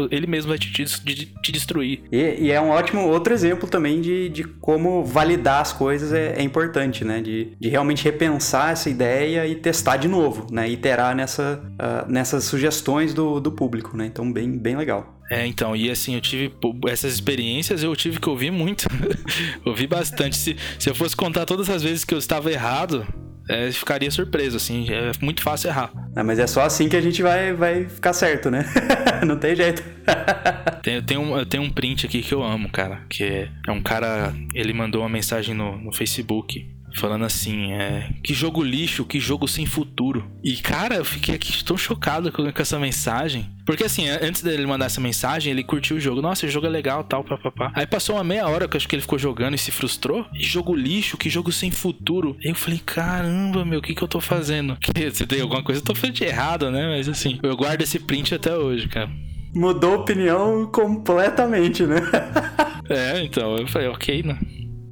ele 0.09 0.25
mesmo 0.25 0.49
vai 0.49 0.57
te, 0.57 0.71
te, 0.71 1.25
te 1.25 1.51
destruir. 1.51 2.01
E, 2.11 2.45
e 2.45 2.51
é 2.51 2.59
um 2.59 2.69
ótimo 2.69 3.01
outro 3.07 3.33
exemplo 3.33 3.66
exemplo 3.67 3.69
também 3.69 4.01
de, 4.01 4.29
de 4.29 4.43
como 4.43 5.03
validar 5.05 5.61
as 5.61 5.73
coisas 5.73 6.13
é, 6.13 6.35
é 6.37 6.41
importante, 6.41 7.03
né? 7.03 7.21
De, 7.21 7.51
de 7.59 7.69
realmente 7.69 8.03
repensar 8.03 8.71
essa 8.71 8.89
ideia 8.89 9.45
e 9.45 9.55
testar 9.55 9.97
de 9.97 10.07
novo, 10.07 10.47
né? 10.51 10.69
Iterar 10.69 11.15
nessa, 11.15 11.61
uh, 11.73 12.11
nessas 12.11 12.45
sugestões 12.45 13.13
do, 13.13 13.39
do 13.39 13.51
público, 13.51 13.95
né? 13.95 14.05
Então, 14.05 14.31
bem, 14.31 14.57
bem 14.57 14.75
legal. 14.75 15.15
É, 15.29 15.45
então, 15.45 15.75
e 15.75 15.91
assim, 15.91 16.15
eu 16.15 16.21
tive 16.21 16.53
essas 16.87 17.13
experiências, 17.13 17.83
eu 17.83 17.93
tive 17.95 18.19
que 18.19 18.29
ouvir 18.29 18.51
muito. 18.51 18.87
ouvi 19.65 19.85
bastante. 19.85 20.37
Se, 20.37 20.55
se 20.79 20.89
eu 20.89 20.95
fosse 20.95 21.15
contar 21.15 21.45
todas 21.45 21.69
as 21.69 21.83
vezes 21.83 22.05
que 22.05 22.13
eu 22.13 22.17
estava 22.17 22.49
errado, 22.49 23.05
é, 23.49 23.71
ficaria 23.71 24.09
surpreso, 24.11 24.57
assim, 24.57 24.87
é 24.91 25.11
muito 25.21 25.41
fácil 25.41 25.69
errar. 25.69 25.91
Ah, 26.15 26.23
mas 26.23 26.39
é 26.39 26.47
só 26.47 26.61
assim 26.61 26.89
que 26.89 26.95
a 26.95 27.01
gente 27.01 27.21
vai, 27.21 27.53
vai 27.53 27.85
ficar 27.85 28.13
certo, 28.13 28.49
né? 28.49 28.65
Não 29.25 29.37
tem 29.37 29.55
jeito. 29.55 29.83
tem, 30.83 30.95
eu, 30.95 31.01
tenho 31.01 31.21
um, 31.21 31.37
eu 31.37 31.45
tenho 31.45 31.63
um 31.63 31.69
print 31.69 32.05
aqui 32.05 32.21
que 32.21 32.33
eu 32.33 32.43
amo, 32.43 32.69
cara, 32.69 33.01
que 33.09 33.23
é, 33.23 33.49
é 33.67 33.71
um 33.71 33.81
cara, 33.81 34.33
ele 34.53 34.73
mandou 34.73 35.01
uma 35.01 35.09
mensagem 35.09 35.55
no, 35.55 35.77
no 35.77 35.91
Facebook 35.93 36.76
falando 36.97 37.25
assim, 37.25 37.71
é, 37.71 38.09
que 38.23 38.33
jogo 38.33 38.63
lixo, 38.63 39.05
que 39.05 39.19
jogo 39.19 39.47
sem 39.47 39.65
futuro. 39.65 40.25
E 40.43 40.57
cara, 40.57 40.95
eu 40.95 41.05
fiquei 41.05 41.35
aqui 41.35 41.63
tão 41.63 41.77
chocado 41.77 42.31
com, 42.31 42.51
com 42.51 42.61
essa 42.61 42.79
mensagem. 42.79 43.47
Porque 43.65 43.83
assim, 43.83 44.07
antes 44.07 44.41
dele 44.41 44.65
mandar 44.65 44.85
essa 44.85 45.01
mensagem, 45.01 45.51
ele 45.51 45.63
curtiu 45.63 45.97
o 45.97 45.99
jogo. 45.99 46.21
Nossa, 46.21 46.45
esse 46.45 46.53
jogo 46.53 46.67
é 46.67 46.69
legal, 46.69 47.03
tal, 47.03 47.23
papapá. 47.23 47.71
Aí 47.75 47.85
passou 47.85 48.15
uma 48.15 48.23
meia 48.23 48.47
hora 48.47 48.67
que 48.67 48.75
eu 48.75 48.77
acho 48.77 48.87
que 48.87 48.95
ele 48.95 49.01
ficou 49.01 49.19
jogando 49.19 49.55
e 49.55 49.57
se 49.57 49.71
frustrou. 49.71 50.25
E 50.33 50.43
jogo 50.43 50.73
lixo, 50.73 51.17
que 51.17 51.29
jogo 51.29 51.51
sem 51.51 51.69
futuro. 51.69 52.37
Aí 52.43 52.49
eu 52.49 52.55
falei, 52.55 52.79
caramba, 52.79 53.65
meu, 53.65 53.79
o 53.79 53.81
que 53.81 53.93
que 53.93 54.01
eu 54.01 54.07
tô 54.07 54.21
fazendo? 54.21 54.77
Que, 54.87 55.11
se 55.11 55.27
tem 55.27 55.41
alguma 55.41 55.61
coisa, 55.61 55.81
eu 55.81 55.85
tô 55.85 55.93
fazendo 55.93 56.15
de 56.15 56.23
errado, 56.23 56.71
né? 56.71 56.87
Mas 56.87 57.09
assim, 57.09 57.39
eu 57.43 57.57
guardo 57.57 57.81
esse 57.81 57.99
print 57.99 58.33
até 58.33 58.55
hoje, 58.55 58.87
cara. 58.87 59.09
Mudou 59.53 59.95
a 59.95 59.97
opinião 59.97 60.65
completamente, 60.67 61.83
né? 61.83 61.97
é, 62.89 63.21
então, 63.21 63.57
eu 63.57 63.67
falei, 63.67 63.89
ok, 63.89 64.23
né? 64.23 64.39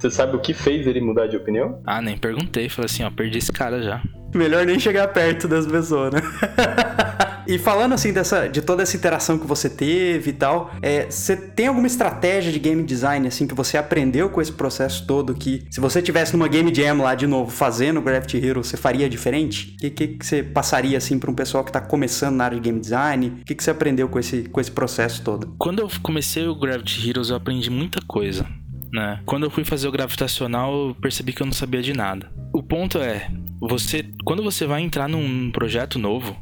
Você 0.06 0.12
sabe 0.12 0.36
o 0.36 0.39
que 0.39 0.54
fez 0.54 0.86
ele 0.86 1.02
mudar 1.02 1.26
de 1.26 1.36
opinião? 1.36 1.82
Ah, 1.84 2.00
nem 2.00 2.15
perguntei. 2.15 2.70
Falei 2.70 2.86
assim, 2.86 3.04
ó, 3.04 3.10
perdi 3.10 3.39
esse 3.39 3.52
cara 3.52 3.82
já. 3.82 4.04
Melhor 4.36 4.63
nem 4.63 4.80
chegar 4.80 5.08
perto 5.08 5.48
das 5.48 5.65
pessoas, 5.65 6.13
né? 6.13 6.22
E 7.48 7.60
falando 7.60 7.94
assim 7.94 8.12
dessa, 8.12 8.48
de 8.48 8.60
toda 8.60 8.82
essa 8.82 8.98
interação 8.98 9.38
que 9.38 9.46
você 9.46 9.70
teve 9.70 10.32
e 10.32 10.34
tal, 10.34 10.74
é, 10.82 11.06
você 11.06 11.38
tem 11.38 11.68
alguma 11.68 11.86
estratégia 11.86 12.52
de 12.52 12.58
game 12.58 12.82
design 12.84 13.28
assim 13.28 13.46
que 13.46 13.54
você 13.54 13.78
aprendeu 13.78 14.32
com 14.32 14.41
esse 14.41 14.52
processo 14.52 15.06
todo 15.06 15.36
que 15.36 15.63
se 15.70 15.80
você 15.80 16.02
tivesse 16.02 16.34
numa 16.34 16.48
game 16.48 16.74
jam 16.74 16.98
lá 16.98 17.13
de 17.13 17.28
novo 17.28 17.52
fazendo 17.52 18.02
Gravity 18.02 18.44
Hero, 18.44 18.63
você 18.63 18.76
faria 18.76 19.08
diferente? 19.08 19.76
O 19.76 19.78
que, 19.78 19.89
que, 19.91 20.08
que, 20.08 20.26
você 20.26 20.41
passaria 20.41 20.98
assim 20.98 21.20
para 21.20 21.30
um 21.30 21.36
pessoal 21.36 21.63
que 21.63 21.72
tá 21.72 21.80
começando 21.80 22.36
na 22.36 22.46
área 22.46 22.58
de 22.58 22.63
game 22.63 22.80
design? 22.80 23.38
O 23.41 23.46
que, 23.46 23.54
que 23.54 23.63
você 23.63 23.70
aprendeu 23.70 24.10
com 24.10 24.18
esse, 24.18 24.50
com 24.50 24.60
esse 24.60 24.72
processo 24.72 25.22
todo? 25.24 25.54
Quando 25.60 25.82
eu 25.82 25.89
comecei 26.02 26.48
o 26.48 26.56
Gravity 26.56 27.08
Heroes, 27.08 27.30
eu 27.30 27.36
aprendi 27.36 27.70
muita 27.70 28.00
coisa. 28.08 28.44
Né? 28.91 29.19
Quando 29.26 29.43
eu 29.43 29.50
fui 29.50 29.63
fazer 29.63 29.88
o 29.88 29.91
gravitacional, 29.91 30.89
eu 30.89 30.95
percebi 30.95 31.34
que 31.34 31.41
eu 31.41 31.45
não 31.45 31.54
sabia 31.54 31.82
de 31.82 31.93
nada. 31.93 32.32
O 32.54 32.63
ponto 32.63 33.00
é, 33.00 33.30
você, 33.60 34.06
quando 34.24 34.43
você 34.43 34.65
vai 34.65 34.82
entrar 34.82 35.08
num 35.08 35.52
projeto 35.52 36.00
novo, 36.00 36.36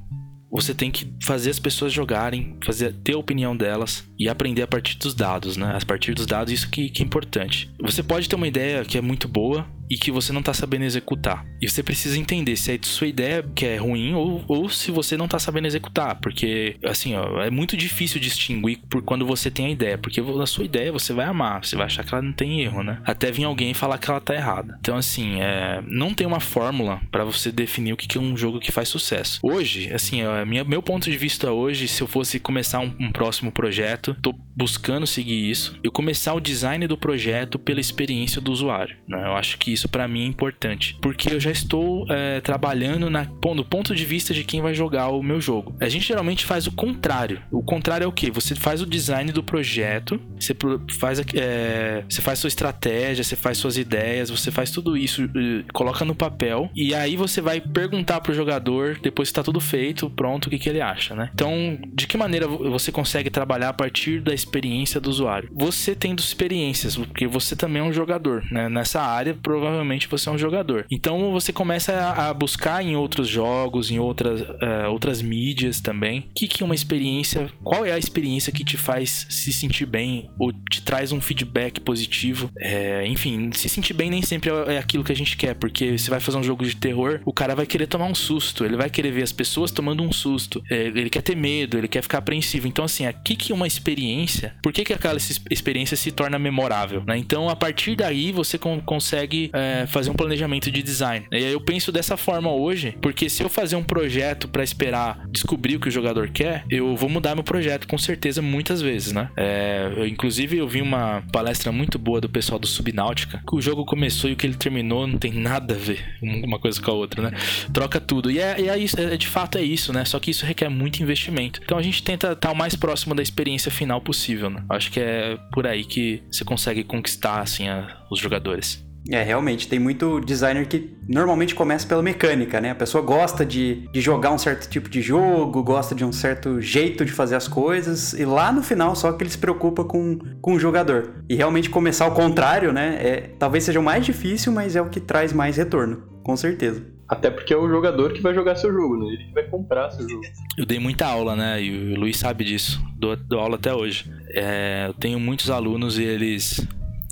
você 0.53 0.73
tem 0.73 0.91
que 0.91 1.11
fazer 1.23 1.49
as 1.49 1.57
pessoas 1.57 1.91
jogarem, 1.91 2.55
fazer 2.63 2.93
ter 3.03 3.13
a 3.13 3.17
opinião 3.17 3.57
delas 3.57 4.07
e 4.19 4.29
aprender 4.29 4.61
a 4.61 4.67
partir 4.67 4.97
dos 4.99 5.15
dados, 5.15 5.57
né? 5.57 5.77
A 5.81 5.85
partir 5.85 6.13
dos 6.13 6.27
dados, 6.27 6.53
isso 6.53 6.69
que, 6.69 6.89
que 6.89 7.01
é 7.01 7.05
importante. 7.05 7.71
Você 7.81 8.03
pode 8.03 8.29
ter 8.29 8.35
uma 8.35 8.47
ideia 8.47 8.85
que 8.85 8.97
é 8.97 9.01
muito 9.01 9.27
boa, 9.27 9.67
e 9.93 9.97
que 9.97 10.11
você 10.11 10.33
não 10.33 10.41
tá 10.41 10.53
sabendo 10.53 10.85
executar. 10.85 11.45
E 11.61 11.69
você 11.69 11.83
precisa 11.83 12.17
entender 12.17 12.55
se 12.55 12.71
a 12.71 12.79
sua 12.81 13.07
ideia 13.07 13.45
que 13.55 13.65
é 13.65 13.77
ruim 13.77 14.13
ou, 14.15 14.43
ou 14.47 14.67
se 14.67 14.89
você 14.89 15.15
não 15.15 15.27
tá 15.27 15.37
sabendo 15.37 15.67
executar, 15.67 16.15
porque 16.15 16.77
assim, 16.83 17.15
ó, 17.15 17.41
é 17.41 17.51
muito 17.51 17.77
difícil 17.77 18.19
distinguir 18.19 18.79
por 18.89 19.03
quando 19.03 19.23
você 19.23 19.51
tem 19.51 19.67
a 19.67 19.69
ideia, 19.69 19.97
porque 19.97 20.19
a 20.19 20.45
sua 20.47 20.65
ideia 20.65 20.91
você 20.91 21.13
vai 21.13 21.25
amar, 21.25 21.63
você 21.63 21.75
vai 21.75 21.85
achar 21.85 22.03
que 22.03 22.13
ela 22.13 22.23
não 22.23 22.33
tem 22.33 22.61
erro, 22.61 22.83
né? 22.83 22.99
Até 23.05 23.31
vir 23.31 23.43
alguém 23.43 23.73
falar 23.75 23.99
que 23.99 24.09
ela 24.09 24.19
tá 24.19 24.33
errada. 24.33 24.77
Então 24.79 24.97
assim, 24.97 25.41
é, 25.41 25.83
não 25.87 26.13
tem 26.13 26.25
uma 26.25 26.39
fórmula 26.39 26.99
para 27.11 27.23
você 27.23 27.51
definir 27.51 27.93
o 27.93 27.97
que 27.97 28.17
é 28.17 28.21
um 28.21 28.35
jogo 28.35 28.59
que 28.59 28.71
faz 28.71 28.89
sucesso. 28.89 29.39
Hoje, 29.43 29.93
assim, 29.93 30.21
é, 30.21 30.42
minha, 30.45 30.63
meu 30.63 30.81
ponto 30.81 31.09
de 31.09 31.17
vista 31.17 31.51
hoje, 31.51 31.87
se 31.87 32.01
eu 32.01 32.07
fosse 32.07 32.39
começar 32.39 32.79
um, 32.79 32.93
um 32.99 33.11
próximo 33.11 33.51
projeto, 33.51 34.15
tô 34.21 34.33
buscando 34.55 35.07
seguir 35.07 35.49
isso, 35.49 35.77
eu 35.83 35.91
começar 35.91 36.33
o 36.33 36.39
design 36.39 36.87
do 36.87 36.97
projeto 36.97 37.57
pela 37.57 37.79
experiência 37.79 38.41
do 38.41 38.51
usuário, 38.51 38.95
né? 39.07 39.25
Eu 39.25 39.33
acho 39.33 39.57
que 39.57 39.71
isso 39.71 39.89
para 39.89 40.07
mim 40.07 40.23
é 40.23 40.27
importante, 40.27 40.97
porque 41.01 41.33
eu 41.33 41.39
já 41.39 41.51
estou 41.51 42.05
é, 42.09 42.41
trabalhando 42.41 43.09
na, 43.09 43.23
bom, 43.23 43.55
do 43.55 43.65
ponto 43.65 43.95
de 43.95 44.05
vista 44.05 44.33
de 44.33 44.43
quem 44.43 44.61
vai 44.61 44.73
jogar 44.73 45.09
o 45.09 45.23
meu 45.23 45.41
jogo. 45.41 45.75
A 45.79 45.89
gente 45.89 46.07
geralmente 46.07 46.45
faz 46.45 46.67
o 46.67 46.71
contrário. 46.71 47.41
O 47.51 47.63
contrário 47.63 48.05
é 48.05 48.07
o 48.07 48.11
que? 48.11 48.29
Você 48.31 48.55
faz 48.55 48.81
o 48.81 48.85
design 48.85 49.31
do 49.31 49.43
projeto, 49.43 50.19
você 50.39 50.55
faz, 50.99 51.19
é, 51.35 52.03
você 52.07 52.21
faz 52.21 52.39
sua 52.39 52.47
estratégia, 52.47 53.23
você 53.23 53.35
faz 53.35 53.57
suas 53.57 53.77
ideias, 53.77 54.29
você 54.29 54.51
faz 54.51 54.71
tudo 54.71 54.95
isso, 54.97 55.29
coloca 55.73 56.05
no 56.05 56.15
papel 56.15 56.69
e 56.75 56.93
aí 56.93 57.15
você 57.15 57.41
vai 57.41 57.59
perguntar 57.59 58.21
pro 58.21 58.33
jogador 58.33 58.99
depois 59.01 59.29
que 59.29 59.35
tá 59.35 59.43
tudo 59.43 59.59
feito, 59.59 60.09
pronto, 60.09 60.32
o 60.47 60.49
que, 60.49 60.59
que 60.59 60.69
ele 60.69 60.81
acha, 60.81 61.15
né? 61.15 61.29
Então, 61.33 61.77
de 61.93 62.07
que 62.07 62.17
maneira 62.17 62.47
você 62.47 62.91
consegue 62.91 63.29
trabalhar 63.29 63.69
a 63.69 63.73
partir 63.73 64.21
da 64.21 64.33
experiência 64.33 64.99
do 64.99 65.09
usuário? 65.09 65.49
Você 65.53 65.95
tendo 65.95 66.19
experiências, 66.19 66.95
porque 66.95 67.27
você 67.27 67.55
também 67.55 67.81
é 67.81 67.85
um 67.85 67.93
jogador, 67.93 68.43
né? 68.51 68.69
Nessa 68.69 69.01
área, 69.01 69.33
provavelmente 69.33 70.07
você 70.07 70.29
é 70.29 70.31
um 70.31 70.37
jogador. 70.37 70.85
Então 70.91 71.31
você 71.31 71.51
começa 71.51 71.93
a, 71.93 72.33
buscar 72.33 72.83
em 72.83 72.95
outros 72.95 73.27
jogos, 73.27 73.91
em 73.91 73.99
outras, 73.99 74.41
uh, 74.41 74.89
outras 74.89 75.21
mídias 75.21 75.81
também, 75.81 76.19
o 76.19 76.33
que, 76.35 76.47
que 76.47 76.63
é 76.63 76.65
uma 76.65 76.75
experiência, 76.75 77.49
qual 77.63 77.85
é 77.85 77.91
a 77.91 77.97
experiência 77.97 78.51
que 78.51 78.63
te 78.63 78.77
faz 78.77 79.27
se 79.29 79.53
sentir 79.53 79.85
bem 79.85 80.29
ou 80.39 80.51
te 80.51 80.81
traz 80.81 81.11
um 81.11 81.21
feedback 81.21 81.79
positivo. 81.79 82.49
É, 82.59 83.05
enfim, 83.07 83.51
se 83.53 83.69
sentir 83.69 83.93
bem 83.93 84.09
nem 84.09 84.21
sempre 84.21 84.49
é, 84.49 84.75
é 84.75 84.77
aquilo 84.77 85.03
que 85.03 85.11
a 85.11 85.15
gente 85.15 85.37
quer, 85.37 85.55
porque 85.55 85.97
você 85.97 86.09
vai 86.09 86.19
fazer 86.19 86.37
um 86.37 86.43
jogo 86.43 86.65
de 86.65 86.75
terror, 86.75 87.21
o 87.25 87.33
cara 87.33 87.55
vai 87.55 87.65
querer 87.65 87.87
tomar 87.87 88.05
um 88.05 88.15
susto, 88.15 88.65
ele 88.65 88.77
vai 88.77 88.89
querer 88.89 89.11
ver 89.11 89.23
as 89.23 89.31
pessoas 89.31 89.71
tomando 89.71 90.03
um 90.03 90.11
susto, 90.11 90.22
é, 90.69 90.87
ele 90.87 91.09
quer 91.09 91.21
ter 91.21 91.35
medo, 91.35 91.77
ele 91.77 91.87
quer 91.87 92.01
ficar 92.01 92.19
apreensivo. 92.19 92.67
Então, 92.67 92.85
assim, 92.85 93.05
aqui 93.05 93.35
que 93.35 93.53
uma 93.53 93.67
experiência, 93.67 94.55
por 94.61 94.71
que, 94.71 94.83
que 94.83 94.93
aquela 94.93 95.17
experiência 95.49 95.97
se 95.97 96.11
torna 96.11 96.37
memorável? 96.39 97.03
Né? 97.05 97.17
Então, 97.17 97.49
a 97.49 97.55
partir 97.55 97.95
daí, 97.95 98.31
você 98.31 98.57
consegue 98.57 99.49
é, 99.53 99.85
fazer 99.87 100.09
um 100.09 100.13
planejamento 100.13 100.71
de 100.71 100.81
design. 100.81 101.25
E 101.31 101.37
aí 101.37 101.51
eu 101.51 101.61
penso 101.61 101.91
dessa 101.91 102.17
forma 102.17 102.51
hoje, 102.51 102.97
porque 103.01 103.29
se 103.29 103.43
eu 103.43 103.49
fazer 103.49 103.75
um 103.75 103.83
projeto 103.83 104.47
para 104.47 104.63
esperar 104.63 105.25
descobrir 105.29 105.75
o 105.75 105.79
que 105.79 105.87
o 105.87 105.91
jogador 105.91 106.29
quer, 106.29 106.65
eu 106.69 106.95
vou 106.95 107.09
mudar 107.09 107.35
meu 107.35 107.43
projeto 107.43 107.87
com 107.87 107.97
certeza 107.97 108.41
muitas 108.41 108.81
vezes, 108.81 109.13
né? 109.13 109.29
É, 109.35 109.91
eu, 109.95 110.07
inclusive, 110.07 110.57
eu 110.57 110.67
vi 110.67 110.81
uma 110.81 111.23
palestra 111.31 111.71
muito 111.71 111.97
boa 111.97 112.19
do 112.19 112.29
pessoal 112.29 112.59
do 112.59 112.67
Subnáutica, 112.67 113.41
que 113.47 113.55
o 113.55 113.61
jogo 113.61 113.85
começou 113.85 114.29
e 114.29 114.33
o 114.33 114.35
que 114.35 114.45
ele 114.45 114.55
terminou 114.55 115.07
não 115.07 115.17
tem 115.17 115.33
nada 115.33 115.73
a 115.73 115.77
ver 115.77 116.17
uma 116.21 116.59
coisa 116.59 116.81
com 116.81 116.91
a 116.91 116.93
outra, 116.93 117.29
né? 117.29 117.37
Troca 117.73 117.99
tudo. 117.99 118.31
E 118.31 118.39
é, 118.39 118.61
é 118.61 118.77
isso, 118.77 118.99
é, 118.99 119.17
de 119.17 119.27
fato 119.27 119.57
é 119.57 119.61
isso, 119.61 119.91
né? 119.93 120.02
Só 120.05 120.19
que 120.19 120.31
isso 120.31 120.45
requer 120.45 120.69
muito 120.69 121.01
investimento. 121.01 121.61
Então 121.63 121.77
a 121.77 121.81
gente 121.81 122.03
tenta 122.03 122.33
estar 122.33 122.51
o 122.51 122.55
mais 122.55 122.75
próximo 122.75 123.15
da 123.15 123.21
experiência 123.21 123.71
final 123.71 124.01
possível, 124.01 124.49
né? 124.49 124.63
Acho 124.69 124.91
que 124.91 124.99
é 124.99 125.37
por 125.51 125.67
aí 125.67 125.83
que 125.83 126.23
você 126.31 126.43
consegue 126.43 126.83
conquistar, 126.83 127.41
assim, 127.41 127.67
a, 127.67 128.05
os 128.11 128.19
jogadores. 128.19 128.83
É, 129.09 129.21
realmente, 129.21 129.67
tem 129.67 129.79
muito 129.79 130.21
designer 130.21 130.65
que 130.65 130.95
normalmente 131.07 131.53
começa 131.53 131.85
pela 131.85 132.01
mecânica, 132.01 132.61
né? 132.61 132.71
A 132.71 132.75
pessoa 132.75 133.03
gosta 133.03 133.45
de, 133.45 133.87
de 133.91 133.99
jogar 133.99 134.31
um 134.31 134.37
certo 134.37 134.69
tipo 134.69 134.89
de 134.89 135.01
jogo, 135.01 135.61
gosta 135.61 135.93
de 135.93 136.05
um 136.05 136.11
certo 136.11 136.61
jeito 136.61 137.03
de 137.03 137.11
fazer 137.11 137.35
as 137.35 137.47
coisas, 137.47 138.13
e 138.13 138.23
lá 138.23 138.51
no 138.51 138.63
final 138.63 138.95
só 138.95 139.11
que 139.11 139.23
ele 139.23 139.29
se 139.29 139.37
preocupa 139.37 139.83
com, 139.83 140.17
com 140.41 140.53
o 140.53 140.59
jogador. 140.59 141.23
E 141.29 141.35
realmente 141.35 141.69
começar 141.69 142.05
ao 142.05 142.13
contrário, 142.13 142.71
né? 142.71 142.97
É, 143.01 143.29
talvez 143.37 143.65
seja 143.65 143.79
o 143.79 143.83
mais 143.83 144.05
difícil, 144.05 144.53
mas 144.53 144.75
é 144.75 144.81
o 144.81 144.89
que 144.89 145.01
traz 145.01 145.33
mais 145.33 145.57
retorno, 145.57 146.03
com 146.23 146.37
certeza. 146.37 146.92
Até 147.07 147.29
porque 147.29 147.53
é 147.53 147.57
o 147.57 147.67
jogador 147.67 148.13
que 148.13 148.21
vai 148.21 148.33
jogar 148.33 148.55
seu 148.55 148.71
jogo, 148.71 148.97
né? 148.97 149.13
Ele 149.13 149.25
que 149.25 149.33
vai 149.33 149.43
comprar 149.43 149.91
seu 149.91 150.07
jogo. 150.07 150.23
Eu 150.57 150.65
dei 150.65 150.79
muita 150.79 151.05
aula, 151.05 151.35
né? 151.35 151.61
E 151.61 151.93
o 151.93 151.99
Luiz 151.99 152.17
sabe 152.17 152.43
disso. 152.43 152.81
Dou, 152.97 153.15
dou 153.15 153.39
aula 153.39 153.55
até 153.55 153.73
hoje. 153.73 154.11
É, 154.29 154.85
eu 154.87 154.93
tenho 154.93 155.19
muitos 155.19 155.49
alunos 155.49 155.99
e 155.99 156.03
eles. 156.03 156.65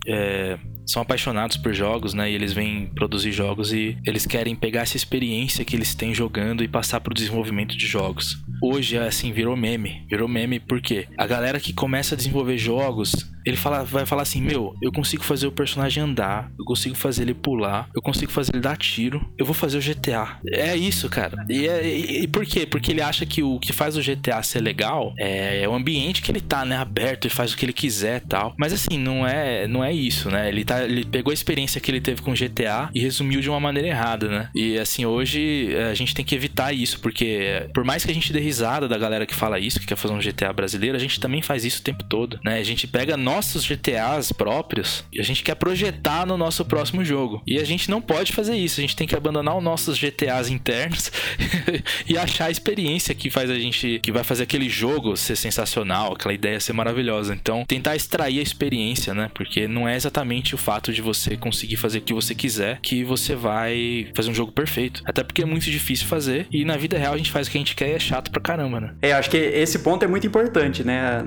É, 0.08 0.58
são 0.86 1.02
apaixonados 1.02 1.58
por 1.58 1.74
jogos, 1.74 2.14
né? 2.14 2.32
E 2.32 2.36
eles 2.36 2.54
vêm 2.54 2.88
produzir 2.88 3.32
jogos 3.32 3.72
e 3.72 3.98
eles 4.06 4.26
querem 4.26 4.56
pegar 4.56 4.82
essa 4.82 4.98
experiência 4.98 5.64
que 5.64 5.76
eles 5.76 5.94
têm 5.94 6.14
jogando 6.14 6.64
e 6.64 6.68
passar 6.68 7.00
para 7.00 7.12
o 7.12 7.14
desenvolvimento 7.14 7.78
de 7.78 7.86
jogos. 7.86 8.38
Hoje, 8.62 8.98
assim, 8.98 9.32
virou 9.32 9.56
meme. 9.56 10.06
Virou 10.10 10.28
meme 10.28 10.60
porque 10.60 11.08
a 11.18 11.28
galera 11.28 11.60
que 11.60 11.74
começa 11.74 12.16
a 12.16 12.18
desenvolver 12.18 12.58
jogos 12.58 13.32
ele 13.46 13.58
fala, 13.58 13.84
vai 13.84 14.06
falar 14.06 14.24
assim: 14.24 14.42
Meu, 14.42 14.76
eu 14.82 14.92
consigo 14.92 15.24
fazer 15.24 15.48
o 15.48 15.52
personagem 15.52 16.04
andar, 16.04 16.52
eu 16.58 16.66
consigo 16.66 16.96
fazer 16.96 17.24
ele 17.24 17.34
pular, 17.34 17.90
eu 17.96 18.02
consigo 18.02 18.32
fazer 18.32 18.52
ele 18.54 18.62
dar 18.62 18.78
tiro, 18.78 19.26
eu 19.38 19.46
vou 19.46 19.54
fazer 19.54 19.78
o 19.78 19.82
GTA. 19.82 20.40
É 20.48 20.76
isso, 20.76 21.10
cara. 21.10 21.46
E, 21.50 21.68
é, 21.68 21.86
e, 21.86 22.24
e 22.24 22.28
por 22.28 22.46
quê? 22.46 22.66
Porque 22.66 22.92
ele 22.92 23.02
acha 23.02 23.26
que 23.26 23.44
o 23.44 23.60
que 23.60 23.74
faz 23.74 23.98
o 23.98 24.02
GTA 24.02 24.42
ser 24.44 24.62
legal 24.62 25.14
é, 25.18 25.64
é, 25.64 25.70
o 25.70 25.74
ambiente 25.74 26.22
que 26.22 26.32
ele 26.32 26.42
tá, 26.42 26.66
né? 26.66 26.78
Aberto 26.78 27.28
e 27.28 27.30
faz 27.30 27.54
o 27.54 27.58
que 27.58 27.66
ele 27.66 27.74
quiser 27.74 28.22
tal. 28.22 28.54
Mas 28.58 28.74
assim, 28.74 28.98
não 28.98 29.28
é, 29.28 29.68
não 29.68 29.84
é 29.84 29.94
isso, 29.94 30.30
né? 30.30 30.48
Ele, 30.50 30.64
tá, 30.64 30.84
ele 30.84 31.06
pegou 31.06 31.32
a 31.32 31.34
experiência 31.34 31.80
que 31.82 31.90
ele 31.90 32.02
teve 32.02 32.22
com 32.22 32.32
o 32.32 32.36
GTA 32.36 32.90
e 32.94 33.00
resumiu 33.00 33.42
de 33.42 33.50
uma 33.50 33.60
maneira 33.60 33.88
errada, 33.88 34.28
né? 34.28 34.50
E 34.54 34.78
assim, 34.78 35.06
hoje 35.06 35.70
a 35.90 35.94
gente 35.94 36.14
tem 36.14 36.24
que 36.26 36.36
evitar 36.36 36.74
isso, 36.74 37.00
porque 37.00 37.68
por 37.74 37.84
mais 37.84 38.04
que 38.04 38.12
a 38.12 38.14
gente 38.14 38.32
dê 38.32 38.40
risada 38.40 38.88
da 38.88 38.98
galera 38.98 39.26
que 39.26 39.36
fala 39.36 39.60
isso, 39.60 39.80
que 39.80 39.86
quer 39.86 39.96
fazer 39.96 40.14
um 40.14 40.20
GTA 40.20 40.54
brasileiro, 40.54 40.96
a 40.96 41.00
gente 41.00 41.20
também 41.20 41.42
faz 41.42 41.66
isso 41.66 41.80
o 41.80 41.84
tempo 41.84 42.04
todo, 42.04 42.40
né? 42.44 42.58
A 42.58 42.64
gente 42.64 42.88
pega 42.88 43.16
nossos 43.32 43.65
GTAs 43.65 44.32
próprios 44.34 45.06
e 45.12 45.20
a 45.20 45.24
gente 45.24 45.41
quer 45.41 45.56
projetar 45.56 46.26
no 46.26 46.38
nosso 46.38 46.65
próximo 46.65 47.04
jogo. 47.04 47.41
E 47.48 47.58
a 47.60 47.63
gente 47.63 47.89
não 47.89 48.02
pode 48.02 48.34
fazer 48.34 48.56
isso, 48.56 48.80
a 48.80 48.82
gente 48.82 48.96
tem 48.96 49.08
que 49.08 49.15
abandonar 49.15 49.58
os 49.58 49.63
nossos 49.63 49.98
GTAs 49.98 50.50
internos 50.50 51.12
e 52.08 52.17
achar 52.17 52.46
a 52.46 52.52
experiência 52.52 53.15
que 53.15 53.30
faz 53.30 53.50
a 53.50 53.56
gente, 53.56 54.00
que 54.04 54.12
vai 54.12 54.24
fazer 54.24 54.44
aquele 54.44 54.67
jogo 54.67 55.15
ser 55.15 55.38
sensacional, 55.38 56.13
aquela 56.13 56.34
ideia 56.34 56.60
ser 56.60 56.74
maravilhosa. 56.74 57.34
Então, 57.34 57.63
tentar 57.65 57.96
extrair 57.96 58.39
a 58.39 58.44
experiência, 58.44 59.13
né? 59.13 59.30
Porque 59.34 59.67
não 59.67 59.88
é 59.88 59.96
exatamente 59.96 60.54
o 60.54 60.58
fato 60.58 60.91
de 60.91 61.02
você 61.02 61.38
conseguir 61.38 61.78
fazer 61.78 62.00
o 62.00 62.02
que 62.02 62.13
você 62.13 62.36
quiser 62.36 62.80
que 62.82 63.04
você 63.04 63.36
vai 63.36 64.10
fazer 64.13 64.30
um 64.30 64.34
jogo 64.34 64.52
perfeito. 64.52 65.02
Até 65.06 65.24
porque 65.24 65.41
é 65.41 65.46
muito 65.46 65.70
difícil 65.70 66.06
fazer 66.08 66.48
e 66.52 66.65
na 66.65 66.76
vida 66.76 66.98
real 66.98 67.13
a 67.13 67.17
gente 67.17 67.32
faz 67.32 67.48
o 67.48 67.52
que 67.52 67.58
a 67.58 67.62
gente 67.62 67.76
quer 67.76 67.89
e 67.89 67.94
é 67.94 68.00
chato 68.00 68.30
pra 68.30 68.41
caramba, 68.41 68.82
né? 68.82 68.94
É, 69.02 69.13
acho 69.13 69.30
que 69.30 69.38
esse 69.38 69.80
ponto 69.80 70.04
é 70.04 70.08
muito 70.08 70.28
importante, 70.28 70.84
né? 70.84 71.24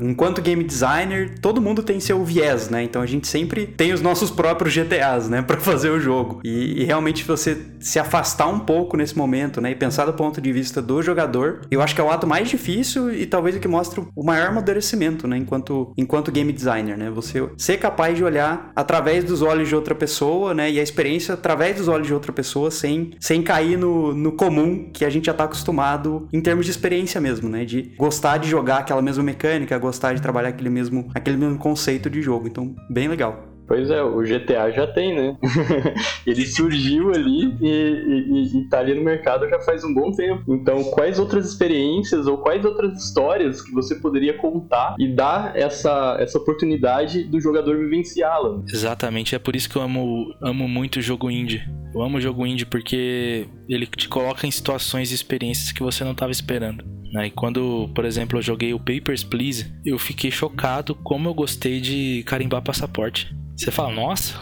Enquanto 0.00 0.40
game 0.40 0.64
designer, 0.64 1.34
todo 1.42 1.60
mundo 1.60 1.82
tem 1.82 1.98
seu 1.98 2.24
viés, 2.24 2.70
né? 2.70 2.84
Então 2.84 3.02
a 3.02 3.06
gente 3.06 3.26
sempre 3.26 3.66
tem 3.66 3.92
os 3.92 4.00
nossos 4.00 4.30
próprios 4.30 4.72
GTAs, 4.72 5.28
né, 5.28 5.42
para 5.46 5.60
fazer 5.60 5.90
o 5.90 5.98
jogo. 5.98 6.40
E, 6.44 6.80
e, 6.80 6.84
realmente 6.84 7.24
você 7.24 7.58
se 7.80 7.98
afastar 7.98 8.46
um 8.46 8.60
pouco 8.60 8.96
nesse 8.96 9.18
momento, 9.18 9.60
né, 9.60 9.72
e 9.72 9.74
pensar 9.74 10.06
do 10.06 10.12
ponto 10.12 10.40
de 10.40 10.52
vista 10.52 10.80
do 10.80 11.02
jogador, 11.02 11.62
eu 11.70 11.82
acho 11.82 11.94
que 11.94 12.00
é 12.00 12.04
o 12.04 12.10
ato 12.10 12.26
mais 12.26 12.48
difícil 12.48 13.12
e 13.12 13.26
talvez 13.26 13.56
o 13.56 13.60
que 13.60 13.66
mostra 13.66 14.02
o 14.14 14.24
maior 14.24 14.48
amadurecimento, 14.48 15.26
né, 15.26 15.36
enquanto 15.36 15.92
enquanto 15.98 16.30
game 16.30 16.52
designer, 16.52 16.96
né? 16.96 17.10
Você 17.10 17.42
ser 17.58 17.78
capaz 17.78 18.16
de 18.16 18.22
olhar 18.22 18.70
através 18.76 19.24
dos 19.24 19.42
olhos 19.42 19.68
de 19.68 19.74
outra 19.74 19.94
pessoa, 19.94 20.54
né, 20.54 20.70
e 20.70 20.78
a 20.78 20.82
experiência 20.82 21.34
através 21.34 21.76
dos 21.76 21.88
olhos 21.88 22.06
de 22.06 22.14
outra 22.14 22.32
pessoa 22.32 22.70
sem 22.70 23.10
sem 23.18 23.42
cair 23.42 23.76
no, 23.76 24.14
no 24.14 24.32
comum 24.32 24.90
que 24.92 25.04
a 25.04 25.10
gente 25.10 25.26
já 25.26 25.34
tá 25.34 25.44
acostumado 25.44 26.28
em 26.32 26.40
termos 26.40 26.66
de 26.66 26.70
experiência 26.70 27.20
mesmo, 27.20 27.48
né, 27.48 27.64
de 27.64 27.92
gostar 27.98 28.36
de 28.36 28.48
jogar 28.48 28.78
aquela 28.78 29.02
mesma 29.02 29.24
mecânica, 29.24 29.76
gostar 29.78 30.14
de 30.14 30.22
trabalhar 30.22 30.50
aquele 30.50 30.70
mesmo 30.70 31.10
aquele 31.14 31.31
aquele 31.32 31.36
mesmo 31.36 31.58
conceito 31.58 32.10
de 32.10 32.20
jogo. 32.22 32.46
Então, 32.46 32.74
bem 32.88 33.08
legal. 33.08 33.48
Pois 33.66 33.90
é, 33.90 34.02
o 34.02 34.20
GTA 34.20 34.70
já 34.70 34.86
tem, 34.86 35.14
né? 35.14 35.36
Ele 36.26 36.44
surgiu 36.44 37.10
ali 37.10 37.56
e, 37.60 37.68
e, 37.68 38.58
e 38.58 38.68
tá 38.68 38.80
ali 38.80 38.94
no 38.94 39.02
mercado 39.02 39.48
já 39.48 39.60
faz 39.60 39.82
um 39.82 39.94
bom 39.94 40.12
tempo. 40.12 40.52
Então, 40.52 40.84
quais 40.90 41.18
outras 41.18 41.46
experiências 41.46 42.26
ou 42.26 42.38
quais 42.38 42.64
outras 42.64 43.02
histórias 43.02 43.62
que 43.62 43.72
você 43.72 43.94
poderia 43.94 44.36
contar 44.36 44.94
e 44.98 45.08
dar 45.08 45.56
essa, 45.56 46.18
essa 46.20 46.36
oportunidade 46.36 47.24
do 47.24 47.40
jogador 47.40 47.78
vivenciá-la? 47.78 48.62
Exatamente, 48.68 49.34
é 49.34 49.38
por 49.38 49.56
isso 49.56 49.70
que 49.70 49.76
eu 49.76 49.82
amo, 49.82 50.34
amo 50.42 50.68
muito 50.68 50.96
o 50.96 51.02
jogo 51.02 51.30
indie. 51.30 51.62
Eu 51.94 52.02
amo 52.02 52.18
o 52.18 52.20
jogo 52.20 52.46
indie 52.46 52.66
porque 52.66 53.46
ele 53.74 53.86
te 53.86 54.08
coloca 54.08 54.46
em 54.46 54.50
situações 54.50 55.10
e 55.10 55.14
experiências 55.14 55.72
que 55.72 55.82
você 55.82 56.04
não 56.04 56.12
estava 56.12 56.32
esperando. 56.32 56.84
Né? 57.12 57.26
E 57.26 57.30
quando, 57.30 57.90
por 57.94 58.04
exemplo, 58.04 58.38
eu 58.38 58.42
joguei 58.42 58.72
o 58.72 58.78
Papers, 58.78 59.22
Please, 59.22 59.72
eu 59.84 59.98
fiquei 59.98 60.30
chocado 60.30 60.94
como 60.94 61.28
eu 61.28 61.34
gostei 61.34 61.80
de 61.80 62.22
carimbar 62.24 62.62
passaporte. 62.62 63.34
Você 63.56 63.70
fala, 63.70 63.92
nossa, 63.92 64.34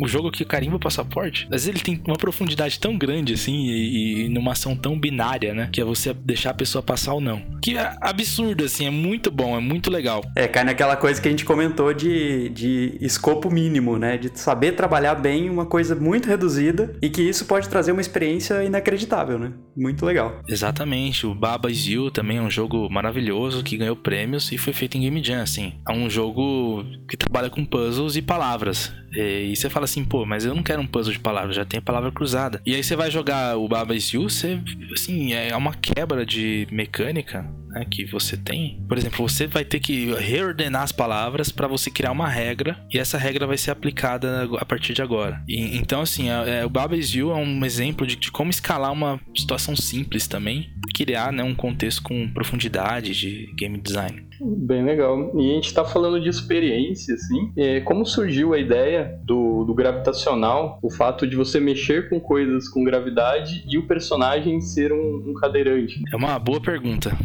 o 0.00 0.08
jogo 0.08 0.30
que 0.30 0.44
carimba 0.44 0.76
o 0.76 0.80
passaporte, 0.80 1.44
às 1.46 1.64
vezes 1.64 1.68
ele 1.68 1.80
tem 1.80 2.02
uma 2.06 2.16
profundidade 2.16 2.78
tão 2.78 2.96
grande 2.96 3.34
assim 3.34 3.54
e, 3.54 4.24
e 4.24 4.28
numa 4.28 4.52
ação 4.52 4.76
tão 4.76 4.98
binária, 4.98 5.54
né? 5.54 5.68
Que 5.72 5.80
é 5.80 5.84
você 5.84 6.12
deixar 6.12 6.50
a 6.50 6.54
pessoa 6.54 6.82
passar 6.82 7.14
ou 7.14 7.20
não. 7.20 7.42
Que 7.62 7.76
é 7.76 7.96
absurdo, 8.00 8.64
assim, 8.64 8.86
é 8.86 8.90
muito 8.90 9.30
bom, 9.30 9.56
é 9.56 9.60
muito 9.60 9.90
legal. 9.90 10.22
É, 10.36 10.46
cai 10.46 10.64
naquela 10.64 10.96
coisa 10.96 11.20
que 11.20 11.28
a 11.28 11.30
gente 11.30 11.44
comentou 11.44 11.92
de, 11.92 12.48
de 12.50 12.96
escopo 13.00 13.50
mínimo, 13.50 13.98
né? 13.98 14.16
De 14.16 14.30
saber 14.38 14.72
trabalhar 14.72 15.14
bem 15.14 15.50
uma 15.50 15.66
coisa 15.66 15.94
muito 15.94 16.28
reduzida 16.28 16.94
e 17.02 17.08
que 17.08 17.22
isso 17.22 17.44
pode 17.46 17.68
trazer 17.68 17.92
uma 17.92 18.00
experiência 18.00 18.62
inacreditável, 18.64 19.38
né? 19.38 19.52
Muito 19.76 20.04
legal. 20.04 20.40
Exatamente. 20.48 21.26
O 21.26 21.34
Baba 21.34 21.70
Is 21.70 21.86
You 21.86 22.10
também 22.10 22.38
é 22.38 22.42
um 22.42 22.50
jogo 22.50 22.88
maravilhoso 22.90 23.62
que 23.62 23.76
ganhou 23.76 23.96
prêmios 23.96 24.50
e 24.52 24.58
foi 24.58 24.72
feito 24.72 24.96
em 24.96 25.02
Game 25.02 25.22
Jam, 25.22 25.42
assim. 25.42 25.74
É 25.88 25.92
um 25.92 26.08
jogo 26.08 26.84
que 27.08 27.16
trabalha 27.16 27.50
com 27.50 27.64
puzzles 27.64 28.16
e 28.16 28.22
palavras. 28.22 28.92
E 29.12 29.54
você 29.54 29.70
fala 29.70 29.84
assim, 29.84 30.04
pô, 30.04 30.24
mas 30.24 30.44
eu 30.44 30.54
não 30.54 30.62
quero 30.62 30.80
um 30.80 30.86
puzzle 30.86 31.12
de 31.12 31.18
palavras, 31.18 31.56
já 31.56 31.64
tem 31.64 31.78
a 31.78 31.82
palavra 31.82 32.12
cruzada. 32.12 32.60
E 32.64 32.74
aí 32.74 32.82
você 32.82 32.94
vai 32.94 33.10
jogar 33.10 33.56
o 33.56 33.68
Baba 33.68 33.94
Is 33.94 34.12
You, 34.12 34.28
você, 34.28 34.60
assim, 34.92 35.32
é 35.32 35.56
uma 35.56 35.74
quebra 35.74 36.24
de 36.26 36.66
mecânica 36.70 37.48
né, 37.78 37.86
que 37.88 38.04
você 38.04 38.36
tem. 38.36 38.82
Por 38.88 38.98
exemplo, 38.98 39.28
você 39.28 39.46
vai 39.46 39.64
ter 39.64 39.80
que 39.80 40.12
reordenar 40.14 40.82
as 40.82 40.92
palavras 40.92 41.50
para 41.50 41.68
você 41.68 41.90
criar 41.90 42.12
uma 42.12 42.28
regra 42.28 42.78
e 42.92 42.98
essa 42.98 43.16
regra 43.16 43.46
vai 43.46 43.56
ser 43.56 43.70
aplicada 43.70 44.48
a 44.58 44.64
partir 44.64 44.92
de 44.92 45.02
agora. 45.02 45.42
E, 45.48 45.76
então, 45.76 46.00
assim, 46.00 46.28
é, 46.28 46.60
é, 46.60 46.66
o 46.66 46.94
Is 46.94 47.14
You 47.14 47.30
é 47.30 47.36
um 47.36 47.64
exemplo 47.64 48.06
de, 48.06 48.16
de, 48.16 48.30
como 48.30 48.50
escalar 48.50 48.92
uma 48.92 49.20
situação 49.36 49.76
simples 49.76 50.26
também, 50.26 50.70
criar 50.94 51.32
né, 51.32 51.42
um 51.42 51.54
contexto 51.54 52.02
com 52.02 52.28
profundidade 52.28 53.12
de 53.12 53.52
game 53.56 53.78
design. 53.78 54.28
Bem 54.40 54.84
legal. 54.84 55.32
E 55.36 55.50
a 55.50 55.54
gente 55.54 55.66
está 55.66 55.84
falando 55.84 56.20
de 56.20 56.28
experiência, 56.28 57.14
assim. 57.14 57.52
É, 57.56 57.80
como 57.80 58.06
surgiu 58.06 58.54
a 58.54 58.58
ideia 58.58 59.18
do, 59.24 59.64
do 59.64 59.74
gravitacional, 59.74 60.78
o 60.82 60.90
fato 60.90 61.26
de 61.26 61.34
você 61.34 61.58
mexer 61.58 62.08
com 62.08 62.20
coisas 62.20 62.68
com 62.68 62.84
gravidade 62.84 63.64
e 63.68 63.76
o 63.78 63.86
personagem 63.86 64.60
ser 64.60 64.92
um, 64.92 65.30
um 65.30 65.34
cadeirante? 65.34 66.00
É 66.12 66.16
uma 66.16 66.38
boa 66.38 66.60
pergunta. 66.60 67.16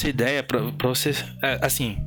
Essa 0.00 0.08
ideia, 0.08 0.42
para 0.42 0.88
você. 0.88 1.10
É, 1.42 1.58
assim, 1.60 1.98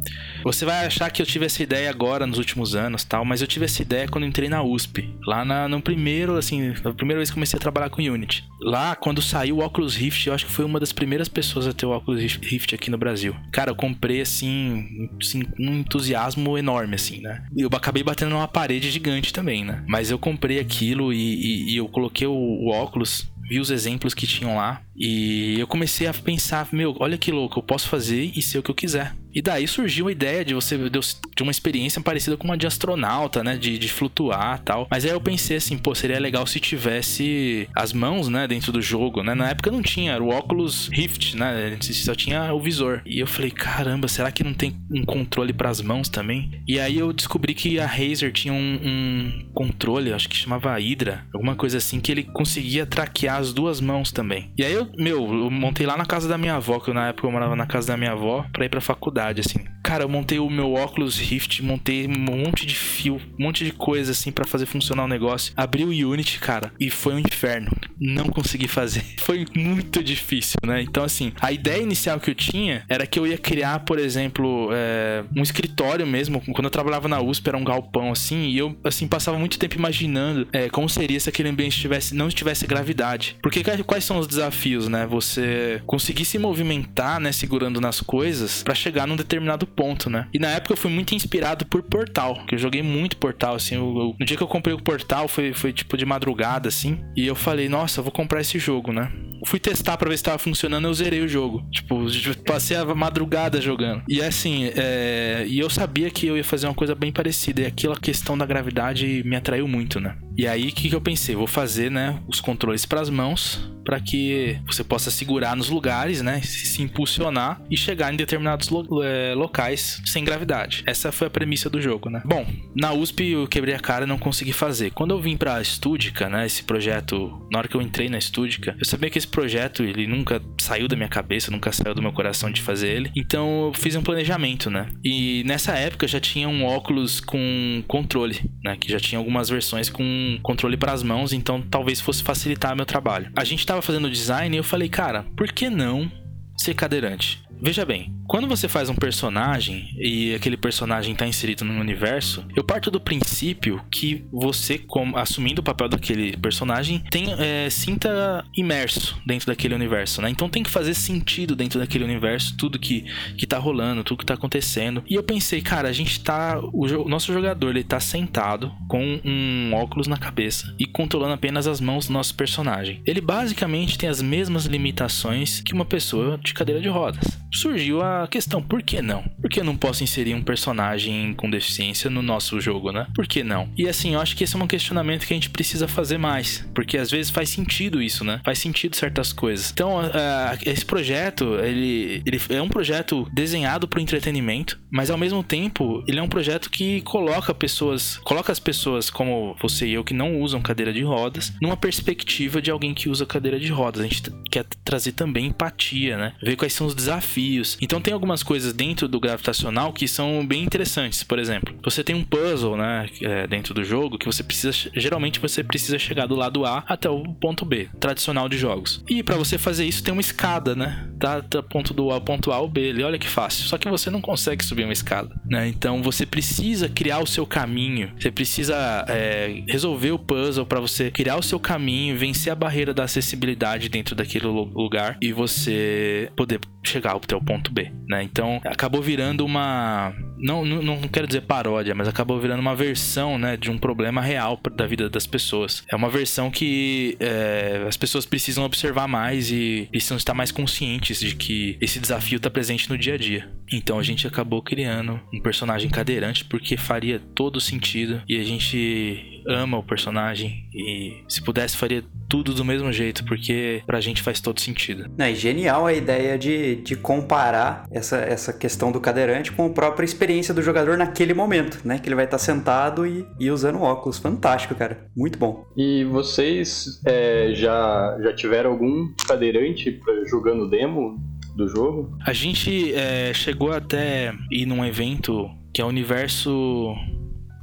você 0.44 0.66
vai 0.66 0.84
achar 0.84 1.12
que 1.12 1.22
eu 1.22 1.26
tive 1.28 1.46
essa 1.46 1.62
ideia 1.62 1.91
agora 1.91 2.26
nos 2.26 2.39
últimos 2.39 2.76
anos 2.76 3.04
tal, 3.04 3.24
mas 3.24 3.39
eu 3.39 3.46
tive 3.46 3.66
essa 3.66 3.84
ideia 3.84 4.08
quando 4.08 4.26
entrei 4.26 4.50
na 4.50 4.64
USP. 4.64 5.14
Lá 5.28 5.46
na, 5.46 5.68
no 5.68 5.80
primeiro, 5.80 6.36
assim, 6.36 6.74
na 6.84 6.91
primeira 6.91 7.20
vez 7.20 7.30
que 7.30 7.36
comecei 7.36 7.56
a 7.56 7.62
trabalhar 7.62 7.91
com 7.91 8.02
Unity. 8.02 8.44
Lá, 8.60 8.96
quando 8.96 9.22
saiu 9.22 9.58
o 9.58 9.64
Oculus 9.64 9.96
Rift, 9.96 10.26
eu 10.26 10.34
acho 10.34 10.48
que 10.48 10.52
foi 10.52 10.66
uma 10.66 10.80
das 10.80 10.91
primeiras 10.91 11.28
pessoas 11.28 11.68
a 11.68 11.74
ter 11.74 11.86
o 11.86 11.96
Oculus 11.96 12.20
Rift 12.20 12.74
aqui 12.74 12.89
no 12.89 12.98
Brasil. 12.98 13.36
Cara, 13.52 13.70
eu 13.70 13.76
comprei 13.76 14.22
assim 14.22 15.08
assim, 15.22 15.44
um 15.60 15.76
entusiasmo 15.76 16.58
enorme, 16.58 16.96
assim, 16.96 17.22
né? 17.22 17.46
E 17.56 17.62
eu 17.62 17.70
acabei 17.72 18.02
batendo 18.02 18.32
numa 18.32 18.48
parede 18.48 18.89
gigante 18.89 19.32
também, 19.32 19.64
né? 19.64 19.84
Mas 19.88 20.10
eu 20.10 20.18
comprei 20.18 20.60
aquilo 20.60 21.14
e, 21.14 21.18
e, 21.18 21.74
e 21.74 21.78
eu 21.78 21.88
coloquei 21.88 22.26
o, 22.26 22.34
o 22.34 22.70
óculos 22.70 23.32
vi 23.48 23.60
os 23.60 23.70
exemplos 23.70 24.14
que 24.14 24.26
tinham 24.26 24.56
lá 24.56 24.82
e 24.96 25.60
eu 25.60 25.68
comecei 25.68 26.08
a 26.08 26.14
pensar, 26.14 26.68
meu, 26.72 26.96
olha 27.00 27.18
que 27.18 27.32
louco, 27.32 27.60
eu 27.60 27.64
posso 27.64 27.88
fazer 27.88 28.32
e 28.36 28.41
ser 28.41 28.60
o 28.60 28.64
que 28.64 28.72
eu 28.72 28.76
quiser. 28.76 29.16
E 29.34 29.41
daí 29.41 29.68
surgiu 29.68 30.08
a 30.08 30.12
ideia 30.12 30.46
de 30.46 30.54
você 30.54 30.78
de 30.78 31.41
uma 31.44 31.52
experiência 31.52 32.00
parecida 32.02 32.38
com 32.38 32.46
uma 32.46 32.58
de 32.58 32.68
astronauta, 32.68 33.44
né? 33.44 33.58
De, 33.58 33.80
de 33.80 33.89
flutuar 33.89 34.60
tal. 34.60 34.88
Mas 34.89 35.04
aí 35.06 35.12
eu 35.12 35.20
pensei 35.20 35.58
assim, 35.58 35.78
pô, 35.78 35.96
seria 35.96 36.20
legal 36.20 36.46
se 36.46 36.60
tivesse 36.60 37.68
as 37.76 37.91
mãos, 37.91 38.30
né? 38.30 38.48
Dentro 38.48 38.72
do 38.72 38.82
jogo, 38.82 39.24
né? 39.24 39.34
Na 39.34 39.50
época 39.50 39.72
não 39.72 39.82
tinha, 39.82 40.14
era 40.14 40.24
o 40.24 40.30
óculos 40.30 40.88
Rift, 40.89 41.36
né? 41.36 41.78
Só 41.82 42.14
tinha 42.14 42.54
o 42.54 42.60
visor. 42.60 43.02
E 43.06 43.20
eu 43.20 43.28
falei, 43.28 43.50
caramba, 43.50 44.08
será 44.08 44.32
que 44.32 44.44
não 44.44 44.54
tem 44.54 44.78
um 44.91 45.04
controle 45.04 45.52
para 45.52 45.70
as 45.70 45.82
mãos 45.82 46.10
também? 46.10 46.62
E 46.68 46.80
aí 46.80 46.98
eu 46.98 47.12
descobri 47.12 47.56
que 47.56 47.80
a 47.80 47.88
Razer 47.88 48.32
tinha 48.32 48.54
um, 48.54 48.80
um 48.84 49.50
controle, 49.54 50.14
acho 50.14 50.30
que 50.30 50.36
chamava 50.36 50.78
Hydra, 50.78 51.26
alguma 51.34 51.56
coisa 51.56 51.78
assim, 51.78 52.00
que 52.00 52.12
ele 52.12 52.24
conseguia 52.24 52.86
traquear 52.86 53.38
as 53.38 53.52
duas 53.52 53.82
mãos 53.82 54.12
também. 54.12 54.52
E 54.58 54.64
aí 54.64 54.74
eu, 54.74 54.83
meu, 54.98 55.22
eu 55.22 55.52
montei 55.52 55.86
lá 55.86 55.98
na 55.98 56.06
casa 56.06 56.28
da 56.28 56.38
minha 56.38 56.56
avó, 56.56 56.80
que 56.80 56.92
na 56.94 57.10
época 57.10 57.28
eu 57.28 57.32
morava 57.32 57.56
na 57.56 57.66
casa 57.66 57.88
da 57.88 57.98
minha 57.98 58.12
avó, 58.12 58.46
pra 58.52 58.66
ir 58.66 58.70
pra 58.70 58.82
faculdade, 58.82 59.42
assim. 59.42 59.60
Cara, 59.84 60.06
eu 60.06 60.10
montei 60.10 60.40
o 60.40 60.50
meu 60.50 60.74
óculos 60.74 61.20
Rift, 61.20 61.62
montei 61.62 62.08
um 62.08 62.18
monte 62.18 62.66
de 62.66 62.74
fio, 62.74 63.22
um 63.38 63.44
monte 63.44 63.66
de 63.66 63.72
coisa, 63.72 64.12
assim, 64.12 64.32
para 64.32 64.46
fazer 64.46 64.66
funcionar 64.66 65.04
o 65.04 65.08
negócio. 65.08 65.54
Abri 65.58 65.84
o 65.84 66.10
Unity, 66.10 66.40
cara, 66.40 66.72
e 66.80 66.90
foi 66.90 67.14
um 67.14 67.20
inferno. 67.20 67.70
Não 68.00 68.26
consegui 68.26 68.68
fazer. 68.68 69.04
Foi 69.24 69.46
muito 69.56 70.04
difícil, 70.04 70.58
né? 70.66 70.82
Então, 70.82 71.04
assim, 71.04 71.32
a 71.40 71.52
ideia 71.52 71.82
inicial 71.82 72.20
que 72.20 72.30
eu 72.30 72.36
tinha 72.36 72.84
era 72.90 73.08
que 73.08 73.18
eu 73.18 73.26
ia 73.26 73.38
criar, 73.38 73.80
por 73.80 73.98
exemplo, 73.98 74.70
é, 74.74 75.24
um 75.36 75.42
escritório 75.42 76.06
mesmo. 76.06 76.42
Quando 76.54 76.66
eu 76.66 76.70
trabalhava 76.70 77.08
na 77.08 77.22
USP, 77.22 77.48
era 77.48 77.58
um 77.58 77.64
galpão, 77.64 78.12
assim, 78.12 78.50
e 78.50 78.58
eu, 78.58 78.76
assim, 78.84 79.08
passava 79.08 79.38
muito 79.40 79.58
tempo 79.58 79.76
imaginando 79.76 80.48
é, 80.52 80.70
como 80.70 80.90
seria 80.90 81.20
se 81.20 81.30
aquele 81.30 81.50
ambiente 81.50 81.80
tivesse, 81.80 82.14
não 82.14 82.28
tivesse 82.30 82.68
gravidade. 82.68 83.38
Porque 83.42 83.64
quais 83.86 84.04
são 84.04 84.18
os 84.18 84.28
desafios, 84.28 84.73
né? 84.90 85.06
Você 85.06 85.82
conseguir 85.86 86.26
se 86.26 86.38
movimentar, 86.38 87.20
né, 87.20 87.32
segurando 87.32 87.80
nas 87.80 88.02
coisas 88.02 88.64
para 88.64 88.76
chegar 88.76 89.08
num 89.08 89.16
determinado 89.16 89.66
ponto, 89.66 90.10
né? 90.10 90.28
E 90.34 90.40
na 90.40 90.50
época 90.50 90.74
eu 90.74 90.78
fui 90.78 90.92
muito 90.92 91.16
inspirado 91.16 91.66
por 91.66 91.82
Portal, 91.84 92.46
que 92.48 92.56
eu 92.56 92.60
joguei 92.60 92.82
muito 92.82 93.18
Portal, 93.18 93.56
assim, 93.56 93.76
eu, 93.76 93.82
eu, 93.82 94.16
no 94.20 94.26
dia 94.26 94.38
que 94.38 94.44
eu 94.44 94.48
comprei 94.48 94.74
o 94.74 94.82
Portal 94.82 95.28
foi, 95.28 95.54
foi 95.54 95.72
tipo 95.72 95.98
de 95.98 96.06
madrugada, 96.06 96.68
assim, 96.68 97.00
e 97.16 97.26
eu 97.26 97.36
falei, 97.36 97.70
nossa, 97.70 98.00
eu 98.00 98.04
vou 98.04 98.12
comprar 98.12 98.42
esse 98.42 98.60
jogo, 98.60 98.92
né? 98.92 99.12
fui 99.46 99.60
testar 99.60 99.98
para 99.98 100.10
ver 100.10 100.18
se 100.18 100.24
tava 100.24 100.38
funcionando, 100.38 100.88
eu 100.88 100.94
zerei 100.94 101.22
o 101.22 101.28
jogo. 101.28 101.66
Tipo, 101.72 102.06
passei 102.46 102.78
a 102.78 102.86
madrugada 102.96 103.60
jogando. 103.60 104.04
E 104.08 104.22
assim, 104.22 104.72
é... 104.76 105.46
e 105.48 105.60
eu 105.60 105.70
sabia 105.70 106.10
que 106.10 106.28
eu 106.28 106.38
ia 106.38 106.44
fazer 106.44 106.68
uma 106.68 106.74
coisa 106.74 106.96
bem 106.96 107.12
parecida. 107.12 107.62
E 107.62 107.66
aquela 107.66 107.98
questão 108.00 108.38
da 108.38 108.46
gravidade 108.46 109.22
me 109.26 109.36
atraiu 109.36 109.68
muito, 109.68 110.00
né? 110.00 110.16
E 110.38 110.48
aí, 110.48 110.70
o 110.70 110.72
que, 110.72 110.90
que 110.90 110.96
eu 110.96 111.02
pensei? 111.02 111.36
Vou 111.36 111.46
fazer, 111.46 111.92
né, 111.92 112.20
os 112.28 112.42
controles 112.42 112.86
para 112.86 113.02
as 113.02 113.10
mãos, 113.10 113.72
para 113.86 114.00
que 114.00 114.60
você 114.66 114.84
possa 114.84 115.11
segurar 115.11 115.55
nos 115.55 115.70
lugares, 115.70 116.22
né, 116.22 116.41
se, 116.41 116.66
se 116.66 116.82
impulsionar 116.82 117.61
e 117.70 117.78
chegar 117.78 118.14
em 118.14 118.18
determinados 118.18 118.70
lo 118.70 119.03
é, 119.03 119.34
locais 119.34 120.01
sem 120.05 120.24
gravidade. 120.24 120.84
Essa 120.86 121.11
foi 121.11 121.28
a 121.28 121.30
premissa 121.30 121.70
do 121.70 121.82
jogo, 121.82 122.09
né? 122.09 122.22
Bom, 122.26 122.45
na 122.76 122.93
USP 122.93 123.32
eu 123.32 123.47
quebrei 123.47 123.76
a 123.76 123.80
cara 123.80 124.05
e 124.05 124.07
não 124.07 124.18
consegui 124.18 124.53
fazer. 124.53 124.91
Quando 124.91 125.11
eu 125.11 125.20
vim 125.20 125.38
para 125.38 125.55
a 125.55 125.64
Studica, 125.64 126.30
né, 126.30 126.45
esse 126.45 126.64
projeto, 126.64 127.45
na 127.51 127.59
hora 127.59 127.68
que 127.68 127.76
eu 127.76 127.82
entrei 127.82 128.09
na 128.09 128.20
Studica, 128.20 128.76
eu 128.80 128.86
sabia 128.86 129.09
que 129.09 129.18
esse 129.18 129.28
projeto 129.28 129.84
ele 129.84 130.07
nunca 130.07 130.41
saiu 130.59 130.88
da 130.88 130.95
minha 130.95 131.09
cabeça, 131.09 131.51
nunca 131.51 131.72
saiu 131.72 131.93
do 131.93 132.01
meu 132.01 132.14
coração 132.14 132.51
de 132.51 132.61
fazer 132.61 132.89
ele. 132.89 133.11
Então 133.16 133.68
eu 133.68 133.74
fiz 133.74 133.95
um 133.95 134.01
planejamento, 134.01 134.70
né? 134.70 134.88
E 135.03 135.43
nessa 135.45 135.74
época 135.74 136.07
já 136.07 136.20
tinha 136.20 136.47
um 136.47 136.66
óculos 136.66 137.20
com 137.20 137.84
controle, 137.88 138.49
né, 138.64 138.78
que 138.80 138.89
já 138.91 138.99
tinha 138.99 139.20
algumas 139.20 139.49
versões 139.49 139.89
com 139.89 140.39
controle 140.41 140.78
para 140.78 140.93
as 140.93 141.03
mãos, 141.03 141.34
então 141.34 141.61
talvez 141.61 141.99
fosse 141.99 142.24
facilitar 142.24 142.76
meu 142.76 142.86
trabalho. 142.86 143.32
A 143.36 143.43
gente 143.43 143.59
estava 143.59 143.82
fazendo 143.82 144.09
design 144.09 144.55
e 144.55 144.59
eu 144.59 144.64
falei, 144.64 144.88
cara, 144.88 145.24
por 145.36 145.51
que 145.51 145.70
não 145.70 146.09
ser 146.57 146.74
cadeirante? 146.74 147.43
Veja 147.62 147.86
bem, 147.86 148.14
quando 148.28 148.47
você 148.47 148.68
faz 148.68 148.89
um 148.89 148.95
personagem 148.95 149.89
e 149.97 150.34
aquele 150.34 150.58
personagem 150.58 151.14
está 151.14 151.28
inserido 151.28 151.64
no 151.64 151.80
universo, 151.80 152.45
eu 152.56 152.64
parto 152.64 152.89
do 152.89 152.99
princípio 152.99 153.82
que 153.91 154.26
você, 154.32 154.78
como, 154.78 155.18
assumindo 155.18 155.62
o 155.62 155.64
papel 155.64 155.88
daquele 155.88 156.36
personagem, 156.38 157.04
tem, 157.12 157.28
é, 157.38 157.70
sinta 157.70 158.43
imerso 158.56 159.22
dentro 159.26 159.47
daquele 159.47 159.76
universo, 159.76 160.22
né? 160.22 160.30
Então 160.30 160.49
tem 160.49 160.64
que 160.64 160.70
fazer 160.70 160.93
sentido 160.93 161.56
dentro 161.56 161.80
daquele 161.80 162.04
universo 162.04 162.58
tudo 162.58 162.80
que, 162.80 163.06
que 163.38 163.45
tá 163.45 163.58
rolando, 163.58 164.04
tudo 164.04 164.20
que 164.20 164.26
tá 164.26 164.34
acontecendo. 164.34 165.04
E 165.10 165.16
eu 165.16 165.24
pensei, 165.24 165.62
cara, 165.62 165.89
a 165.89 165.93
gente 165.93 166.20
tá. 166.22 166.60
O, 166.60 166.86
o 166.86 167.10
nosso 167.10 167.32
jogador 167.32 167.70
ele 167.70 167.84
tá 167.84 167.99
sentado 167.99 168.72
com 168.88 169.20
um 169.24 169.74
óculos 169.74 170.08
na 170.08 170.18
cabeça 170.18 170.74
e 170.80 170.86
controlando 170.86 171.34
apenas 171.34 171.68
as 171.68 171.80
mãos 171.80 172.08
do 172.08 172.14
nosso 172.14 172.36
personagem. 172.36 173.01
Ele 173.06 173.22
basicamente 173.22 173.97
tem 173.97 174.10
as 174.10 174.22
mesmas 174.22 174.66
limitações 174.66 175.62
que 175.62 175.74
uma 175.74 175.86
pessoa 175.86 176.39
de 176.43 176.54
cadeira 176.54 176.82
de 176.82 176.89
rodas. 176.89 177.43
Surgiu 177.54 178.01
a 178.01 178.28
questão: 178.28 178.62
por 178.62 178.82
que 178.82 179.01
não? 179.01 179.24
Por 179.41 179.49
que 179.49 179.60
eu 179.60 179.64
não 179.64 179.76
posso 179.76 180.04
inserir 180.04 180.34
um 180.34 180.41
personagem 180.41 181.34
com 181.34 181.49
deficiência 181.49 182.10
no 182.10 182.22
nosso 182.22 182.60
jogo, 182.60 182.91
né? 182.91 183.08
Por 183.16 183.28
que 183.28 183.43
não? 183.43 183.70
E 183.78 183.88
assim, 183.88 184.14
eu 184.14 184.22
acho 184.22 184.36
que 184.36 184.43
esse 184.43 184.56
é 184.56 184.60
um 184.60 184.68
questionamento 184.68 185.26
que 185.26 185.34
a 185.34 185.36
gente 185.36 185.49
precisa 185.49 185.88
fazer 185.88 186.18
mais, 186.18 186.68
porque 186.74 186.97
às 186.97 187.12
vezes 187.12 187.30
faz 187.30 187.49
sentido 187.49 188.01
isso, 188.01 188.24
né? 188.24 188.41
Faz 188.43 188.60
sentido 188.60 188.95
certas 188.95 189.32
coisas. 189.32 189.72
Então, 189.72 189.99
uh, 189.99 190.58
esse 190.66 190.86
projeto, 190.86 191.56
ele, 191.56 192.22
ele 192.26 192.39
é 192.49 192.62
um 192.62 192.70
projeto 192.70 193.28
desenhado 193.34 193.88
para 193.88 193.99
o 193.99 194.01
entretenimento, 194.01 194.80
mas 194.91 195.10
ao 195.10 195.18
mesmo 195.18 195.43
tempo, 195.43 196.04
ele 196.08 196.20
é 196.20 196.24
um 196.24 196.28
projeto 196.28 196.70
que 196.70 197.01
coloca 197.01 197.54
pessoas, 197.54 198.18
coloca 198.24 198.51
as 198.51 198.60
pessoas 198.60 199.10
como 199.10 199.56
você 199.62 199.88
e 199.88 199.93
eu 199.93 200.04
que 200.04 200.14
não 200.14 200.39
usam 200.39 200.62
cadeira 200.62 200.93
de 200.93 201.04
rodas, 201.04 201.54
numa 201.62 201.78
perspectiva 201.78 202.62
de 202.62 202.72
alguém 202.72 202.93
que 202.93 203.10
usa 203.10 203.26
cadeira 203.26 203.60
de 203.60 203.68
rodas. 203.72 204.01
A 204.01 204.08
gente 204.08 204.24
quer 204.49 204.66
trazer 204.84 205.12
também 205.12 205.47
empatia, 205.47 206.18
né? 206.18 206.34
Ver 206.41 206.56
quais 206.56 206.74
são 206.74 206.88
os 206.88 206.95
desafios. 206.95 207.43
Então 207.82 208.02
tem 208.02 208.14
algumas 208.14 208.44
coisas 208.44 208.74
dentro 208.74 209.08
do 209.08 209.20
gravitacional 209.20 209.91
que 209.94 210.08
são 210.08 210.46
bem 210.46 210.64
interessantes. 210.64 211.24
Por 211.24 211.39
exemplo, 211.39 211.76
você 211.84 212.04
tem 212.04 212.16
um 212.16 212.24
puzzle, 212.24 212.78
né, 212.78 213.08
é, 213.22 213.48
dentro 213.48 213.74
do 213.74 213.84
jogo 213.84 214.18
que 214.18 214.26
você 214.26 214.44
precisa, 214.44 214.89
geralmente 214.96 215.39
você 215.39 215.64
precisa 215.64 215.98
chegar 216.00 216.26
do 216.26 216.36
lado 216.36 216.66
A 216.66 216.84
até 216.88 217.10
o 217.10 217.24
ponto 217.36 217.66
B, 217.66 217.89
tradicional 218.00 218.48
de 218.48 218.58
jogos. 218.58 219.04
E 219.10 219.24
para 219.24 219.36
você 219.36 219.58
fazer 219.58 219.86
isso 219.86 220.04
tem 220.04 220.12
uma 220.12 220.22
escada, 220.22 220.76
né? 220.76 221.10
Da, 221.16 221.39
da 221.39 221.64
ponto 221.64 221.94
do 221.94 222.12
A, 222.12 222.20
ponto 222.20 222.52
A 222.52 222.56
ao 222.56 222.68
B. 222.68 222.94
Olha 223.04 223.18
que 223.18 223.28
fácil. 223.28 223.66
Só 223.66 223.78
que 223.78 223.89
você 223.89 224.10
não 224.10 224.22
consegue 224.22 224.64
subir 224.64 224.84
uma 224.84 224.94
escada, 224.94 225.36
né? 225.46 225.68
Então 225.68 226.02
você 226.02 226.26
precisa 226.26 226.89
criar 226.89 227.20
o 227.20 227.28
seu 227.28 227.46
caminho. 227.46 228.12
Você 228.20 228.32
precisa 228.32 229.06
é, 229.08 229.64
resolver 229.68 230.12
o 230.12 230.20
puzzle 230.20 230.66
para 230.66 230.80
você 230.80 231.12
criar 231.12 231.38
o 231.38 231.44
seu 231.44 231.60
caminho, 231.60 232.18
vencer 232.18 232.52
a 232.52 232.56
barreira 232.56 232.94
da 232.94 233.04
acessibilidade 233.04 233.89
dentro 233.89 234.16
daquele 234.16 234.48
lugar 234.48 235.18
e 235.22 235.32
você 235.32 236.32
poder 236.36 236.60
chegar 236.84 237.12
até 237.34 237.36
o 237.36 237.42
ponto 237.42 237.72
B, 237.72 237.92
né? 238.08 238.24
Então 238.24 238.62
acabou 238.64 239.02
virando 239.02 239.46
uma 239.46 240.14
não, 240.44 240.66
não, 240.66 240.82
não 240.82 241.08
quero 241.08 241.26
dizer 241.26 241.41
paródia, 241.41 241.96
mas 241.96 242.08
acabou 242.08 242.38
virando 242.39 242.60
uma 242.60 242.76
versão, 242.76 243.39
né, 243.39 243.56
de 243.56 243.72
um 243.72 243.78
problema 243.78 244.22
real 244.22 244.60
da 244.76 244.86
vida 244.86 245.10
das 245.10 245.26
pessoas. 245.26 245.84
É 245.89 245.96
uma 245.96 246.10
versão 246.10 246.52
que 246.52 247.16
é, 247.20 247.86
as 247.88 247.96
pessoas 247.96 248.26
precisam 248.26 248.66
observar 248.66 249.08
mais 249.08 249.50
e 249.50 249.88
precisam 249.89 250.18
estar 250.18 250.34
mais 250.34 250.52
conscientes 250.52 251.20
de 251.20 251.36
que 251.36 251.78
esse 251.80 251.98
desafio 251.98 252.38
está 252.38 252.50
presente 252.50 252.89
no 252.89 252.98
dia 252.98 253.14
a 253.14 253.18
dia. 253.18 253.50
Então 253.72 253.98
a 253.98 254.04
gente 254.04 254.28
acabou 254.28 254.62
criando 254.62 255.20
um 255.34 255.39
personagem 255.39 255.89
cadeirante 255.89 256.44
porque 256.44 256.76
faria 256.76 257.20
todo 257.34 257.62
sentido 257.62 258.22
e 258.28 258.38
a 258.38 258.44
gente 258.44 259.41
ama 259.48 259.78
o 259.78 259.84
personagem 259.84 260.68
e 260.74 261.24
se 261.28 261.41
pudesse 261.41 261.78
faria 261.78 262.04
tudo 262.30 262.54
do 262.54 262.66
mesmo 262.66 262.91
jeito, 262.91 263.24
porque 263.26 263.84
pra 263.86 264.02
gente 264.02 264.22
faz 264.22 264.39
todo 264.39 264.60
sentido. 264.60 265.10
É 265.18 265.34
genial 265.36 265.86
a 265.86 265.94
ideia 265.94 266.38
de, 266.38 266.78
de 266.78 266.96
comparar 266.96 267.86
essa, 267.91 268.18
essa 268.18 268.52
questão 268.52 268.91
do 268.91 269.00
cadeirante 269.00 269.52
com 269.52 269.68
a 269.68 269.70
própria 269.70 270.06
experiência 270.06 270.33
do 270.54 270.62
jogador 270.62 270.98
naquele 270.98 271.34
momento, 271.34 271.82
né? 271.86 272.00
Que 272.00 272.08
ele 272.08 272.16
vai 272.16 272.26
estar 272.26 272.38
sentado 272.38 273.06
e, 273.06 273.26
e 273.40 273.52
usando 273.52 273.82
óculos. 273.82 274.18
Fantástico, 274.18 274.74
cara. 274.76 275.08
Muito 275.16 275.38
bom. 275.38 275.66
E 275.78 276.04
vocês 276.06 277.02
é, 277.06 277.52
já, 277.54 278.18
já 278.22 278.34
tiveram 278.34 278.72
algum 278.72 279.14
cadeirante 279.28 280.00
jogando 280.30 280.70
demo 280.70 281.18
do 281.56 281.68
jogo? 281.68 282.18
A 282.26 282.34
gente 282.34 282.94
é, 282.94 283.34
chegou 283.34 283.72
até 283.72 284.34
ir 284.52 284.66
num 284.66 284.84
evento 284.84 285.50
que 285.74 285.82
é 285.82 285.86
o 285.86 285.88
Universo 285.88 286.96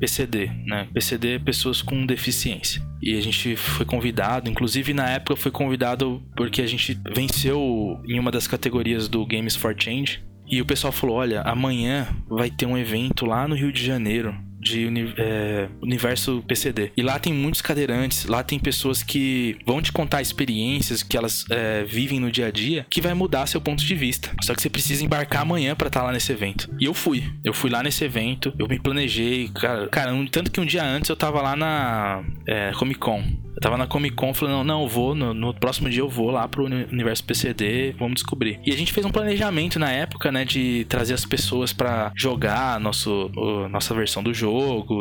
PCD, 0.01 0.51
né? 0.67 0.89
PCD 0.93 1.35
é 1.35 1.39
pessoas 1.39 1.83
com 1.83 2.07
deficiência. 2.07 2.83
E 3.03 3.17
a 3.17 3.21
gente 3.21 3.55
foi 3.55 3.85
convidado, 3.85 4.51
inclusive 4.51 4.95
na 4.95 5.09
época 5.11 5.37
foi 5.37 5.51
convidado 5.51 6.23
porque 6.35 6.63
a 6.63 6.67
gente 6.67 6.99
venceu 7.15 8.01
em 8.09 8.19
uma 8.19 8.31
das 8.31 8.47
categorias 8.47 9.09
do 9.09 9.25
Games 9.27 9.55
for 9.55 9.75
Change. 9.79 10.23
E 10.51 10.61
o 10.61 10.67
pessoal 10.67 10.93
falou: 10.93 11.17
olha, 11.17 11.43
amanhã 11.43 12.09
vai 12.29 12.51
ter 12.51 12.67
um 12.67 12.77
evento 12.77 13.25
lá 13.25 13.47
no 13.47 13.55
Rio 13.55 13.73
de 13.73 13.85
Janeiro 13.85 14.50
de 14.61 14.87
é, 15.17 15.69
universo 15.81 16.45
PCD. 16.47 16.93
E 16.97 17.03
lá 17.03 17.19
tem 17.19 17.33
muitos 17.33 17.63
cadeirantes, 17.63 18.27
lá 18.27 18.43
tem 18.43 18.59
pessoas 18.59 19.03
que 19.03 19.57
vão 19.67 19.81
te 19.81 19.93
contar 19.93 20.21
experiências 20.21 21.03
que 21.03 21.17
elas 21.17 21.45
é, 21.51 21.85
vivem 21.85 22.21
no 22.21 22.31
dia 22.31 22.47
a 22.47 22.51
dia 22.51 22.87
que 22.89 23.01
vai 23.01 23.15
mudar 23.15 23.47
seu 23.47 23.61
ponto 23.61 23.85
de 23.85 23.95
vista. 23.95 24.31
Só 24.43 24.55
que 24.55 24.63
você 24.63 24.69
precisa 24.69 25.05
embarcar 25.05 25.43
amanhã 25.43 25.75
para 25.75 25.89
estar 25.89 26.01
tá 26.01 26.07
lá 26.07 26.13
nesse 26.13 26.33
evento. 26.33 26.69
E 26.79 26.85
eu 26.85 26.95
fui. 26.95 27.25
Eu 27.45 27.55
fui 27.55 27.71
lá 27.71 27.83
nesse 27.83 28.05
evento, 28.05 28.53
eu 28.59 28.69
me 28.69 28.79
planejei. 28.79 29.49
Cara, 29.49 29.89
cara 29.89 30.11
tanto 30.31 30.51
que 30.51 30.61
um 30.61 30.67
dia 30.67 30.85
antes 30.85 31.09
eu 31.09 31.17
tava 31.17 31.41
lá 31.41 31.57
na 31.57 32.23
é, 32.47 32.73
Comic 32.73 33.01
Con. 33.01 33.23
Eu 33.55 33.61
tava 33.61 33.77
na 33.77 33.87
Comic 33.87 34.15
Con 34.15 34.33
falando, 34.33 34.59
não, 34.59 34.65
não, 34.65 34.83
eu 34.83 34.89
vou, 34.89 35.15
no, 35.15 35.35
no, 35.35 35.53
próximo 35.55 35.91
dia 35.91 36.01
eu 36.01 36.09
vou 36.09 36.31
lá 36.31 36.47
pro 36.49 36.65
universo 36.65 37.25
PCD, 37.25 37.95
vamos 37.99 38.15
descobrir. 38.15 38.61
E 38.65 38.73
a 38.73 38.77
gente 38.77 38.93
fez 38.93 39.05
um 39.05 39.11
planejamento 39.11 39.79
na 39.79 39.91
época, 39.91 40.31
né, 40.31 40.45
de 40.45 40.87
trazer 40.89 41.15
as 41.15 41.25
pessoas 41.25 41.73
para 41.73 42.13
jogar 42.17 42.81
nosso, 42.81 43.31
o, 43.37 43.69
nossa 43.69 43.95
versão 43.95 44.23
do 44.23 44.33
jogo, 44.33 44.50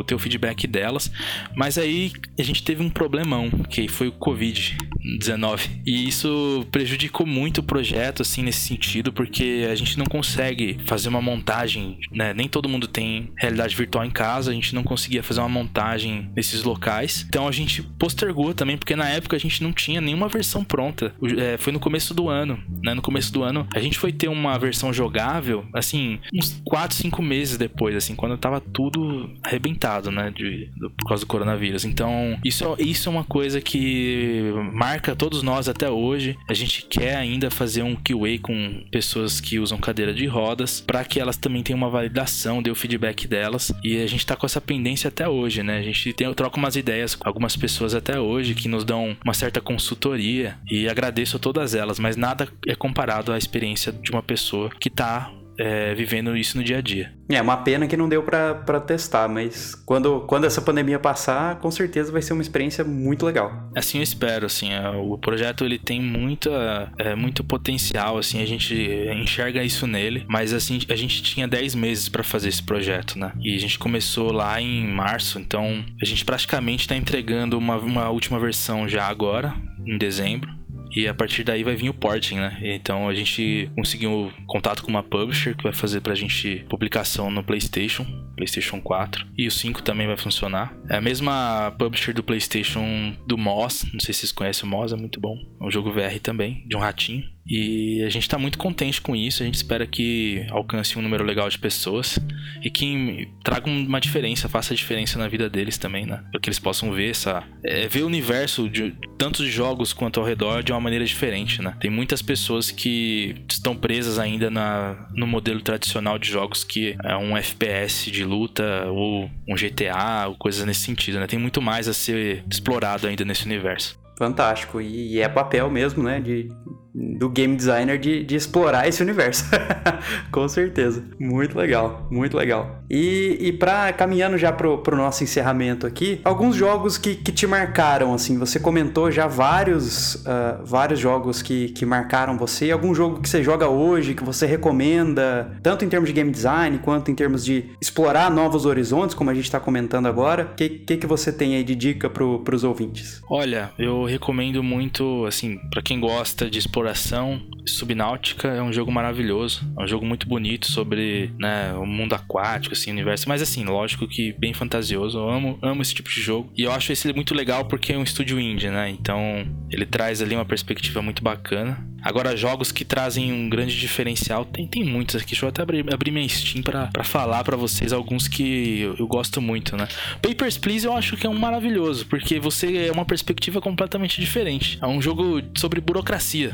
ter 0.04 0.14
o 0.14 0.18
feedback 0.18 0.66
delas. 0.66 1.10
Mas 1.54 1.78
aí 1.78 2.12
a 2.38 2.42
gente 2.42 2.62
teve 2.62 2.82
um 2.82 2.90
problemão, 2.90 3.50
que 3.68 3.88
foi 3.88 4.08
o 4.08 4.12
Covid-19. 4.12 5.80
E 5.86 6.08
isso 6.08 6.66
prejudicou 6.70 7.26
muito 7.26 7.58
o 7.58 7.62
projeto, 7.62 8.22
assim, 8.22 8.42
nesse 8.42 8.60
sentido, 8.60 9.12
porque 9.12 9.66
a 9.70 9.74
gente 9.74 9.98
não 9.98 10.06
consegue 10.06 10.78
fazer 10.86 11.08
uma 11.08 11.20
montagem, 11.20 11.98
né? 12.12 12.32
Nem 12.34 12.48
todo 12.48 12.68
mundo 12.68 12.86
tem 12.86 13.30
realidade 13.36 13.74
virtual 13.74 14.04
em 14.04 14.10
casa, 14.10 14.50
a 14.50 14.54
gente 14.54 14.74
não 14.74 14.82
conseguia 14.82 15.22
fazer 15.22 15.40
uma 15.40 15.48
montagem 15.48 16.30
nesses 16.34 16.62
locais. 16.62 17.24
Então 17.28 17.48
a 17.48 17.52
gente 17.52 17.82
postergou 17.82 18.54
também, 18.54 18.76
porque 18.76 18.96
na 18.96 19.08
época 19.08 19.36
a 19.36 19.40
gente 19.40 19.62
não 19.62 19.72
tinha 19.72 20.00
nenhuma 20.00 20.28
versão 20.28 20.64
pronta. 20.64 21.14
É, 21.38 21.56
foi 21.56 21.72
no 21.72 21.80
começo 21.80 22.14
do 22.14 22.28
ano, 22.28 22.62
né? 22.82 22.94
No 22.94 23.02
começo 23.02 23.32
do 23.32 23.42
ano, 23.42 23.66
a 23.74 23.80
gente 23.80 23.98
foi 23.98 24.12
ter 24.12 24.28
uma 24.28 24.58
versão 24.58 24.92
jogável, 24.92 25.64
assim, 25.74 26.18
uns 26.34 26.60
4, 26.64 26.96
5 26.96 27.22
meses 27.22 27.56
depois, 27.56 27.94
assim, 27.94 28.14
quando 28.14 28.36
tava 28.36 28.60
tudo 28.60 29.30
arrebentado, 29.42 30.10
né? 30.10 30.30
De, 30.30 30.70
do, 30.76 30.90
por 30.90 31.08
causa 31.08 31.24
do 31.24 31.26
coronavírus. 31.26 31.84
Então, 31.84 32.38
isso, 32.44 32.64
isso 32.78 33.08
é 33.08 33.12
uma 33.12 33.24
coisa 33.24 33.60
que 33.60 34.52
marca 34.72 35.16
todos 35.16 35.42
nós 35.42 35.68
até 35.68 35.90
hoje. 35.90 36.36
A 36.48 36.54
gente 36.54 36.86
quer 36.86 37.16
ainda 37.16 37.50
fazer 37.50 37.82
um 37.82 37.94
QA 37.94 38.38
com 38.40 38.84
pessoas 38.90 39.40
que 39.40 39.58
usam 39.58 39.78
cadeira 39.78 40.12
de 40.12 40.26
rodas, 40.26 40.80
para 40.80 41.04
que 41.04 41.20
elas 41.20 41.36
também 41.36 41.62
tenham 41.62 41.78
uma 41.78 41.90
validação, 41.90 42.62
dê 42.62 42.70
o 42.70 42.74
feedback 42.74 43.26
delas. 43.26 43.72
E 43.82 44.00
a 44.00 44.06
gente 44.06 44.26
tá 44.26 44.36
com 44.36 44.46
essa 44.46 44.60
pendência 44.60 45.08
até 45.08 45.28
hoje, 45.28 45.62
né? 45.62 45.78
A 45.78 45.82
gente 45.82 46.12
tem, 46.12 46.32
troca 46.34 46.56
umas 46.56 46.76
ideias 46.76 47.14
com 47.14 47.28
algumas 47.28 47.56
pessoas 47.56 47.94
até 47.94 48.18
hoje 48.18 48.54
que 48.54 48.68
nos 48.68 48.84
dão 48.84 49.16
uma 49.24 49.34
certa 49.34 49.60
consultoria 49.60 50.58
e 50.70 50.88
agradeço 50.88 51.36
a 51.36 51.40
todas 51.40 51.74
elas, 51.74 51.98
mas 51.98 52.16
nada 52.16 52.48
é 52.66 52.74
comparado 52.74 53.32
à 53.32 53.38
experiência 53.38 53.92
de 53.92 54.10
uma 54.10 54.22
pessoa 54.22 54.70
que 54.70 54.88
está 54.88 55.32
é, 55.60 55.94
vivendo 55.94 56.34
isso 56.36 56.56
no 56.56 56.64
dia 56.64 56.78
a 56.78 56.80
dia. 56.80 57.12
É 57.28 57.40
uma 57.40 57.58
pena 57.58 57.86
que 57.86 57.96
não 57.96 58.08
deu 58.08 58.22
para 58.22 58.80
testar, 58.80 59.28
mas 59.28 59.74
quando, 59.74 60.20
quando 60.22 60.46
essa 60.46 60.62
pandemia 60.62 60.98
passar, 60.98 61.56
com 61.56 61.70
certeza 61.70 62.10
vai 62.10 62.22
ser 62.22 62.32
uma 62.32 62.42
experiência 62.42 62.82
muito 62.82 63.26
legal. 63.26 63.70
Assim 63.76 63.98
eu 63.98 64.02
espero, 64.02 64.46
assim, 64.46 64.72
é, 64.72 64.88
o 64.88 65.18
projeto 65.18 65.64
ele 65.64 65.78
tem 65.78 66.00
muita, 66.00 66.90
é, 66.98 67.14
muito 67.14 67.44
potencial, 67.44 68.16
assim, 68.16 68.42
a 68.42 68.46
gente 68.46 68.74
enxerga 69.14 69.62
isso 69.62 69.86
nele, 69.86 70.24
mas 70.28 70.52
assim, 70.52 70.80
a 70.88 70.96
gente 70.96 71.22
tinha 71.22 71.46
10 71.46 71.74
meses 71.74 72.08
para 72.08 72.22
fazer 72.22 72.48
esse 72.48 72.62
projeto, 72.62 73.18
né? 73.18 73.32
E 73.40 73.54
a 73.54 73.58
gente 73.58 73.78
começou 73.78 74.32
lá 74.32 74.60
em 74.60 74.86
março, 74.88 75.38
então 75.38 75.84
a 76.00 76.04
gente 76.04 76.24
praticamente 76.24 76.84
está 76.84 76.96
entregando 76.96 77.58
uma, 77.58 77.76
uma 77.76 78.08
última 78.08 78.40
versão 78.40 78.88
já 78.88 79.06
agora, 79.06 79.54
em 79.86 79.98
dezembro. 79.98 80.59
E 80.90 81.06
a 81.06 81.14
partir 81.14 81.44
daí 81.44 81.62
vai 81.62 81.76
vir 81.76 81.88
o 81.88 81.94
porting, 81.94 82.36
né? 82.36 82.58
Então 82.62 83.08
a 83.08 83.14
gente 83.14 83.70
conseguiu 83.76 84.32
contato 84.46 84.82
com 84.82 84.90
uma 84.90 85.02
publisher 85.02 85.56
que 85.56 85.62
vai 85.62 85.72
fazer 85.72 86.00
pra 86.00 86.14
gente 86.14 86.64
publicação 86.68 87.30
no 87.30 87.44
PlayStation, 87.44 88.04
PlayStation 88.36 88.80
4. 88.80 89.26
E 89.36 89.46
o 89.46 89.50
5 89.50 89.82
também 89.82 90.06
vai 90.06 90.16
funcionar. 90.16 90.74
É 90.88 90.96
a 90.96 91.00
mesma 91.00 91.74
publisher 91.78 92.12
do 92.12 92.22
PlayStation 92.22 93.14
do 93.26 93.38
Moss. 93.38 93.84
Não 93.92 94.00
sei 94.00 94.12
se 94.12 94.20
vocês 94.20 94.32
conhecem 94.32 94.66
o 94.66 94.70
Moss, 94.70 94.92
é 94.92 94.96
muito 94.96 95.20
bom. 95.20 95.36
É 95.60 95.64
um 95.64 95.70
jogo 95.70 95.92
VR 95.92 96.18
também, 96.20 96.64
de 96.66 96.76
um 96.76 96.80
ratinho. 96.80 97.24
E 97.50 98.04
a 98.04 98.08
gente 98.08 98.22
está 98.22 98.38
muito 98.38 98.56
contente 98.56 99.00
com 99.00 99.16
isso. 99.16 99.42
A 99.42 99.46
gente 99.46 99.56
espera 99.56 99.84
que 99.86 100.46
alcance 100.50 100.96
um 100.96 101.02
número 101.02 101.24
legal 101.24 101.48
de 101.48 101.58
pessoas 101.58 102.18
e 102.62 102.70
que 102.70 103.28
traga 103.42 103.68
uma 103.68 104.00
diferença, 104.00 104.48
faça 104.48 104.74
diferença 104.74 105.18
na 105.18 105.26
vida 105.26 105.50
deles 105.50 105.76
também, 105.76 106.06
né? 106.06 106.22
Para 106.30 106.40
que 106.40 106.48
eles 106.48 106.60
possam 106.60 106.92
ver 106.92 107.10
essa, 107.10 107.42
é, 107.64 107.88
ver 107.88 108.02
o 108.02 108.06
universo 108.06 108.68
de 108.68 108.94
tantos 109.18 109.48
jogos 109.48 109.92
quanto 109.92 110.20
ao 110.20 110.26
redor 110.26 110.62
de 110.62 110.70
uma 110.70 110.80
maneira 110.80 111.04
diferente, 111.04 111.60
né? 111.60 111.76
Tem 111.80 111.90
muitas 111.90 112.22
pessoas 112.22 112.70
que 112.70 113.34
estão 113.50 113.74
presas 113.74 114.18
ainda 114.18 114.48
na, 114.48 115.08
no 115.14 115.26
modelo 115.26 115.60
tradicional 115.60 116.18
de 116.18 116.28
jogos 116.28 116.62
que 116.62 116.96
é 117.02 117.16
um 117.16 117.36
FPS 117.36 118.10
de 118.10 118.24
luta 118.24 118.86
ou 118.86 119.28
um 119.48 119.54
GTA 119.56 120.28
ou 120.28 120.36
coisas 120.36 120.64
nesse 120.64 120.80
sentido, 120.80 121.18
né? 121.18 121.26
Tem 121.26 121.38
muito 121.38 121.60
mais 121.60 121.88
a 121.88 121.92
ser 121.92 122.44
explorado 122.48 123.08
ainda 123.08 123.24
nesse 123.24 123.44
universo. 123.44 123.98
Fantástico. 124.20 124.82
E, 124.82 125.18
é 125.18 125.26
papel 125.30 125.70
mesmo, 125.70 126.02
né? 126.02 126.20
De, 126.20 126.46
do 126.94 127.28
game 127.28 127.56
designer 127.56 127.98
de, 127.98 128.24
de 128.24 128.36
explorar 128.36 128.88
esse 128.88 129.02
universo. 129.02 129.44
Com 130.30 130.48
certeza. 130.48 131.04
Muito 131.18 131.56
legal, 131.56 132.06
muito 132.10 132.36
legal. 132.36 132.82
E, 132.90 133.38
e 133.40 133.58
caminhando 133.96 134.36
já 134.36 134.52
pro, 134.52 134.78
pro 134.78 134.96
nosso 134.96 135.22
encerramento 135.22 135.86
aqui, 135.86 136.20
alguns 136.24 136.56
jogos 136.56 136.98
que, 136.98 137.14
que 137.14 137.30
te 137.30 137.46
marcaram, 137.46 138.12
assim, 138.12 138.36
você 138.36 138.58
comentou 138.58 139.10
já 139.10 139.26
vários, 139.26 140.16
uh, 140.16 140.64
vários 140.64 140.98
jogos 140.98 141.40
que, 141.40 141.68
que 141.68 141.86
marcaram 141.86 142.36
você, 142.36 142.70
algum 142.70 142.94
jogo 142.94 143.20
que 143.20 143.28
você 143.28 143.42
joga 143.42 143.68
hoje, 143.68 144.14
que 144.14 144.24
você 144.24 144.46
recomenda, 144.46 145.56
tanto 145.62 145.84
em 145.84 145.88
termos 145.88 146.08
de 146.08 146.14
game 146.14 146.30
design, 146.30 146.78
quanto 146.78 147.10
em 147.10 147.14
termos 147.14 147.44
de 147.44 147.70
explorar 147.80 148.30
novos 148.30 148.66
horizontes, 148.66 149.14
como 149.14 149.30
a 149.30 149.34
gente 149.34 149.50
tá 149.50 149.60
comentando 149.60 150.06
agora, 150.06 150.48
o 150.52 150.54
que, 150.56 150.68
que, 150.68 150.96
que 150.96 151.06
você 151.06 151.32
tem 151.32 151.54
aí 151.54 151.62
de 151.62 151.74
dica 151.74 152.10
pro, 152.10 152.40
pros 152.40 152.64
ouvintes? 152.64 153.22
Olha, 153.30 153.70
eu 153.78 154.04
recomendo 154.04 154.62
muito, 154.62 155.24
assim, 155.26 155.58
para 155.70 155.82
quem 155.82 156.00
gosta 156.00 156.50
de 156.50 156.58
exploração, 156.80 157.40
Subnáutica 157.66 158.48
é 158.48 158.62
um 158.62 158.72
jogo 158.72 158.90
maravilhoso, 158.90 159.60
é 159.78 159.82
um 159.82 159.86
jogo 159.86 160.04
muito 160.04 160.26
bonito 160.26 160.70
sobre, 160.70 161.30
né, 161.38 161.72
o 161.74 161.86
mundo 161.86 162.14
aquático, 162.14 162.74
assim, 162.74 162.90
universo. 162.90 163.28
Mas 163.28 163.42
assim, 163.42 163.64
lógico 163.64 164.08
que 164.08 164.32
bem 164.32 164.52
fantasioso. 164.52 165.18
Eu 165.18 165.28
amo, 165.28 165.58
amo 165.62 165.82
esse 165.82 165.94
tipo 165.94 166.08
de 166.08 166.20
jogo. 166.20 166.50
E 166.56 166.62
eu 166.62 166.72
acho 166.72 166.92
esse 166.92 167.12
muito 167.12 167.34
legal 167.34 167.66
porque 167.66 167.92
é 167.92 167.98
um 167.98 168.02
estúdio 168.02 168.40
indie, 168.40 168.70
né? 168.70 168.88
Então 168.88 169.46
ele 169.70 169.84
traz 169.84 170.22
ali 170.22 170.34
uma 170.34 170.44
perspectiva 170.44 171.02
muito 171.02 171.22
bacana. 171.22 171.86
Agora, 172.02 172.34
jogos 172.34 172.72
que 172.72 172.82
trazem 172.82 173.30
um 173.30 173.48
grande 173.48 173.78
diferencial, 173.78 174.46
tem, 174.46 174.66
tem 174.66 174.82
muitos 174.82 175.16
aqui. 175.16 175.32
Deixa 175.32 175.44
eu 175.44 175.50
até 175.50 175.62
abrir, 175.62 175.84
abrir 175.92 176.10
minha 176.10 176.26
Steam 176.26 176.62
pra 176.62 177.04
falar 177.04 177.44
para 177.44 177.56
vocês 177.58 177.92
alguns 177.92 178.26
que 178.26 178.80
eu, 178.80 178.96
eu, 178.98 179.06
gosto 179.06 179.40
muito, 179.42 179.76
né? 179.76 179.86
Papers, 180.22 180.56
Please 180.56 180.86
eu 180.86 180.94
acho 180.94 181.16
que 181.16 181.26
é 181.26 181.30
um 181.30 181.38
maravilhoso, 181.38 182.06
porque 182.06 182.40
você 182.40 182.86
é 182.88 182.92
uma 182.92 183.04
perspectiva 183.04 183.60
completamente 183.60 184.18
diferente. 184.18 184.78
É 184.80 184.86
um 184.86 185.00
jogo 185.02 185.42
sobre 185.54 185.80
burocracia 185.80 186.52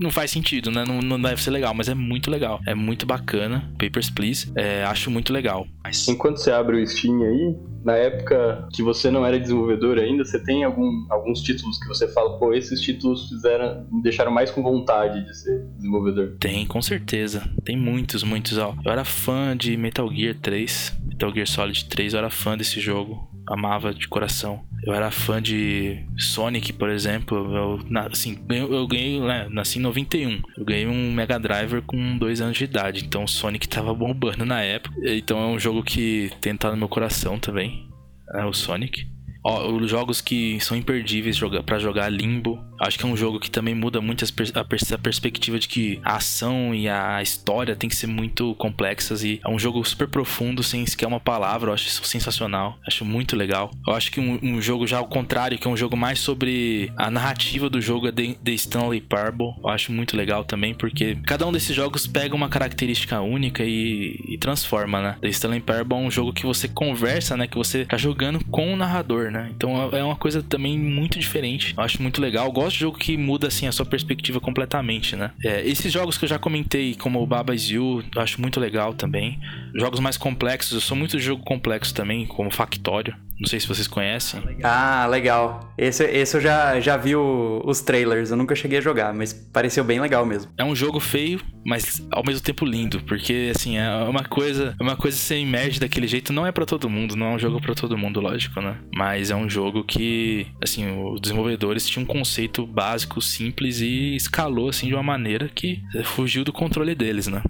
não 0.00 0.10
faz 0.10 0.30
sentido, 0.30 0.70
né? 0.70 0.84
Não, 0.86 1.00
não 1.02 1.20
deve 1.20 1.42
ser 1.42 1.50
legal, 1.50 1.74
mas 1.74 1.88
é 1.88 1.94
muito 1.94 2.30
legal. 2.30 2.58
É 2.66 2.74
muito 2.74 3.04
bacana. 3.04 3.70
Papers, 3.78 4.08
Please. 4.08 4.50
É, 4.56 4.82
acho 4.84 5.10
muito 5.10 5.32
legal. 5.32 5.66
Mas... 5.84 6.08
Enquanto 6.08 6.38
você 6.38 6.50
abre 6.50 6.82
o 6.82 6.86
Steam 6.86 7.22
aí, 7.22 7.54
na 7.84 7.94
época 7.94 8.66
que 8.72 8.82
você 8.82 9.10
não 9.10 9.24
era 9.24 9.38
desenvolvedor 9.38 9.98
ainda, 9.98 10.24
você 10.24 10.42
tem 10.42 10.64
algum, 10.64 10.90
alguns 11.10 11.42
títulos 11.42 11.78
que 11.78 11.86
você 11.86 12.08
fala, 12.08 12.38
pô, 12.38 12.54
esses 12.54 12.80
títulos 12.80 13.28
fizeram, 13.28 13.86
me 13.92 14.02
deixaram 14.02 14.32
mais 14.32 14.50
com 14.50 14.62
vontade 14.62 15.24
de 15.24 15.36
ser 15.36 15.66
desenvolvedor? 15.76 16.36
Tem, 16.40 16.66
com 16.66 16.80
certeza. 16.80 17.48
Tem 17.62 17.76
muitos, 17.76 18.22
muitos. 18.22 18.56
Ó. 18.56 18.74
Eu 18.84 18.90
era 18.90 19.04
fã 19.04 19.54
de 19.54 19.76
Metal 19.76 20.10
Gear 20.10 20.34
3, 20.40 20.96
Metal 21.04 21.32
Gear 21.34 21.46
Solid 21.46 21.84
3, 21.84 22.14
eu 22.14 22.18
era 22.18 22.30
fã 22.30 22.56
desse 22.56 22.80
jogo. 22.80 23.28
Amava 23.50 23.92
de 23.92 24.06
coração. 24.06 24.64
Eu 24.84 24.94
era 24.94 25.10
fã 25.10 25.42
de 25.42 26.06
Sonic, 26.16 26.72
por 26.72 26.88
exemplo. 26.88 27.36
Eu, 27.54 27.80
assim, 28.10 28.38
eu 28.48 28.86
ganhei, 28.86 29.20
né, 29.20 29.48
nasci 29.50 29.78
em 29.78 29.82
91. 29.82 30.40
Eu 30.56 30.64
ganhei 30.64 30.86
um 30.86 31.12
Mega 31.12 31.38
Driver 31.38 31.82
com 31.82 32.16
dois 32.16 32.40
anos 32.40 32.56
de 32.56 32.64
idade. 32.64 33.04
Então 33.04 33.26
Sonic 33.26 33.68
tava 33.68 33.92
bombando 33.92 34.46
na 34.46 34.60
época. 34.60 34.94
Então 35.04 35.42
é 35.42 35.46
um 35.46 35.58
jogo 35.58 35.82
que 35.82 36.30
tem 36.40 36.52
entrado 36.52 36.74
no 36.74 36.78
meu 36.78 36.88
coração 36.88 37.38
também. 37.38 37.88
É 38.34 38.44
o 38.44 38.52
Sonic. 38.52 39.04
Ó, 39.44 39.72
os 39.72 39.90
jogos 39.90 40.20
que 40.20 40.60
são 40.60 40.76
imperdíveis 40.76 41.38
para 41.66 41.78
jogar 41.78 42.08
Limbo. 42.08 42.62
Acho 42.80 42.98
que 42.98 43.04
é 43.04 43.08
um 43.08 43.16
jogo 43.16 43.38
que 43.38 43.50
também 43.50 43.74
muda 43.74 44.00
muito 44.00 44.24
a, 44.24 44.60
a, 44.60 44.98
perspectiva 44.98 45.58
de 45.58 45.68
que 45.68 46.00
a 46.02 46.16
ação 46.16 46.74
e 46.74 46.88
a 46.88 47.22
história 47.22 47.76
tem 47.76 47.88
que 47.88 47.96
ser 47.96 48.06
muito 48.06 48.54
complexas 48.56 49.22
e 49.22 49.40
é 49.44 49.48
um 49.48 49.58
jogo 49.58 49.84
super 49.84 50.08
profundo 50.08 50.62
sem 50.62 50.84
sequer 50.86 51.06
uma 51.06 51.20
palavra. 51.20 51.70
Eu 51.70 51.74
acho 51.74 51.86
isso 51.86 52.04
sensacional. 52.04 52.78
Acho 52.86 53.04
muito 53.04 53.36
legal. 53.36 53.70
Eu 53.86 53.94
acho 53.94 54.10
que 54.10 54.20
um, 54.20 54.38
um 54.42 54.60
jogo 54.60 54.86
já 54.86 54.98
ao 54.98 55.06
contrário, 55.06 55.58
que 55.58 55.68
é 55.68 55.70
um 55.70 55.76
jogo 55.76 55.96
mais 55.96 56.18
sobre 56.18 56.92
a 56.96 57.10
narrativa 57.10 57.68
do 57.68 57.80
jogo 57.80 58.08
é 58.08 58.12
The, 58.12 58.36
The 58.42 58.52
Stanley 58.52 59.00
Parable. 59.00 59.54
Eu 59.62 59.68
acho 59.68 59.92
muito 59.92 60.16
legal 60.16 60.44
também 60.44 60.74
porque 60.74 61.16
cada 61.26 61.46
um 61.46 61.52
desses 61.52 61.74
jogos 61.74 62.06
pega 62.06 62.34
uma 62.34 62.48
característica 62.48 63.20
única 63.20 63.62
e, 63.64 64.18
e 64.28 64.38
transforma, 64.38 65.00
né? 65.00 65.16
The 65.20 65.28
Stanley 65.28 65.60
Parable 65.60 65.98
é 65.98 66.00
um 66.00 66.10
jogo 66.10 66.32
que 66.32 66.46
você 66.46 66.68
conversa, 66.68 67.36
né? 67.36 67.46
Que 67.46 67.56
você 67.56 67.84
tá 67.84 67.96
jogando 67.96 68.44
com 68.46 68.72
o 68.72 68.76
narrador 68.76 69.20
né? 69.30 69.50
Então 69.54 69.90
é 69.92 70.02
uma 70.02 70.16
coisa 70.16 70.42
também 70.42 70.78
muito 70.78 71.18
diferente. 71.18 71.74
Eu 71.76 71.82
acho 71.82 72.00
muito 72.00 72.20
legal. 72.20 72.46
Eu 72.46 72.52
gosto 72.52 72.69
de 72.74 72.80
jogo 72.80 72.98
que 72.98 73.16
muda 73.16 73.48
assim 73.48 73.66
a 73.66 73.72
sua 73.72 73.86
perspectiva 73.86 74.40
completamente, 74.40 75.16
né? 75.16 75.30
É, 75.44 75.66
esses 75.66 75.92
jogos 75.92 76.18
que 76.18 76.24
eu 76.24 76.28
já 76.28 76.38
comentei, 76.38 76.94
como 76.94 77.22
o 77.22 77.26
Baba's 77.26 77.68
You, 77.70 78.02
eu 78.14 78.22
acho 78.22 78.40
muito 78.40 78.60
legal 78.60 78.94
também. 78.94 79.38
Jogos 79.74 80.00
mais 80.00 80.16
complexos, 80.16 80.72
eu 80.72 80.80
sou 80.80 80.96
muito 80.96 81.16
de 81.16 81.22
jogo 81.22 81.42
complexo 81.44 81.94
também, 81.94 82.26
como 82.26 82.50
Factório. 82.50 83.14
Não 83.40 83.48
sei 83.48 83.58
se 83.58 83.66
vocês 83.66 83.88
conhecem. 83.88 84.42
Ah, 84.62 85.06
legal. 85.06 85.72
Esse, 85.78 86.04
esse 86.04 86.36
eu 86.36 86.40
já, 86.40 86.78
já 86.78 86.96
vi 86.98 87.16
o, 87.16 87.62
os 87.64 87.80
trailers, 87.80 88.30
eu 88.30 88.36
nunca 88.36 88.54
cheguei 88.54 88.78
a 88.78 88.82
jogar, 88.82 89.14
mas 89.14 89.32
pareceu 89.32 89.82
bem 89.82 89.98
legal 89.98 90.26
mesmo. 90.26 90.52
É 90.58 90.64
um 90.64 90.76
jogo 90.76 91.00
feio, 91.00 91.40
mas 91.64 92.06
ao 92.12 92.22
mesmo 92.22 92.42
tempo 92.42 92.66
lindo, 92.66 93.02
porque 93.04 93.50
assim, 93.54 93.78
é 93.78 93.90
uma 94.04 94.24
coisa, 94.24 94.76
uma 94.78 94.94
coisa 94.94 95.16
que 95.16 95.22
você 95.22 95.36
emerge 95.36 95.80
daquele 95.80 96.06
jeito 96.06 96.34
não 96.34 96.46
é 96.46 96.52
para 96.52 96.66
todo 96.66 96.90
mundo, 96.90 97.16
não 97.16 97.28
é 97.28 97.30
um 97.36 97.38
jogo 97.38 97.62
para 97.62 97.74
todo 97.74 97.96
mundo, 97.96 98.20
lógico, 98.20 98.60
né? 98.60 98.76
Mas 98.94 99.30
é 99.30 99.36
um 99.36 99.48
jogo 99.48 99.84
que, 99.84 100.46
assim, 100.62 100.86
os 101.10 101.20
desenvolvedores 101.20 101.88
tinham 101.88 102.04
um 102.04 102.06
conceito 102.06 102.66
básico, 102.66 103.22
simples 103.22 103.80
e 103.80 104.14
escalou 104.16 104.68
assim 104.68 104.88
de 104.88 104.94
uma 104.94 105.02
maneira 105.02 105.48
que 105.48 105.82
fugiu 106.04 106.44
do 106.44 106.52
controle 106.52 106.94
deles, 106.94 107.26
né? 107.26 107.42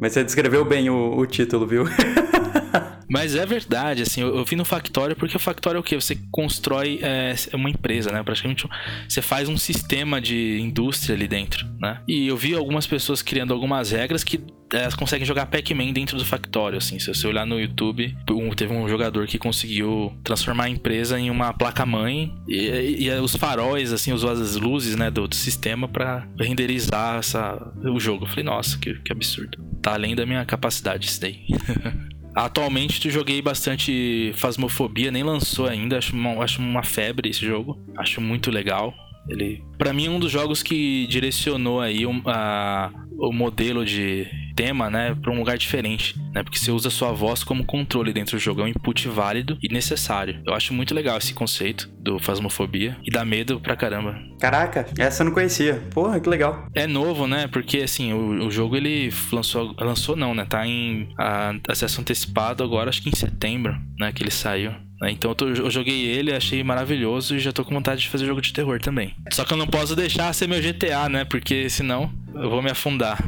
Mas 0.00 0.12
você 0.12 0.24
descreveu 0.24 0.64
bem 0.64 0.88
o, 0.90 1.16
o 1.16 1.26
título, 1.26 1.66
viu? 1.66 1.84
Mas 3.08 3.34
é 3.34 3.44
verdade, 3.44 4.02
assim, 4.02 4.22
eu, 4.22 4.36
eu 4.36 4.44
vi 4.44 4.56
no 4.56 4.64
Factório 4.64 5.14
porque 5.14 5.36
o 5.36 5.40
Factório 5.40 5.78
é 5.78 5.80
o 5.80 5.82
que? 5.82 5.94
Você 5.94 6.18
constrói 6.30 7.00
é, 7.02 7.34
uma 7.52 7.70
empresa, 7.70 8.10
né? 8.10 8.22
Praticamente 8.22 8.66
você 9.08 9.22
faz 9.22 9.48
um 9.48 9.56
sistema 9.56 10.20
de 10.20 10.58
indústria 10.60 11.14
ali 11.14 11.28
dentro, 11.28 11.66
né? 11.80 12.00
E 12.08 12.26
eu 12.26 12.36
vi 12.36 12.54
algumas 12.54 12.86
pessoas 12.86 13.22
criando 13.22 13.52
algumas 13.52 13.90
regras 13.90 14.24
que 14.24 14.40
elas 14.72 14.94
conseguem 14.94 15.24
jogar 15.24 15.46
Pac-Man 15.46 15.92
dentro 15.92 16.16
do 16.16 16.24
Factório, 16.24 16.78
assim. 16.78 16.98
Se 16.98 17.12
você 17.12 17.26
olhar 17.26 17.46
no 17.46 17.60
YouTube, 17.60 18.16
um, 18.30 18.50
teve 18.50 18.72
um 18.72 18.88
jogador 18.88 19.26
que 19.26 19.38
conseguiu 19.38 20.12
transformar 20.24 20.64
a 20.64 20.68
empresa 20.68 21.18
em 21.18 21.30
uma 21.30 21.52
placa-mãe 21.52 22.34
e, 22.48 23.06
e, 23.06 23.10
os 23.20 23.36
faróis, 23.36 23.92
assim, 23.92 24.12
usou 24.12 24.30
as 24.30 24.56
luzes, 24.56 24.96
né, 24.96 25.10
do, 25.10 25.28
do 25.28 25.34
sistema 25.34 25.86
para 25.86 26.26
renderizar 26.40 27.18
essa, 27.18 27.72
o 27.84 28.00
jogo. 28.00 28.24
Eu 28.24 28.28
falei, 28.28 28.44
nossa, 28.44 28.76
que, 28.78 28.94
que 28.94 29.12
absurdo. 29.12 29.58
Tá 29.80 29.94
além 29.94 30.16
da 30.16 30.26
minha 30.26 30.44
capacidade 30.44 31.06
isso 31.06 31.20
daí. 31.20 31.44
Atualmente 32.34 33.08
joguei 33.10 33.40
bastante 33.40 34.32
Fasmofobia, 34.34 35.10
nem 35.10 35.22
lançou 35.22 35.66
ainda, 35.66 35.98
acho 35.98 36.14
uma, 36.14 36.42
acho 36.42 36.60
uma 36.60 36.82
febre 36.82 37.30
esse 37.30 37.46
jogo. 37.46 37.78
Acho 37.96 38.20
muito 38.20 38.50
legal. 38.50 38.92
Ele, 39.28 39.62
para 39.78 39.92
mim, 39.92 40.06
é 40.06 40.10
um 40.10 40.20
dos 40.20 40.30
jogos 40.30 40.62
que 40.62 41.06
direcionou 41.06 41.80
aí 41.80 42.06
um, 42.06 42.22
a, 42.26 42.90
o 43.18 43.32
modelo 43.32 43.84
de 43.84 44.26
tema, 44.54 44.88
né, 44.88 45.16
para 45.20 45.32
um 45.32 45.38
lugar 45.38 45.58
diferente, 45.58 46.16
né? 46.32 46.42
Porque 46.42 46.58
você 46.58 46.70
usa 46.70 46.88
sua 46.88 47.12
voz 47.12 47.42
como 47.42 47.64
controle 47.64 48.12
dentro 48.12 48.36
do 48.36 48.40
jogo, 48.40 48.60
é 48.60 48.64
um 48.64 48.68
input 48.68 49.08
válido 49.08 49.58
e 49.62 49.72
necessário. 49.72 50.40
Eu 50.46 50.54
acho 50.54 50.72
muito 50.72 50.94
legal 50.94 51.18
esse 51.18 51.34
conceito 51.34 51.90
do 51.98 52.18
Fasmofobia 52.18 52.96
e 53.04 53.10
dá 53.10 53.24
medo 53.24 53.60
pra 53.60 53.76
caramba. 53.76 54.16
Caraca, 54.38 54.86
essa 54.98 55.22
eu 55.22 55.26
não 55.26 55.32
conhecia. 55.32 55.82
Porra, 55.92 56.20
que 56.20 56.28
legal. 56.28 56.68
É 56.74 56.86
novo, 56.86 57.26
né? 57.26 57.48
Porque 57.48 57.78
assim, 57.78 58.12
o, 58.12 58.46
o 58.46 58.50
jogo 58.50 58.76
ele 58.76 59.12
lançou, 59.32 59.74
lançou 59.78 60.16
não, 60.16 60.34
né? 60.34 60.44
Tá 60.44 60.66
em 60.66 61.08
a, 61.18 61.54
acesso 61.68 62.00
antecipado 62.00 62.62
agora, 62.62 62.90
acho 62.90 63.02
que 63.02 63.08
em 63.08 63.16
setembro, 63.16 63.74
né, 63.98 64.12
que 64.12 64.22
ele 64.22 64.30
saiu. 64.30 64.72
Né? 65.04 65.10
Então 65.12 65.36
eu, 65.38 65.70
joguei 65.70 66.06
ele, 66.06 66.32
achei 66.32 66.64
maravilhoso 66.64 67.36
e 67.36 67.38
já 67.38 67.52
tô 67.52 67.62
com 67.62 67.74
vontade 67.74 68.00
de 68.00 68.08
fazer 68.08 68.24
jogo 68.24 68.40
de 68.40 68.52
terror 68.52 68.80
também. 68.80 69.14
Só 69.30 69.44
que 69.44 69.52
eu 69.52 69.56
não 69.56 69.66
posso 69.66 69.94
deixar 69.94 70.32
ser 70.32 70.48
meu 70.48 70.60
GTA, 70.60 71.10
né? 71.10 71.24
Porque 71.26 71.68
senão 71.68 72.10
eu 72.34 72.48
vou 72.48 72.62
me 72.62 72.70
afundar. 72.70 73.22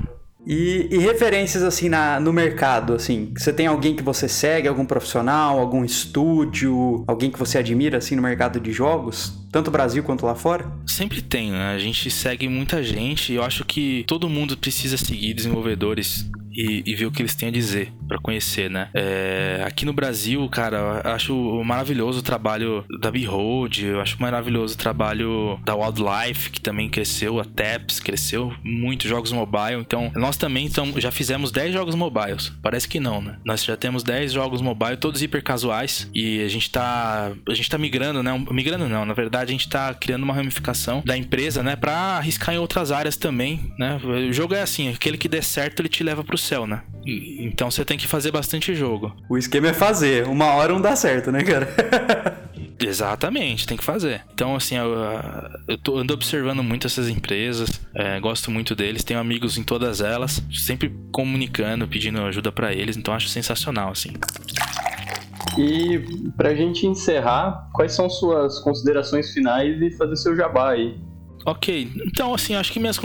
E, 0.47 0.89
e, 0.93 0.99
referências 0.99 1.65
assim 1.65 1.89
na, 1.89 2.21
no 2.21 2.33
mercado, 2.33 2.95
assim, 2.95 3.33
você 3.37 3.53
tem 3.53 3.67
alguém 3.67 3.97
que 3.97 4.03
você 4.03 4.29
segue, 4.29 4.69
algum 4.69 4.87
profissional, 4.87 5.59
algum 5.59 5.85
estúdio, 5.85 7.03
alguém 7.05 7.33
que 7.33 7.39
você 7.39 7.59
admira 7.59 7.99
assim 7.99 8.15
no 8.15 8.23
mercado 8.23 8.61
de 8.61 8.71
jogos, 8.71 9.33
tanto 9.51 9.73
Brasil 9.73 10.05
quanto 10.05 10.25
lá 10.25 10.37
fora? 10.37 10.71
Sempre 10.87 11.21
tem, 11.21 11.51
né? 11.51 11.75
A 11.75 11.79
gente 11.81 12.09
segue 12.13 12.49
muita 12.49 12.81
gente 12.81 13.33
e 13.33 13.37
eu 13.37 13.43
acho 13.43 13.65
que 13.65 14.05
todo 14.07 14.29
mundo 14.29 14.57
precisa 14.57 14.97
seguir 14.97 15.35
desenvolvedores 15.35 16.25
e, 16.57 16.83
e, 16.87 16.95
ver 16.95 17.07
o 17.07 17.11
que 17.11 17.23
eles 17.23 17.35
têm 17.35 17.49
a 17.49 17.53
dizer 17.53 17.93
para 18.09 18.19
conhecer, 18.19 18.71
né? 18.71 18.89
É, 18.95 19.63
aqui 19.67 19.85
no 19.85 19.93
Brasil, 19.93 20.49
cara, 20.49 21.03
eu 21.05 21.13
acho 21.13 21.65
maravilhoso 21.65 22.21
o 22.21 22.23
trabalho 22.23 22.85
da 23.01 23.11
Behold, 23.11 23.83
eu 23.83 24.01
acho 24.01 24.21
maravilhoso 24.21 24.75
o 24.75 24.79
trabalho 24.79 25.61
da 25.65 25.75
Wildlife, 25.75 26.51
que 26.51 26.61
também 26.61 26.89
cresceu, 26.89 27.39
a 27.39 27.45
Taps 27.45 28.01
cresceu, 28.01 28.53
muitos 28.65 29.09
jogos 29.09 29.33
mobile. 29.33 29.81
Então, 29.81 30.11
nós 30.15 30.37
também 30.37 30.69
tamo, 30.71 31.01
já 31.01 31.11
fizemos 31.11 31.51
10 31.51 31.75
jogos 31.75 31.95
mobiles. 31.95 32.53
Parece 32.63 32.89
que 32.89 32.99
não, 32.99 33.21
né? 33.21 33.37
Nós 33.45 33.63
já 33.65 33.77
temos 33.77 34.03
10 34.03 34.33
jogos 34.33 34.63
mobile, 34.63 34.97
todos 34.97 35.23
hiper 35.23 35.43
casuais, 35.43 36.09
e 36.15 36.43
a 36.43 36.49
gente 36.49 36.71
tá 36.71 37.33
a 37.49 37.55
gente 37.55 37.69
tá 37.69 37.77
migrando, 37.77 38.23
né? 38.23 38.33
Migrando 38.51 38.89
não, 38.89 39.05
na 39.05 39.15
verdade 39.15 39.51
a 39.51 39.53
gente 39.53 39.69
tá 39.69 39.93
criando 39.95 40.23
uma 40.23 40.33
ramificação 40.33 41.03
da 41.05 41.17
empresa, 41.17 41.63
né, 41.63 41.77
para 41.77 41.93
arriscar 41.93 42.55
em 42.55 42.59
outras 42.59 42.91
áreas 42.91 43.17
também, 43.17 43.73
né? 43.79 44.01
O 44.03 44.33
jogo 44.33 44.55
é 44.55 44.63
assim, 44.63 44.89
aquele 44.89 45.19
que 45.19 45.29
der 45.29 45.43
certo, 45.43 45.81
ele 45.81 45.89
te 45.89 46.03
leva 46.03 46.25
pro 46.25 46.39
céu, 46.47 46.67
né? 46.67 46.83
Então 47.05 47.71
você 47.71 47.85
tem 47.85 47.99
que 47.99 48.07
fazer 48.07 48.31
bastante 48.31 48.75
jogo. 48.75 49.15
O 49.29 49.37
esquema 49.37 49.69
é 49.69 49.73
fazer, 49.73 50.27
uma 50.27 50.55
hora 50.55 50.73
não 50.73 50.81
dá 50.81 50.97
certo, 50.97 51.31
né, 51.31 51.43
cara? 51.43 51.69
Exatamente, 52.79 53.67
tem 53.67 53.77
que 53.77 53.85
fazer. 53.85 54.23
Então, 54.35 54.55
assim, 54.55 54.77
eu, 54.77 54.95
eu 55.67 55.79
tô, 55.79 55.97
ando 55.97 56.13
observando 56.13 56.63
muito 56.63 56.87
essas 56.87 57.09
empresas, 57.09 57.81
é, 57.95 58.21
gosto 58.21 58.51
muito 58.51 58.75
deles, 58.75 59.03
tenho 59.03 59.19
amigos 59.19 59.57
em 59.57 59.63
todas 59.63 60.01
elas, 60.01 60.43
sempre 60.53 60.95
comunicando, 61.11 61.89
pedindo 61.89 62.21
ajuda 62.23 62.53
para 62.53 62.75
eles, 62.75 62.97
então 62.97 63.15
acho 63.15 63.29
sensacional, 63.29 63.91
assim. 63.91 64.13
E 65.59 65.99
pra 66.37 66.55
gente 66.55 66.87
encerrar, 66.87 67.71
quais 67.73 67.93
são 67.93 68.11
suas 68.11 68.59
considerações 68.59 69.33
finais 69.33 69.81
e 69.81 69.91
fazer 69.93 70.17
seu 70.17 70.37
jabá 70.37 70.73
aí? 70.73 70.99
Ok, 71.47 71.93
então 72.05 72.35
assim, 72.35 72.57
acho 72.57 72.73
que 72.73 72.81
minhas 72.81 72.99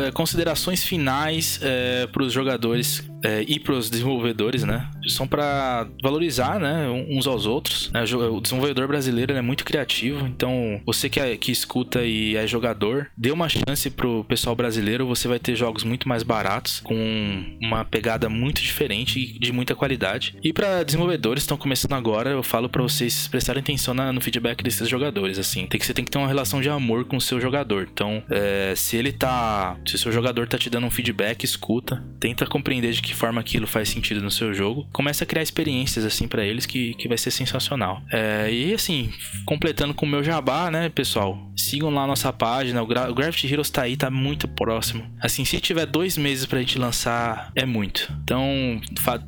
é, 0.00 0.10
considerações 0.10 0.82
finais 0.82 1.60
é, 1.62 2.04
para 2.08 2.24
os 2.24 2.32
jogadores 2.32 3.08
é, 3.24 3.44
e 3.46 3.58
para 3.58 3.74
os 3.74 3.90
desenvolvedores, 3.90 4.64
né, 4.64 4.88
são 5.08 5.26
para 5.26 5.86
valorizar, 6.02 6.58
né, 6.58 6.88
uns 7.08 7.26
aos 7.26 7.46
outros. 7.46 7.90
Né, 7.92 8.02
o 8.04 8.40
desenvolvedor 8.40 8.86
brasileiro 8.88 9.34
é 9.34 9.42
muito 9.42 9.64
criativo, 9.64 10.26
então 10.26 10.80
você 10.84 11.08
que, 11.08 11.20
é, 11.20 11.36
que 11.36 11.52
escuta 11.52 12.04
e 12.04 12.36
é 12.36 12.46
jogador, 12.46 13.10
dê 13.16 13.30
uma 13.30 13.48
chance 13.48 13.90
pro 13.90 14.24
pessoal 14.24 14.56
brasileiro, 14.56 15.06
você 15.06 15.28
vai 15.28 15.38
ter 15.38 15.54
jogos 15.54 15.84
muito 15.84 16.08
mais 16.08 16.22
baratos, 16.22 16.80
com 16.80 17.58
uma 17.60 17.84
pegada 17.84 18.28
muito 18.28 18.60
diferente 18.60 19.18
e 19.18 19.38
de 19.38 19.52
muita 19.52 19.74
qualidade. 19.74 20.36
E 20.42 20.52
para 20.52 20.82
desenvolvedores 20.82 21.42
estão 21.42 21.56
começando 21.56 21.92
agora, 21.92 22.30
eu 22.30 22.42
falo 22.42 22.68
para 22.68 22.82
vocês 22.82 23.28
prestarem 23.28 23.60
atenção 23.60 23.94
na, 23.94 24.12
no 24.12 24.20
feedback 24.20 24.62
desses 24.62 24.88
jogadores, 24.88 25.38
assim, 25.38 25.66
tem 25.66 25.78
que 25.78 25.86
você 25.86 25.94
tem 25.94 26.04
que 26.04 26.10
ter 26.10 26.18
uma 26.18 26.28
relação 26.28 26.60
de 26.60 26.68
amor 26.68 27.04
com 27.04 27.16
o 27.16 27.20
seu 27.20 27.40
jogador 27.40 27.50
jogador. 27.50 27.88
Então, 27.92 28.22
é, 28.30 28.74
se 28.76 28.96
ele 28.96 29.12
tá. 29.12 29.76
Se 29.86 29.96
o 29.96 29.98
seu 29.98 30.12
jogador 30.12 30.46
tá 30.46 30.56
te 30.56 30.70
dando 30.70 30.86
um 30.86 30.90
feedback, 30.90 31.44
escuta, 31.44 32.02
tenta 32.18 32.46
compreender 32.46 32.92
de 32.92 33.02
que 33.02 33.09
forma 33.14 33.40
aquilo 33.40 33.66
faz 33.66 33.88
sentido 33.88 34.20
no 34.20 34.30
seu 34.30 34.52
jogo. 34.52 34.86
Começa 34.92 35.24
a 35.24 35.26
criar 35.26 35.42
experiências 35.42 36.04
assim 36.04 36.28
para 36.28 36.44
eles 36.44 36.66
que, 36.66 36.94
que 36.94 37.08
vai 37.08 37.18
ser 37.18 37.30
sensacional. 37.30 38.02
É, 38.12 38.50
e 38.52 38.74
assim, 38.74 39.12
completando 39.46 39.94
com 39.94 40.06
o 40.06 40.08
meu 40.08 40.22
jabá, 40.22 40.70
né, 40.70 40.88
pessoal? 40.88 41.38
Sigam 41.56 41.90
lá 41.90 42.06
nossa 42.06 42.32
página. 42.32 42.82
O, 42.82 42.86
Gra 42.86 43.10
o 43.10 43.14
Gravity 43.14 43.52
Heroes 43.52 43.70
tá 43.70 43.82
aí, 43.82 43.96
tá 43.96 44.10
muito 44.10 44.48
próximo. 44.48 45.04
Assim, 45.20 45.44
se 45.44 45.60
tiver 45.60 45.86
dois 45.86 46.16
meses 46.16 46.46
pra 46.46 46.58
gente 46.58 46.78
lançar, 46.78 47.50
é 47.54 47.66
muito. 47.66 48.12
Então, 48.22 48.80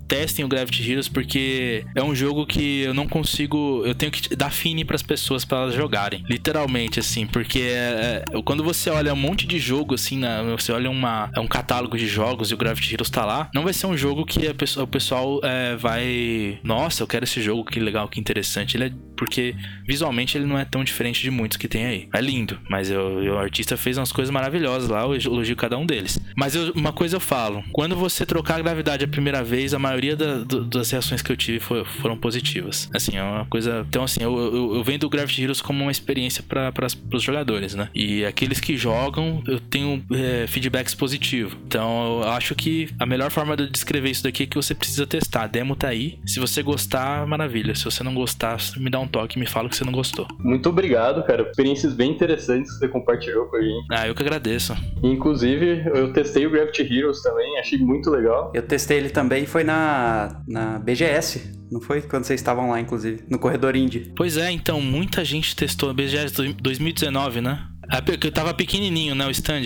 testem 0.08 0.44
o 0.44 0.48
Gravity 0.48 0.90
Heroes 0.90 1.08
porque 1.08 1.84
é 1.94 2.02
um 2.02 2.14
jogo 2.14 2.46
que 2.46 2.82
eu 2.82 2.94
não 2.94 3.06
consigo. 3.06 3.82
Eu 3.84 3.94
tenho 3.94 4.10
que 4.10 4.34
dar 4.34 4.50
fine 4.50 4.84
para 4.84 4.96
as 4.96 5.02
pessoas 5.02 5.44
para 5.44 5.58
elas 5.58 5.74
jogarem. 5.74 6.24
Literalmente, 6.28 6.98
assim, 7.00 7.26
porque 7.26 7.60
é, 7.60 8.24
quando 8.44 8.64
você 8.64 8.90
olha 8.90 9.12
um 9.12 9.16
monte 9.16 9.46
de 9.46 9.58
jogo, 9.58 9.94
assim, 9.94 10.18
na, 10.18 10.42
você 10.42 10.72
olha 10.72 10.90
uma, 10.90 11.30
é 11.34 11.40
um 11.40 11.46
catálogo 11.46 11.96
de 11.96 12.06
jogos 12.06 12.50
e 12.50 12.54
o 12.54 12.56
Gravity 12.56 12.94
Heroes 12.94 13.10
tá 13.10 13.24
lá, 13.24 13.50
não 13.54 13.62
vai 13.62 13.71
ser 13.72 13.86
um 13.86 13.96
jogo 13.96 14.24
que 14.24 14.52
pessoa, 14.54 14.84
o 14.84 14.86
pessoal 14.86 15.40
é, 15.42 15.76
vai. 15.76 16.58
Nossa, 16.62 17.02
eu 17.02 17.06
quero 17.06 17.24
esse 17.24 17.40
jogo, 17.40 17.64
que 17.64 17.80
legal, 17.80 18.08
que 18.08 18.20
interessante. 18.20 18.76
Ele 18.76 18.84
é. 18.84 18.92
Porque 19.16 19.54
visualmente 19.86 20.36
ele 20.36 20.46
não 20.46 20.58
é 20.58 20.64
tão 20.64 20.82
diferente 20.82 21.22
de 21.22 21.30
muitos 21.30 21.56
que 21.56 21.68
tem 21.68 21.86
aí. 21.86 22.08
É 22.12 22.20
lindo, 22.20 22.58
mas 22.68 22.90
eu, 22.90 23.22
eu, 23.22 23.34
o 23.34 23.38
artista 23.38 23.76
fez 23.76 23.96
umas 23.96 24.10
coisas 24.10 24.32
maravilhosas 24.32 24.88
lá, 24.88 25.02
eu 25.02 25.14
elogio 25.14 25.54
cada 25.54 25.78
um 25.78 25.86
deles. 25.86 26.18
Mas 26.36 26.54
eu, 26.54 26.72
uma 26.72 26.92
coisa 26.92 27.16
eu 27.16 27.20
falo: 27.20 27.62
quando 27.72 27.94
você 27.94 28.26
trocar 28.26 28.56
a 28.56 28.62
gravidade 28.62 29.04
a 29.04 29.08
primeira 29.08 29.42
vez, 29.44 29.74
a 29.74 29.78
maioria 29.78 30.16
da, 30.16 30.38
do, 30.38 30.64
das 30.64 30.90
reações 30.90 31.22
que 31.22 31.30
eu 31.30 31.36
tive 31.36 31.60
foi, 31.60 31.84
foram 31.84 32.16
positivas. 32.16 32.90
Assim, 32.92 33.16
é 33.16 33.22
uma 33.22 33.46
coisa. 33.46 33.84
Então, 33.88 34.04
assim, 34.04 34.22
eu, 34.22 34.36
eu, 34.36 34.74
eu 34.76 34.84
vendo 34.84 35.04
o 35.04 35.08
Gravity 35.08 35.42
Heroes 35.42 35.60
como 35.60 35.82
uma 35.82 35.92
experiência 35.92 36.42
para 36.42 36.72
os 37.12 37.22
jogadores, 37.22 37.74
né? 37.74 37.88
E 37.94 38.24
aqueles 38.24 38.60
que 38.60 38.76
jogam, 38.76 39.42
eu 39.46 39.60
tenho 39.60 40.02
é, 40.12 40.46
feedbacks 40.46 40.94
positivos. 40.94 41.56
Então 41.66 42.22
eu 42.22 42.28
acho 42.30 42.54
que 42.54 42.88
a 42.98 43.06
melhor 43.06 43.30
forma 43.30 43.56
de 43.56 43.61
descrever 43.68 44.10
isso 44.10 44.22
daqui 44.22 44.44
é 44.44 44.46
que 44.46 44.56
você 44.56 44.74
precisa 44.74 45.06
testar. 45.06 45.42
A 45.42 45.46
demo 45.46 45.76
tá 45.76 45.88
aí. 45.88 46.18
Se 46.26 46.38
você 46.40 46.62
gostar, 46.62 47.26
maravilha. 47.26 47.74
Se 47.74 47.84
você 47.84 48.02
não 48.02 48.14
gostar, 48.14 48.58
me 48.76 48.90
dá 48.90 48.98
um 48.98 49.08
toque 49.08 49.36
e 49.36 49.40
me 49.40 49.46
fala 49.46 49.68
que 49.68 49.76
você 49.76 49.84
não 49.84 49.92
gostou. 49.92 50.26
Muito 50.38 50.68
obrigado, 50.68 51.24
cara. 51.24 51.42
Experiências 51.42 51.94
bem 51.94 52.10
interessantes 52.10 52.72
que 52.72 52.78
você 52.78 52.88
compartilhou 52.88 53.46
com 53.46 53.56
a 53.56 53.62
gente. 53.62 53.86
Ah, 53.90 54.06
eu 54.06 54.14
que 54.14 54.22
agradeço. 54.22 54.76
Inclusive, 55.02 55.84
eu 55.94 56.12
testei 56.12 56.46
o 56.46 56.50
Gravity 56.50 56.82
Heroes 56.82 57.22
também, 57.22 57.58
achei 57.58 57.78
muito 57.78 58.10
legal. 58.10 58.52
Eu 58.54 58.62
testei 58.62 58.98
ele 58.98 59.10
também, 59.10 59.46
foi 59.46 59.64
na, 59.64 60.42
na 60.46 60.78
BGS. 60.78 61.60
Não 61.70 61.80
foi 61.80 62.02
quando 62.02 62.24
vocês 62.24 62.38
estavam 62.38 62.70
lá, 62.70 62.80
inclusive, 62.80 63.24
no 63.30 63.38
corredor 63.38 63.74
indie. 63.74 64.12
Pois 64.14 64.36
é, 64.36 64.50
então, 64.50 64.80
muita 64.80 65.24
gente 65.24 65.56
testou 65.56 65.88
a 65.88 65.94
BGS 65.94 66.34
2019, 66.60 67.40
né? 67.40 67.66
Porque 68.04 68.30
tava 68.30 68.52
pequenininho, 68.54 69.14
né, 69.14 69.26
o 69.26 69.30
stand. 69.30 69.62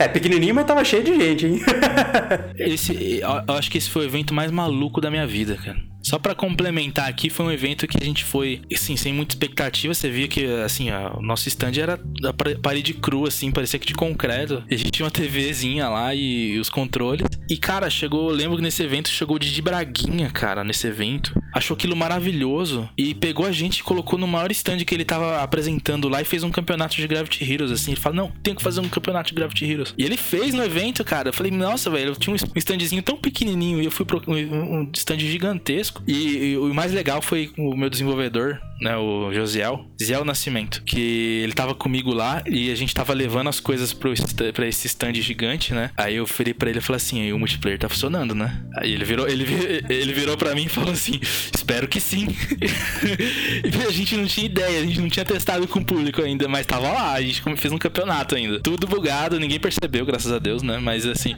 É, 0.00 0.08
pequenininho, 0.08 0.54
mas 0.54 0.64
tava 0.64 0.82
cheio 0.82 1.04
de 1.04 1.14
gente, 1.14 1.46
hein? 1.46 1.60
esse, 2.56 3.20
eu 3.20 3.54
acho 3.54 3.70
que 3.70 3.76
esse 3.76 3.90
foi 3.90 4.06
o 4.06 4.08
evento 4.08 4.32
mais 4.32 4.50
maluco 4.50 4.98
da 4.98 5.10
minha 5.10 5.26
vida, 5.26 5.56
cara. 5.56 5.76
Só 6.02 6.18
para 6.18 6.34
complementar 6.34 7.08
aqui, 7.08 7.28
foi 7.28 7.46
um 7.46 7.52
evento 7.52 7.86
que 7.86 7.98
a 8.00 8.04
gente 8.04 8.24
foi, 8.24 8.62
assim, 8.72 8.96
sem 8.96 9.12
muita 9.12 9.34
expectativa. 9.34 9.92
Você 9.92 10.10
via 10.10 10.28
que, 10.28 10.44
assim, 10.64 10.90
o 10.90 11.22
nosso 11.22 11.48
stand 11.48 11.72
era 11.78 12.00
a 12.24 12.58
parede 12.58 12.94
crua, 12.94 13.28
assim, 13.28 13.50
parecia 13.50 13.78
que 13.78 13.86
de 13.86 13.94
concreto. 13.94 14.64
A 14.70 14.74
gente 14.74 14.90
tinha 14.90 15.04
uma 15.04 15.10
TVzinha 15.10 15.88
lá 15.88 16.14
e, 16.14 16.52
e 16.54 16.58
os 16.58 16.70
controles. 16.70 17.26
E, 17.48 17.56
cara, 17.56 17.90
chegou, 17.90 18.30
lembro 18.30 18.56
que 18.56 18.62
nesse 18.62 18.82
evento 18.82 19.08
chegou 19.08 19.36
o 19.36 19.38
Didi 19.38 19.60
Braguinha, 19.60 20.30
cara, 20.30 20.64
nesse 20.64 20.86
evento. 20.86 21.40
Achou 21.52 21.74
aquilo 21.74 21.96
maravilhoso 21.96 22.88
e 22.96 23.14
pegou 23.14 23.44
a 23.44 23.52
gente 23.52 23.82
colocou 23.82 24.18
no 24.18 24.26
maior 24.26 24.50
stand 24.52 24.78
que 24.78 24.94
ele 24.94 25.04
tava 25.04 25.42
apresentando 25.42 26.08
lá 26.08 26.20
e 26.20 26.24
fez 26.24 26.44
um 26.44 26.50
campeonato 26.50 26.96
de 26.96 27.06
Gravity 27.06 27.44
Heroes, 27.44 27.72
assim. 27.72 27.92
Ele 27.92 28.00
fala, 28.00 28.16
não, 28.16 28.32
tenho 28.42 28.56
que 28.56 28.62
fazer 28.62 28.80
um 28.80 28.88
campeonato 28.88 29.28
de 29.28 29.34
Gravity 29.34 29.64
Heroes. 29.64 29.94
E 29.98 30.04
ele 30.04 30.16
fez 30.16 30.54
no 30.54 30.62
evento, 30.62 31.04
cara. 31.04 31.28
Eu 31.28 31.32
falei, 31.32 31.50
nossa, 31.50 31.90
velho, 31.90 32.10
eu 32.10 32.16
tinha 32.16 32.34
um 32.34 32.58
standzinho 32.58 33.02
tão 33.02 33.16
pequenininho 33.16 33.82
e 33.82 33.84
eu 33.84 33.90
fui 33.90 34.06
pro 34.06 34.22
um 34.28 34.88
stand 34.94 35.18
gigantesco 35.18 35.89
E, 36.06 36.52
e, 36.52 36.58
o 36.58 36.72
mais 36.74 36.92
legal 36.92 37.20
foi 37.22 37.50
o 37.56 37.76
meu 37.76 37.90
desenvolvedor, 37.90 38.60
né, 38.80 38.96
o 38.96 39.32
Josiel, 39.32 39.86
Ziel 40.02 40.24
Nascimento, 40.24 40.82
que 40.84 41.40
ele 41.42 41.52
tava 41.52 41.74
comigo 41.74 42.12
lá 42.12 42.42
e 42.46 42.70
a 42.70 42.74
gente 42.74 42.94
tava 42.94 43.12
levando 43.12 43.48
as 43.48 43.60
coisas 43.60 43.92
pro, 43.92 44.12
pra 44.54 44.66
esse 44.66 44.86
stand 44.86 45.14
gigante, 45.14 45.74
né? 45.74 45.90
Aí 45.96 46.16
eu 46.16 46.26
falei 46.26 46.54
pra 46.54 46.70
ele 46.70 46.78
e 46.78 46.82
falei 46.82 46.96
assim, 46.96 47.20
aí 47.20 47.32
o 47.32 47.38
multiplayer 47.38 47.78
tá 47.78 47.88
funcionando, 47.88 48.34
né? 48.34 48.64
Aí 48.76 48.92
ele 48.92 49.04
virou, 49.04 49.28
ele, 49.28 49.44
ele 49.88 50.12
virou 50.12 50.36
pra 50.36 50.54
mim 50.54 50.64
e 50.64 50.68
falou 50.68 50.92
assim, 50.92 51.20
espero 51.54 51.86
que 51.86 52.00
sim. 52.00 52.28
e 53.64 53.86
a 53.86 53.90
gente 53.90 54.16
não 54.16 54.26
tinha 54.26 54.46
ideia, 54.46 54.80
a 54.80 54.86
gente 54.86 55.00
não 55.00 55.08
tinha 55.08 55.24
testado 55.24 55.68
com 55.68 55.80
o 55.80 55.84
público 55.84 56.22
ainda, 56.22 56.48
mas 56.48 56.66
tava 56.66 56.90
lá, 56.90 57.12
a 57.12 57.22
gente 57.22 57.42
fez 57.56 57.72
um 57.72 57.78
campeonato 57.78 58.34
ainda. 58.34 58.60
Tudo 58.60 58.86
bugado, 58.86 59.38
ninguém 59.38 59.60
percebeu, 59.60 60.06
graças 60.06 60.32
a 60.32 60.38
Deus, 60.38 60.62
né? 60.62 60.78
Mas 60.78 61.04
assim, 61.04 61.36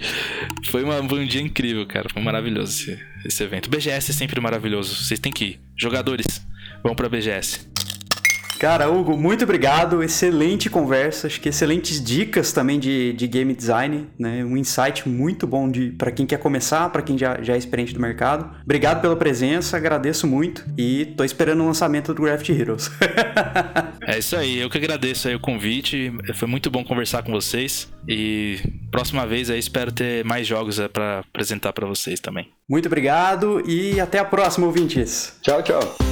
foi, 0.67 0.85
uma, 0.85 1.01
um 1.01 1.27
dia 1.27 1.41
incrível, 1.41 1.85
cara. 1.87 2.09
Foi 2.09 2.23
maravilhoso 2.23 2.73
esse, 2.73 2.99
esse 3.25 3.43
evento. 3.43 3.69
BGS 3.69 4.11
é 4.11 4.15
sempre 4.15 4.41
maravilhoso, 4.41 4.95
vocês 4.95 5.19
têm 5.19 5.33
que 5.33 5.45
ir. 5.45 5.61
Jogadores, 5.77 6.27
Vamos 6.83 6.97
para 6.97 7.07
a 7.07 7.11
BGS. 7.11 7.73
Cara, 8.63 8.89
Hugo, 8.89 9.17
muito 9.17 9.43
obrigado. 9.43 10.05
Excelente 10.05 10.71
conversa. 10.71 11.27
Acho 11.27 11.41
que 11.41 11.49
excelentes 11.49 12.01
dicas 12.01 12.53
também 12.53 12.79
de, 12.79 13.13
de 13.13 13.27
game 13.27 13.53
design, 13.53 14.07
né? 14.17 14.45
Um 14.45 14.57
insight 14.57 15.09
muito 15.09 15.49
bom 15.49 15.69
de 15.69 15.91
para 15.91 16.13
quem 16.13 16.25
quer 16.25 16.39
começar, 16.39 16.89
para 16.91 17.03
quem 17.03 17.19
já, 17.19 17.43
já 17.43 17.55
é 17.55 17.59
experiente 17.59 17.93
do 17.93 17.99
mercado. 17.99 18.49
Obrigado 18.63 19.01
pela 19.01 19.17
presença, 19.17 19.77
agradeço 19.77 20.29
muito 20.29 20.65
e 20.79 21.07
tô 21.17 21.25
esperando 21.25 21.61
o 21.61 21.67
lançamento 21.67 22.15
do 22.15 22.23
Graft 22.23 22.49
Heroes. 22.51 22.89
é 24.07 24.21
isso 24.21 24.37
aí, 24.37 24.61
eu 24.61 24.71
que 24.71 24.79
agradeço 24.79 25.27
aí 25.27 25.35
o 25.35 25.41
convite. 25.41 26.13
Foi 26.35 26.47
muito 26.47 26.71
bom 26.71 26.85
conversar 26.85 27.25
com 27.25 27.33
vocês 27.33 27.93
e 28.09 28.61
próxima 28.93 29.27
vez 29.27 29.51
aí 29.51 29.59
espero 29.59 29.91
ter 29.91 30.25
mais 30.25 30.47
jogos 30.47 30.79
é, 30.79 30.87
para 30.87 31.19
apresentar 31.19 31.73
para 31.73 31.85
vocês 31.85 32.21
também. 32.21 32.49
Muito 32.71 32.87
obrigado 32.87 33.61
e 33.69 33.99
até 33.99 34.21
a 34.21 34.25
próxima, 34.25 34.69
ouvintes. 34.69 35.37
Tchau, 35.43 35.61
tchau. 35.65 36.12